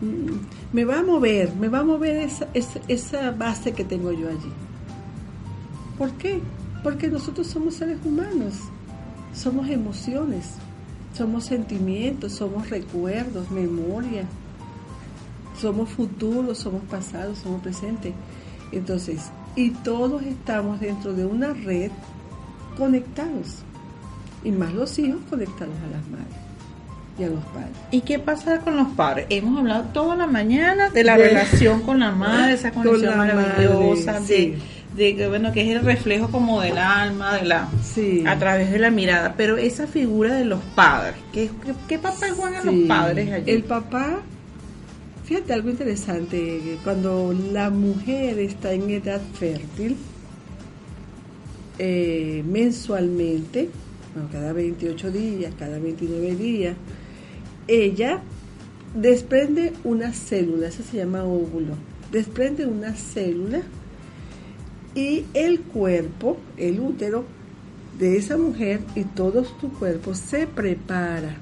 mm, 0.00 0.74
me 0.74 0.84
va 0.84 0.98
a 0.98 1.02
mover, 1.02 1.54
me 1.56 1.68
va 1.68 1.80
a 1.80 1.84
mover 1.84 2.16
esa, 2.16 2.48
esa, 2.54 2.80
esa 2.88 3.30
base 3.30 3.72
que 3.72 3.84
tengo 3.84 4.12
yo 4.12 4.28
allí. 4.28 4.52
¿Por 5.96 6.12
qué? 6.12 6.40
Porque 6.82 7.08
nosotros 7.08 7.46
somos 7.46 7.74
seres 7.74 7.98
humanos, 8.04 8.54
somos 9.34 9.68
emociones, 9.70 10.54
somos 11.16 11.44
sentimientos, 11.44 12.32
somos 12.32 12.68
recuerdos, 12.70 13.50
memoria, 13.50 14.24
somos 15.62 15.88
futuros, 15.88 16.58
somos 16.58 16.82
pasados, 16.90 17.38
somos 17.38 17.62
presentes. 17.62 18.12
Entonces, 18.72 19.30
y 19.56 19.70
todos 19.70 20.22
estamos 20.22 20.80
dentro 20.80 21.12
de 21.14 21.24
una 21.24 21.52
red 21.54 21.90
conectados, 22.76 23.58
y 24.44 24.50
más 24.50 24.72
los 24.72 24.98
hijos 24.98 25.20
conectados 25.30 25.74
a 25.86 25.96
las 25.96 26.06
madres 26.08 26.36
y 27.18 27.24
a 27.24 27.28
los 27.28 27.44
padres. 27.46 27.76
¿Y 27.90 28.00
qué 28.00 28.18
pasa 28.18 28.58
con 28.60 28.76
los 28.76 28.88
padres? 28.88 29.26
Hemos 29.28 29.58
hablado 29.60 29.84
toda 29.92 30.16
la 30.16 30.26
mañana 30.26 30.88
de 30.90 31.04
la 31.04 31.16
De- 31.16 31.28
relación 31.28 31.82
con 31.82 32.00
la 32.00 32.10
madre, 32.12 32.54
esa 32.54 32.70
Con 32.72 32.82
conexión 32.84 33.18
maravillosa, 33.18 34.12
madre, 34.20 34.26
de, 34.26 34.58
de 35.04 35.16
que 35.16 35.28
bueno, 35.28 35.52
que 35.52 35.62
es 35.70 35.76
el 35.76 35.84
reflejo 35.84 36.28
como 36.28 36.60
del 36.62 36.78
alma, 36.78 37.34
de 37.34 37.44
la 37.44 37.68
Sí. 37.82 38.24
a 38.26 38.38
través 38.38 38.70
de 38.70 38.78
la 38.78 38.90
mirada, 38.90 39.34
pero 39.36 39.58
esa 39.58 39.86
figura 39.86 40.34
de 40.34 40.44
los 40.46 40.60
padres, 40.74 41.14
¿qué, 41.32 41.50
qué, 41.64 41.72
qué 41.86 41.98
papel 41.98 42.32
juegan 42.32 42.62
Sí. 42.62 42.68
los 42.80 42.88
padres 42.88 43.30
allí? 43.32 43.50
El 43.50 43.62
papá, 43.64 44.20
fíjate 45.24 45.52
algo 45.52 45.70
interesante, 45.70 46.78
cuando 46.84 47.34
la 47.52 47.70
mujer 47.70 48.38
está 48.38 48.72
en 48.72 48.90
edad 48.90 49.20
fértil, 49.34 49.96
eh, 51.78 52.44
mensualmente, 52.46 53.70
bueno, 54.14 54.28
cada 54.30 54.52
28 54.52 55.10
días, 55.10 55.54
cada 55.58 55.78
29 55.78 56.36
días, 56.36 56.76
ella 57.66 58.22
desprende 58.94 59.72
una 59.84 60.12
célula, 60.12 60.68
eso 60.68 60.82
se 60.82 60.98
llama 60.98 61.24
óvulo, 61.24 61.74
desprende 62.10 62.66
una 62.66 62.94
célula 62.94 63.62
y 64.94 65.24
el 65.32 65.60
cuerpo, 65.60 66.36
el 66.58 66.80
útero 66.80 67.24
de 67.98 68.16
esa 68.16 68.36
mujer 68.36 68.80
y 68.94 69.04
todo 69.04 69.42
tu 69.42 69.72
cuerpo 69.72 70.14
se 70.14 70.46
prepara 70.46 71.36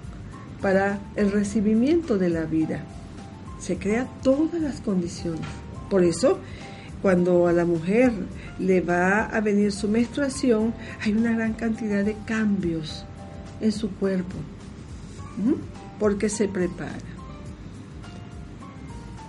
para 0.60 1.00
el 1.16 1.32
recibimiento 1.32 2.18
de 2.18 2.28
la 2.28 2.44
vida. 2.44 2.84
Se 3.60 3.76
crea 3.76 4.08
todas 4.22 4.60
las 4.60 4.80
condiciones. 4.80 5.46
Por 5.88 6.02
eso, 6.02 6.38
cuando 7.02 7.46
a 7.46 7.52
la 7.52 7.64
mujer 7.64 8.12
le 8.58 8.80
va 8.80 9.24
a 9.24 9.40
venir 9.40 9.72
su 9.72 9.88
menstruación, 9.88 10.74
hay 11.02 11.12
una 11.12 11.32
gran 11.32 11.52
cantidad 11.54 12.04
de 12.04 12.16
cambios 12.26 13.04
en 13.60 13.72
su 13.72 13.90
cuerpo, 13.90 14.36
porque 15.98 16.28
se 16.28 16.48
prepara. 16.48 16.98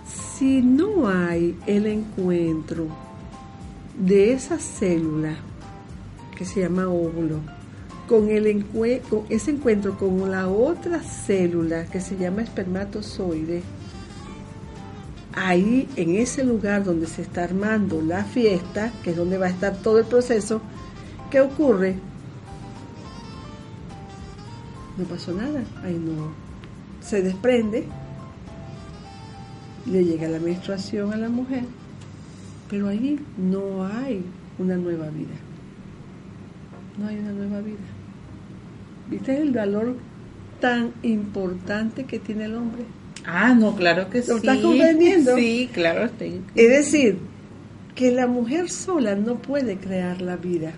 Si 0.06 0.62
no 0.62 1.08
hay 1.08 1.56
el 1.66 1.86
encuentro 1.86 2.88
de 3.98 4.32
esa 4.32 4.58
célula 4.58 5.36
que 6.36 6.44
se 6.44 6.60
llama 6.60 6.88
óvulo, 6.88 7.40
con, 8.08 8.28
el 8.28 8.64
con 9.08 9.24
ese 9.28 9.52
encuentro 9.52 9.96
con 9.96 10.30
la 10.30 10.48
otra 10.48 11.00
célula 11.00 11.86
que 11.86 12.00
se 12.00 12.16
llama 12.16 12.42
espermatozoide, 12.42 13.62
ahí 15.34 15.88
en 15.96 16.16
ese 16.16 16.44
lugar 16.44 16.84
donde 16.84 17.06
se 17.06 17.22
está 17.22 17.44
armando 17.44 18.02
la 18.02 18.24
fiesta, 18.24 18.92
que 19.02 19.10
es 19.10 19.16
donde 19.16 19.38
va 19.38 19.46
a 19.46 19.50
estar 19.50 19.76
todo 19.76 19.98
el 19.98 20.04
proceso, 20.04 20.60
¿qué 21.30 21.40
ocurre? 21.40 21.96
No 24.96 25.04
pasó 25.04 25.32
nada, 25.32 25.62
ahí 25.82 25.94
no 25.94 26.32
se 27.00 27.22
desprende, 27.22 27.86
le 29.86 30.04
llega 30.04 30.28
la 30.28 30.38
menstruación 30.38 31.12
a 31.12 31.16
la 31.16 31.28
mujer, 31.28 31.64
pero 32.68 32.88
ahí 32.88 33.18
no 33.36 33.84
hay 33.84 34.24
una 34.58 34.76
nueva 34.76 35.08
vida. 35.08 35.34
No 36.98 37.06
hay 37.08 37.18
una 37.18 37.32
nueva 37.32 37.60
vida. 37.60 37.78
¿Viste 39.10 39.40
el 39.40 39.52
valor 39.52 39.96
tan 40.60 40.92
importante 41.02 42.04
que 42.04 42.18
tiene 42.18 42.44
el 42.44 42.54
hombre? 42.54 42.84
Ah, 43.24 43.54
no, 43.54 43.76
claro 43.76 44.10
que 44.10 44.18
¿Lo 44.18 44.24
sí. 44.24 44.32
estás 44.32 44.58
comprendiendo? 44.58 45.36
Sí, 45.36 45.70
claro, 45.72 46.04
estoy. 46.04 46.40
Es 46.54 46.68
decir, 46.68 47.18
que 47.94 48.10
la 48.10 48.26
mujer 48.26 48.70
sola 48.70 49.14
no 49.14 49.36
puede 49.36 49.76
crear 49.76 50.20
la 50.22 50.36
vida. 50.36 50.72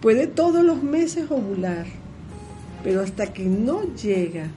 Puede 0.00 0.26
todos 0.26 0.64
los 0.64 0.82
meses 0.82 1.30
ovular, 1.30 1.86
pero 2.82 3.00
hasta 3.00 3.32
que 3.32 3.44
no 3.44 3.82
llega 3.94 4.48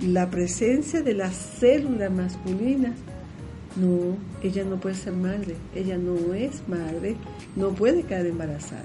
la 0.00 0.30
presencia 0.30 1.02
de 1.02 1.14
la 1.14 1.30
célula 1.30 2.10
masculina, 2.10 2.92
no, 3.76 4.16
ella 4.42 4.64
no 4.64 4.76
puede 4.76 4.94
ser 4.94 5.14
madre, 5.14 5.56
ella 5.74 5.96
no 5.96 6.34
es 6.34 6.62
madre, 6.68 7.16
no 7.56 7.70
puede 7.70 8.02
quedar 8.02 8.26
embarazada. 8.26 8.84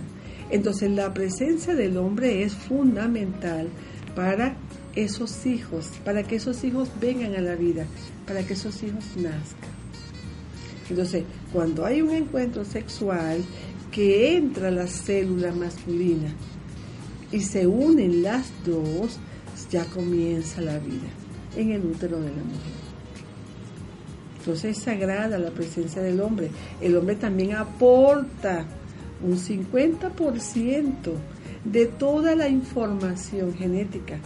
Entonces 0.50 0.90
la 0.92 1.14
presencia 1.14 1.76
del 1.76 1.98
hombre 1.98 2.44
es 2.44 2.54
fundamental 2.54 3.68
para 4.16 4.56
esos 4.96 5.46
hijos, 5.46 5.90
para 6.06 6.24
que 6.24 6.36
esos 6.36 6.64
hijos 6.64 6.90
vengan 7.00 7.36
a 7.36 7.42
la 7.42 7.56
vida, 7.56 7.86
para 8.28 8.46
que 8.46 8.54
esos 8.54 8.82
hijos 8.84 9.04
nazcan. 9.16 9.72
Entonces, 10.90 11.24
cuando 11.52 11.86
hay 11.86 12.02
un 12.02 12.12
encuentro 12.12 12.66
sexual 12.66 13.44
que 13.92 14.38
entra 14.38 14.70
la 14.72 14.88
célula 14.88 15.52
masculina 15.52 16.34
y 17.32 17.40
se 17.42 17.66
unen 17.68 18.24
las 18.24 18.52
dos, 18.66 19.20
ya 19.72 19.86
comienza 19.86 20.62
la 20.62 20.78
vida 20.80 21.10
en 21.56 21.72
el 21.72 21.86
útero 21.86 22.20
de 22.20 22.30
la 22.30 22.44
mujer. 22.44 22.84
Entonces 24.40 24.78
es 24.78 24.84
sagrada 24.84 25.40
la 25.40 25.52
presencia 25.52 26.02
del 26.02 26.20
hombre. 26.20 26.52
El 26.82 26.98
hombre 26.98 27.16
también 27.16 27.54
aporta 27.56 28.66
un 29.24 29.38
50% 29.38 31.14
de 31.64 31.86
toda 31.86 32.36
la 32.36 32.50
información 32.50 33.54
genética 33.56 34.20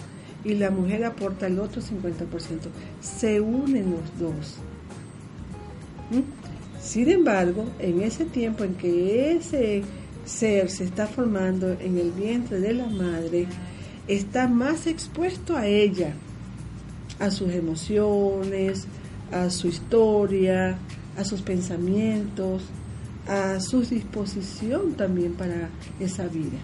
y 0.48 0.56
la 0.56 0.72
mujer 0.72 1.04
aporta 1.04 1.48
el 1.48 1.60
otro 1.60 1.82
50%. 1.82 2.70
Se 3.02 3.42
unen 3.42 3.92
los 3.92 4.18
dos. 4.18 4.56
¿Mm? 6.10 6.82
Sin 6.82 7.10
embargo, 7.10 7.66
en 7.80 8.02
ese 8.02 8.24
tiempo 8.24 8.64
en 8.64 8.76
que 8.76 9.34
ese 9.34 9.84
ser 10.24 10.70
se 10.70 10.86
está 10.86 11.06
formando 11.06 11.74
en 11.74 11.98
el 11.98 12.12
vientre 12.12 12.62
de 12.62 12.74
la 12.74 12.88
madre, 12.88 13.46
está 14.08 14.48
más 14.48 14.88
expuesto 14.88 15.58
a 15.58 15.68
ella, 15.68 16.14
a 17.20 17.30
sus 17.30 17.52
emociones, 17.52 18.88
a 19.34 19.50
su 19.50 19.68
historia, 19.68 20.78
a 21.18 21.26
sus 21.26 21.42
pensamientos, 21.42 22.64
a 23.28 23.60
su 23.60 23.82
disposición 23.82 24.94
también 24.94 25.34
para 25.34 25.70
esa 26.00 26.26
vida. 26.28 26.58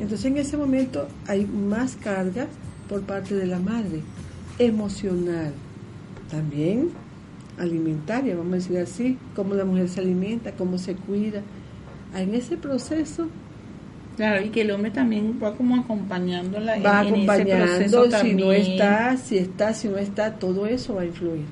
Entonces 0.00 0.26
en 0.26 0.38
ese 0.38 0.56
momento 0.56 1.06
hay 1.28 1.46
más 1.46 1.94
carga 1.94 2.48
por 2.88 3.02
parte 3.02 3.34
de 3.34 3.46
la 3.46 3.58
madre, 3.58 4.02
emocional, 4.58 5.52
también 6.30 6.90
alimentaria, 7.58 8.36
vamos 8.36 8.52
a 8.52 8.56
decir 8.56 8.78
así, 8.78 9.18
cómo 9.34 9.54
la 9.54 9.64
mujer 9.64 9.88
se 9.88 10.00
alimenta, 10.00 10.52
cómo 10.52 10.78
se 10.78 10.94
cuida. 10.94 11.42
En 12.14 12.34
ese 12.34 12.56
proceso 12.56 13.28
Claro, 14.18 14.44
y 14.44 14.48
que 14.48 14.62
el 14.62 14.72
hombre 14.72 14.90
también 14.90 15.38
va 15.40 15.54
como 15.54 15.76
acompañándola. 15.76 16.80
Va 16.80 17.00
acompañando, 17.00 18.10
si 18.10 18.34
no 18.34 18.50
está, 18.50 19.16
si 19.16 19.38
está, 19.38 19.72
si 19.72 19.86
no 19.86 19.96
está, 19.96 20.34
todo 20.34 20.66
eso 20.66 20.96
va 20.96 21.02
a 21.02 21.04
influir. 21.04 21.44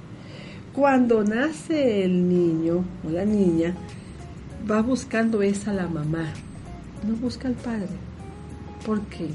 Cuando 0.72 1.22
nace 1.22 2.05
el 2.05 2.28
niño 2.28 2.84
o 3.07 3.11
la 3.11 3.24
niña, 3.24 3.72
va 4.68 4.82
buscando 4.82 5.43
esa 5.43 5.72
la 5.72 5.87
mamá, 5.87 6.26
no 7.07 7.14
busca 7.14 7.47
al 7.47 7.55
padre. 7.55 7.87
¿Por 8.84 9.01
qué? 9.03 9.28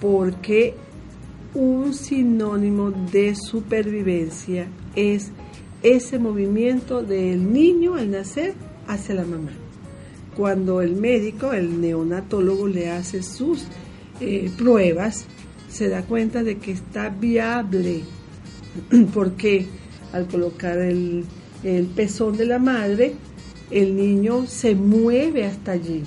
Porque 0.00 0.74
un 1.54 1.94
sinónimo 1.94 2.90
de 2.90 3.34
supervivencia 3.34 4.68
es 4.96 5.32
ese 5.82 6.18
movimiento 6.18 7.02
del 7.02 7.52
niño 7.52 7.94
al 7.94 8.10
nacer 8.10 8.54
hacia 8.86 9.16
la 9.16 9.24
mamá. 9.24 9.52
Cuando 10.36 10.80
el 10.80 10.96
médico, 10.96 11.52
el 11.52 11.80
neonatólogo, 11.80 12.68
le 12.68 12.90
hace 12.90 13.22
sus 13.22 13.64
eh, 14.20 14.50
pruebas, 14.56 15.26
se 15.68 15.88
da 15.88 16.02
cuenta 16.02 16.42
de 16.42 16.58
que 16.58 16.72
está 16.72 17.08
viable. 17.10 18.02
porque 19.14 19.66
al 20.12 20.26
colocar 20.26 20.78
el, 20.78 21.24
pezón 21.94 22.36
de 22.36 22.46
la 22.46 22.58
madre, 22.58 23.14
el 23.70 23.96
niño 23.96 24.46
se 24.46 24.74
mueve 24.74 25.44
hasta 25.44 25.72
allí. 25.72 26.02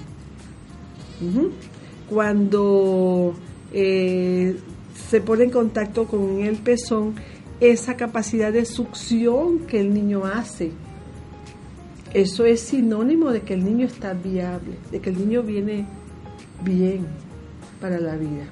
Cuando 2.10 3.34
eh, 3.74 4.58
se 5.10 5.22
pone 5.22 5.46
en 5.46 5.50
contacto 5.50 6.06
con 6.06 6.42
el 6.42 6.58
pezón, 6.58 7.16
esa 7.60 7.96
capacidad 7.96 8.52
de 8.52 8.66
succión 8.66 9.60
que 9.60 9.80
el 9.80 9.94
niño 9.94 10.26
hace, 10.26 10.72
eso 12.14 12.46
es 12.46 12.60
sinónimo 12.60 13.32
de 13.32 13.42
que 13.42 13.56
el 13.56 13.66
niño 13.66 13.88
está 13.88 14.14
viable, 14.14 14.76
de 14.92 15.00
que 15.00 15.10
el 15.10 15.18
niño 15.18 15.42
viene 15.42 15.88
bien 16.64 17.08
para 17.82 18.00
la 18.00 18.16
vida. 18.16 18.46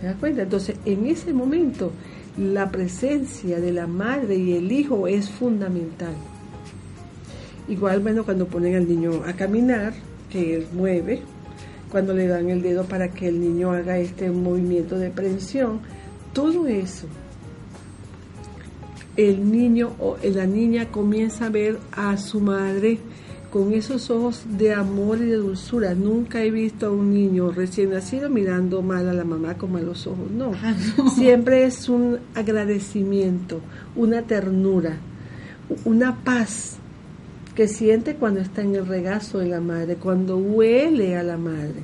¿Te 0.00 0.06
das 0.06 0.16
cuenta? 0.16 0.42
Entonces, 0.42 0.76
en 0.86 1.04
ese 1.06 1.34
momento, 1.34 1.92
la 2.38 2.70
presencia 2.70 3.60
de 3.60 3.72
la 3.72 3.86
madre 3.86 4.36
y 4.36 4.56
el 4.56 4.72
hijo 4.72 5.06
es 5.06 5.28
fundamental. 5.28 6.14
Igual, 7.68 8.00
bueno, 8.00 8.24
cuando 8.24 8.46
ponen 8.46 8.74
al 8.74 8.88
niño 8.88 9.22
a 9.26 9.34
caminar, 9.34 9.92
que 10.30 10.56
él 10.56 10.66
mueve, 10.72 11.20
cuando 11.90 12.14
le 12.14 12.26
dan 12.26 12.50
el 12.50 12.62
dedo 12.62 12.84
para 12.84 13.10
que 13.10 13.28
el 13.28 13.40
niño 13.40 13.72
haga 13.72 13.98
este 13.98 14.30
movimiento 14.30 14.98
de 14.98 15.10
prensión, 15.10 15.80
todo 16.32 16.66
eso. 16.66 17.06
El 19.16 19.50
niño 19.50 19.94
o 19.98 20.18
la 20.22 20.46
niña 20.46 20.90
comienza 20.90 21.46
a 21.46 21.50
ver 21.50 21.78
a 21.92 22.16
su 22.18 22.40
madre 22.40 22.98
con 23.50 23.72
esos 23.72 24.10
ojos 24.10 24.44
de 24.58 24.74
amor 24.74 25.18
y 25.22 25.26
de 25.26 25.36
dulzura. 25.36 25.94
Nunca 25.94 26.42
he 26.42 26.50
visto 26.50 26.86
a 26.86 26.90
un 26.90 27.14
niño 27.14 27.52
recién 27.52 27.90
nacido 27.90 28.28
mirando 28.28 28.82
mal 28.82 29.08
a 29.08 29.14
la 29.14 29.24
mamá 29.24 29.54
como 29.56 29.78
a 29.78 29.80
los 29.80 30.06
ojos. 30.06 30.30
No. 30.30 30.52
Ah, 30.62 30.74
Siempre 31.14 31.64
es 31.64 31.88
un 31.88 32.18
agradecimiento, 32.34 33.60
una 33.94 34.22
ternura, 34.22 34.98
una 35.86 36.16
paz 36.22 36.78
que 37.56 37.66
siente 37.66 38.14
cuando 38.14 38.40
está 38.40 38.62
en 38.62 38.76
el 38.76 38.86
regazo 38.86 39.38
de 39.38 39.48
la 39.48 39.60
madre, 39.60 39.96
cuando 39.96 40.36
huele 40.36 41.16
a 41.16 41.24
la 41.24 41.36
madre. 41.36 41.82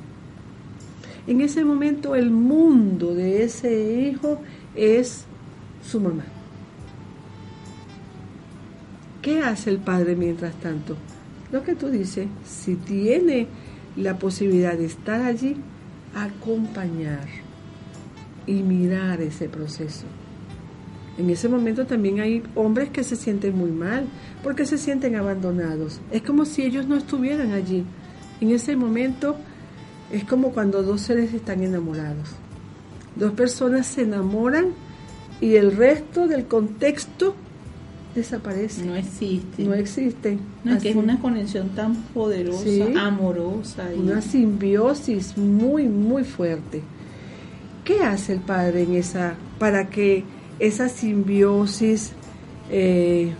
En 1.27 1.41
ese 1.41 1.65
momento 1.65 2.15
el 2.15 2.31
mundo 2.31 3.13
de 3.13 3.43
ese 3.43 4.07
hijo 4.07 4.39
es 4.75 5.25
su 5.85 5.99
mamá. 5.99 6.23
¿Qué 9.21 9.41
hace 9.41 9.69
el 9.69 9.79
padre 9.79 10.15
mientras 10.15 10.53
tanto? 10.55 10.95
lo 11.53 11.63
que 11.63 11.75
tú 11.75 11.89
dices, 11.89 12.27
si 12.43 12.75
tiene 12.75 13.47
la 13.95 14.17
posibilidad 14.17 14.75
de 14.75 14.85
estar 14.85 15.21
allí, 15.21 15.55
acompañar 16.15 17.27
y 18.47 18.63
mirar 18.63 19.21
ese 19.21 19.47
proceso. 19.47 20.05
En 21.17 21.29
ese 21.29 21.47
momento 21.47 21.85
también 21.85 22.19
hay 22.19 22.43
hombres 22.55 22.89
que 22.89 23.03
se 23.03 23.15
sienten 23.15 23.55
muy 23.55 23.71
mal 23.71 24.05
porque 24.43 24.65
se 24.65 24.77
sienten 24.77 25.15
abandonados. 25.15 25.99
Es 26.11 26.23
como 26.23 26.45
si 26.45 26.63
ellos 26.63 26.87
no 26.87 26.95
estuvieran 26.95 27.51
allí. 27.51 27.83
En 28.41 28.49
ese 28.49 28.75
momento 28.75 29.37
es 30.11 30.23
como 30.23 30.51
cuando 30.51 30.81
dos 30.81 31.01
seres 31.01 31.33
están 31.33 31.61
enamorados. 31.63 32.29
Dos 33.15 33.33
personas 33.33 33.85
se 33.85 34.01
enamoran 34.03 34.67
y 35.39 35.55
el 35.55 35.75
resto 35.75 36.27
del 36.27 36.45
contexto 36.45 37.35
desaparece. 38.15 38.85
No 38.85 38.95
existe. 38.95 39.63
No 39.63 39.73
existe. 39.75 40.39
No, 40.63 40.75
es 40.75 40.81
que 40.81 40.89
es 40.89 40.95
una 40.95 41.19
conexión 41.19 41.69
tan 41.69 41.95
poderosa, 41.95 42.65
amorosa. 43.05 43.87
Una 43.95 44.21
simbiosis 44.21 45.37
muy, 45.37 45.87
muy 45.87 46.23
fuerte. 46.23 46.81
¿Qué 47.83 48.01
hace 48.01 48.33
el 48.33 48.39
padre 48.39 48.83
en 48.83 48.95
esa, 48.95 49.35
para 49.59 49.89
que 49.89 50.23
esa 50.59 50.89
simbiosis... 50.89 52.13
Eh, 52.69 53.33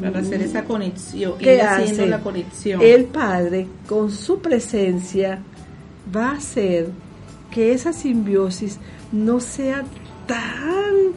para 0.00 0.20
hacer 0.20 0.40
esa 0.40 0.64
conexión, 0.64 1.36
¿qué 1.38 1.60
hace? 1.60 2.06
la 2.06 2.20
conexión. 2.20 2.80
El 2.80 3.04
padre, 3.06 3.66
con 3.86 4.10
su 4.10 4.38
presencia, 4.38 5.42
va 6.14 6.30
a 6.30 6.36
hacer 6.36 6.88
que 7.50 7.72
esa 7.72 7.92
simbiosis 7.92 8.78
no 9.12 9.40
sea 9.40 9.84
tan 10.26 11.12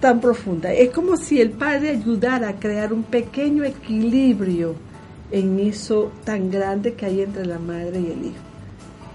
tan 0.00 0.20
profunda. 0.20 0.72
Es 0.72 0.90
como 0.90 1.16
si 1.16 1.40
el 1.40 1.50
padre 1.50 1.90
ayudara 1.90 2.48
a 2.48 2.58
crear 2.58 2.92
un 2.92 3.02
pequeño 3.02 3.64
equilibrio 3.64 4.74
en 5.30 5.60
eso 5.60 6.10
tan 6.24 6.50
grande 6.50 6.94
que 6.94 7.06
hay 7.06 7.20
entre 7.20 7.46
la 7.46 7.58
madre 7.58 8.00
y 8.00 8.06
el 8.06 8.26
hijo. 8.26 8.49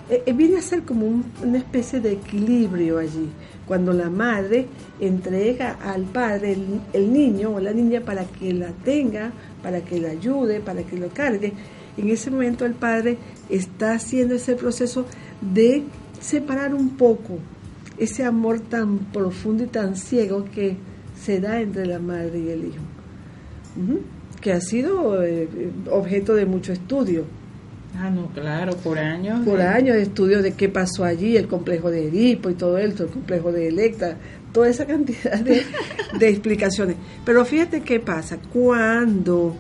Eh, 0.07 0.21
eh, 0.25 0.33
viene 0.33 0.57
a 0.57 0.61
ser 0.61 0.83
como 0.83 1.07
una 1.41 1.57
especie 1.57 1.99
de 1.99 2.13
equilibrio 2.13 2.99
allí, 2.99 3.27
cuando 3.65 3.91
la 3.91 4.11
madre 4.11 4.67
entrega 4.99 5.77
al 5.81 6.03
padre 6.03 6.55
el, 6.93 7.11
niño 7.11 7.55
o 7.55 7.59
la 7.59 7.73
niña 7.73 8.01
para 8.01 8.25
que 8.25 8.53
la 8.53 8.69
tenga, 8.83 9.31
para 9.63 9.81
que 9.81 9.99
la 9.99 10.09
ayude, 10.09 10.59
para 10.59 10.83
que 10.83 10.97
lo 10.97 11.09
cargue. 11.09 11.53
En 11.97 12.09
ese 12.09 12.29
momento 12.29 12.65
el 12.65 12.75
padre 12.75 13.17
está 13.49 13.93
haciendo 13.93 14.35
ese 14.35 14.55
proceso 14.55 15.05
de 15.41 15.83
separar 16.19 16.75
un 16.75 16.89
poco 16.97 17.39
ese 17.97 18.23
amor 18.25 18.59
tan 18.59 18.99
profundo 18.99 19.63
y 19.63 19.67
tan 19.67 19.95
ciego 19.95 20.45
que 20.53 20.77
se 21.19 21.39
da 21.39 21.61
entre 21.61 21.87
la 21.87 21.97
madre 21.97 22.39
y 22.39 22.49
el 22.49 22.65
hijo, 22.65 22.83
que 24.39 24.51
ha 24.51 24.61
sido 24.61 25.23
eh, 25.23 25.47
objeto 25.89 26.35
de 26.35 26.45
mucho 26.45 26.73
estudio. 26.73 27.23
Ah, 27.97 28.09
no, 28.09 28.27
claro, 28.27 28.75
por 28.77 28.99
años. 28.99 29.45
Por 29.45 29.61
años 29.61 29.95
de 29.95 30.03
estudio 30.03 30.41
de 30.41 30.53
qué 30.53 30.69
pasó 30.69 31.03
allí, 31.03 31.37
el 31.37 31.47
complejo 31.47 31.89
de 31.89 32.07
Edipo 32.07 32.49
y 32.49 32.55
todo 32.55 32.77
esto, 32.77 33.03
el 33.03 33.09
complejo 33.09 33.51
de 33.51 33.67
Electra, 33.67 34.17
toda 34.51 34.69
esa 34.69 34.85
cantidad 34.85 35.39
de, 35.39 35.63
de 36.19 36.29
explicaciones. 36.29 36.97
Pero 37.25 37.45
fíjate 37.45 37.81
qué 37.81 37.99
pasa, 37.99 38.37
cuando 38.51 39.55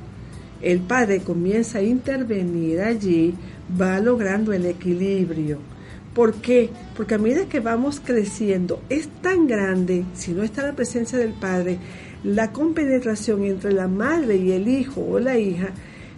el 0.61 0.79
padre 0.79 1.21
comienza 1.21 1.79
a 1.79 1.83
intervenir 1.83 2.81
allí, 2.81 3.33
va 3.79 3.99
logrando 3.99 4.53
el 4.53 4.65
equilibrio 4.65 5.59
¿Por 6.15 6.35
qué? 6.35 6.69
Porque 6.95 7.15
a 7.15 7.17
medida 7.17 7.49
que 7.49 7.59
vamos 7.59 7.99
creciendo, 7.99 8.81
es 8.87 9.09
tan 9.21 9.47
grande, 9.47 10.05
si 10.13 10.31
no 10.31 10.43
está 10.43 10.63
la 10.63 10.71
presencia 10.71 11.17
del 11.17 11.33
Padre, 11.33 11.77
la 12.23 12.53
compenetración 12.53 13.43
entre 13.43 13.73
la 13.73 13.89
madre 13.89 14.37
y 14.37 14.53
el 14.53 14.69
hijo 14.69 15.01
o 15.01 15.19
la 15.19 15.37
hija, 15.37 15.71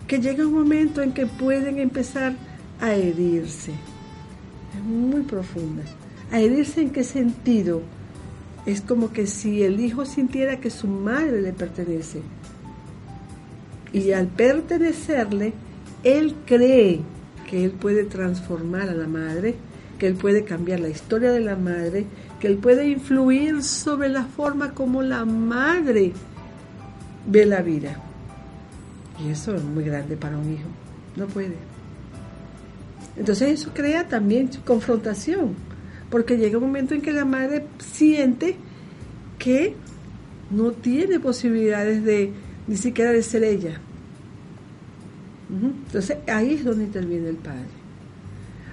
que 0.07 0.19
llega 0.19 0.47
un 0.47 0.53
momento 0.53 1.01
en 1.01 1.11
que 1.11 1.25
pueden 1.25 1.79
empezar 1.79 2.33
a 2.79 2.93
herirse. 2.93 3.71
Es 4.75 4.83
muy 4.83 5.21
profunda. 5.21 5.83
¿A 6.31 6.39
herirse 6.39 6.81
en 6.81 6.91
qué 6.91 7.03
sentido? 7.03 7.81
Es 8.65 8.81
como 8.81 9.11
que 9.11 9.27
si 9.27 9.63
el 9.63 9.79
hijo 9.79 10.05
sintiera 10.05 10.59
que 10.59 10.69
su 10.69 10.87
madre 10.87 11.41
le 11.41 11.53
pertenece. 11.53 12.21
Y 13.93 14.11
al 14.11 14.27
pertenecerle, 14.27 15.53
él 16.03 16.35
cree 16.45 17.01
que 17.49 17.63
él 17.63 17.71
puede 17.71 18.03
transformar 18.03 18.89
a 18.89 18.93
la 18.93 19.07
madre, 19.07 19.55
que 19.97 20.07
él 20.07 20.15
puede 20.15 20.43
cambiar 20.43 20.79
la 20.79 20.89
historia 20.89 21.31
de 21.31 21.39
la 21.39 21.55
madre, 21.55 22.05
que 22.39 22.47
él 22.47 22.57
puede 22.57 22.87
influir 22.87 23.63
sobre 23.63 24.09
la 24.09 24.25
forma 24.25 24.73
como 24.73 25.01
la 25.01 25.25
madre 25.25 26.13
ve 27.25 27.45
la 27.45 27.61
vida. 27.61 28.06
Y 29.19 29.29
eso 29.29 29.55
es 29.55 29.63
muy 29.63 29.83
grande 29.83 30.15
para 30.15 30.37
un 30.37 30.53
hijo. 30.53 30.67
No 31.15 31.27
puede. 31.27 31.55
Entonces 33.15 33.59
eso 33.59 33.71
crea 33.73 34.07
también 34.07 34.49
confrontación, 34.63 35.55
porque 36.09 36.37
llega 36.37 36.57
un 36.57 36.65
momento 36.65 36.93
en 36.93 37.01
que 37.01 37.11
la 37.11 37.25
madre 37.25 37.65
siente 37.79 38.55
que 39.39 39.75
no 40.51 40.71
tiene 40.71 41.19
posibilidades 41.19 42.03
de 42.03 42.31
ni 42.67 42.77
siquiera 42.77 43.11
de 43.11 43.23
ser 43.23 43.43
ella. 43.43 43.79
Entonces 45.49 46.17
ahí 46.27 46.55
es 46.55 46.63
donde 46.63 46.83
interviene 46.83 47.29
el 47.29 47.37
padre. 47.37 47.65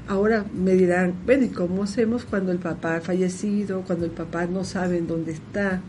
Ahora 0.06 0.44
me 0.52 0.74
dirán, 0.74 1.14
bueno, 1.24 1.44
¿y 1.44 1.48
cómo 1.48 1.84
hacemos 1.84 2.24
cuando 2.24 2.52
el 2.52 2.58
papá 2.58 2.96
ha 2.96 3.00
fallecido, 3.00 3.82
cuando 3.82 4.04
el 4.04 4.10
papá 4.10 4.44
no 4.46 4.62
sabe 4.64 4.98
en 4.98 5.06
dónde 5.06 5.32
está? 5.32 5.80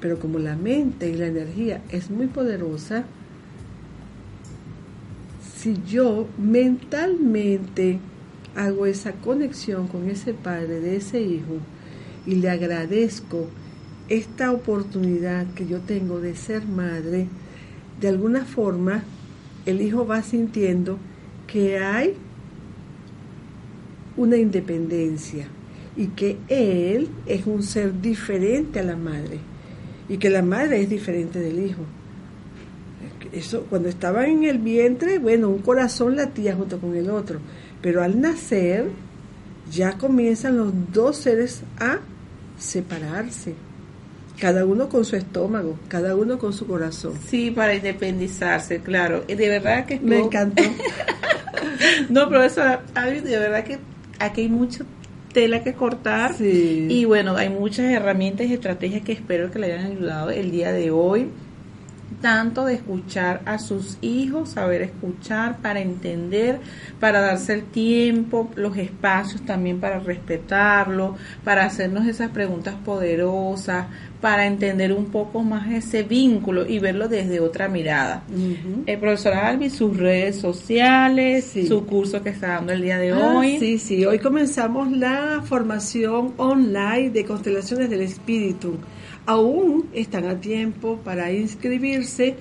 Pero 0.00 0.18
como 0.18 0.38
la 0.38 0.56
mente 0.56 1.08
y 1.08 1.14
la 1.14 1.26
energía 1.26 1.82
es 1.90 2.10
muy 2.10 2.26
poderosa, 2.26 3.04
si 5.56 5.76
yo 5.86 6.26
mentalmente 6.38 7.98
hago 8.54 8.86
esa 8.86 9.12
conexión 9.12 9.88
con 9.88 10.08
ese 10.08 10.34
padre 10.34 10.80
de 10.80 10.96
ese 10.96 11.20
hijo 11.20 11.58
y 12.26 12.36
le 12.36 12.50
agradezco 12.50 13.48
esta 14.08 14.52
oportunidad 14.52 15.46
que 15.54 15.66
yo 15.66 15.80
tengo 15.80 16.20
de 16.20 16.34
ser 16.36 16.66
madre, 16.66 17.26
de 18.00 18.08
alguna 18.08 18.44
forma 18.44 19.02
el 19.66 19.82
hijo 19.82 20.06
va 20.06 20.22
sintiendo 20.22 20.98
que 21.46 21.78
hay 21.78 22.14
una 24.16 24.36
independencia 24.36 25.48
y 25.96 26.06
que 26.08 26.36
él 26.48 27.08
es 27.26 27.46
un 27.46 27.62
ser 27.62 28.00
diferente 28.00 28.80
a 28.80 28.84
la 28.84 28.96
madre 28.96 29.40
y 30.08 30.18
que 30.18 30.30
la 30.30 30.42
madre 30.42 30.80
es 30.80 30.88
diferente 30.88 31.38
del 31.38 31.64
hijo 31.64 31.82
eso 33.32 33.66
cuando 33.68 33.88
estaba 33.88 34.26
en 34.26 34.44
el 34.44 34.58
vientre, 34.58 35.18
bueno, 35.18 35.48
un 35.48 35.58
corazón 35.58 36.16
latía 36.16 36.54
junto 36.54 36.78
con 36.78 36.96
el 36.96 37.10
otro, 37.10 37.40
pero 37.82 38.02
al 38.02 38.20
nacer 38.20 38.86
ya 39.70 39.98
comienzan 39.98 40.56
los 40.56 40.72
dos 40.92 41.18
seres 41.18 41.62
a 41.78 41.98
separarse. 42.58 43.54
Cada 44.40 44.64
uno 44.64 44.88
con 44.88 45.04
su 45.04 45.16
estómago, 45.16 45.76
cada 45.88 46.14
uno 46.14 46.38
con 46.38 46.52
su 46.52 46.66
corazón. 46.66 47.14
Sí, 47.28 47.50
para 47.50 47.74
independizarse, 47.74 48.80
claro. 48.80 49.24
De 49.26 49.34
verdad 49.34 49.84
que 49.84 49.98
Me 49.98 50.20
encantó. 50.20 50.62
no, 52.08 52.28
pero 52.28 52.44
eso, 52.44 52.62
de 52.62 53.38
verdad 53.38 53.64
que 53.64 53.78
aquí 54.20 54.42
hay 54.42 54.48
mucha 54.48 54.84
tela 55.38 55.62
que 55.62 55.74
cortar. 55.74 56.34
Y 56.40 57.04
bueno, 57.04 57.36
hay 57.36 57.48
muchas 57.48 57.86
herramientas 57.92 58.48
y 58.48 58.54
estrategias 58.54 59.02
que 59.02 59.12
espero 59.12 59.52
que 59.52 59.60
le 59.60 59.72
hayan 59.72 59.92
ayudado 59.92 60.30
el 60.30 60.50
día 60.50 60.72
de 60.72 60.90
hoy 60.90 61.28
tanto 62.20 62.64
de 62.64 62.74
escuchar 62.74 63.42
a 63.44 63.58
sus 63.58 63.98
hijos, 64.00 64.50
saber 64.50 64.82
escuchar 64.82 65.58
para 65.58 65.80
entender, 65.80 66.60
para 67.00 67.20
darse 67.20 67.54
el 67.54 67.64
tiempo, 67.64 68.50
los 68.56 68.76
espacios 68.76 69.42
también 69.42 69.80
para 69.80 70.00
respetarlo, 70.00 71.16
para 71.44 71.64
hacernos 71.64 72.06
esas 72.06 72.30
preguntas 72.30 72.74
poderosas, 72.84 73.86
para 74.20 74.46
entender 74.46 74.92
un 74.92 75.06
poco 75.06 75.42
más 75.42 75.70
ese 75.70 76.02
vínculo 76.02 76.66
y 76.66 76.80
verlo 76.80 77.08
desde 77.08 77.40
otra 77.40 77.68
mirada. 77.68 78.24
El 78.86 78.98
profesor 78.98 79.34
Albi, 79.34 79.70
sus 79.70 79.96
redes 79.96 80.36
sociales, 80.36 81.52
su 81.68 81.86
curso 81.86 82.22
que 82.22 82.30
está 82.30 82.48
dando 82.48 82.72
el 82.72 82.82
día 82.82 82.98
de 82.98 83.12
ah, 83.12 83.34
hoy. 83.36 83.58
Sí, 83.58 83.78
sí, 83.78 84.04
hoy 84.04 84.18
comenzamos 84.18 84.90
la 84.90 85.42
formación 85.44 86.34
online 86.36 87.10
de 87.10 87.24
constelaciones 87.24 87.90
del 87.90 88.00
espíritu 88.00 88.76
aún 89.28 89.88
están 89.92 90.26
a 90.26 90.40
tiempo 90.40 90.98
para 91.04 91.30
inscribirse. 91.30 92.34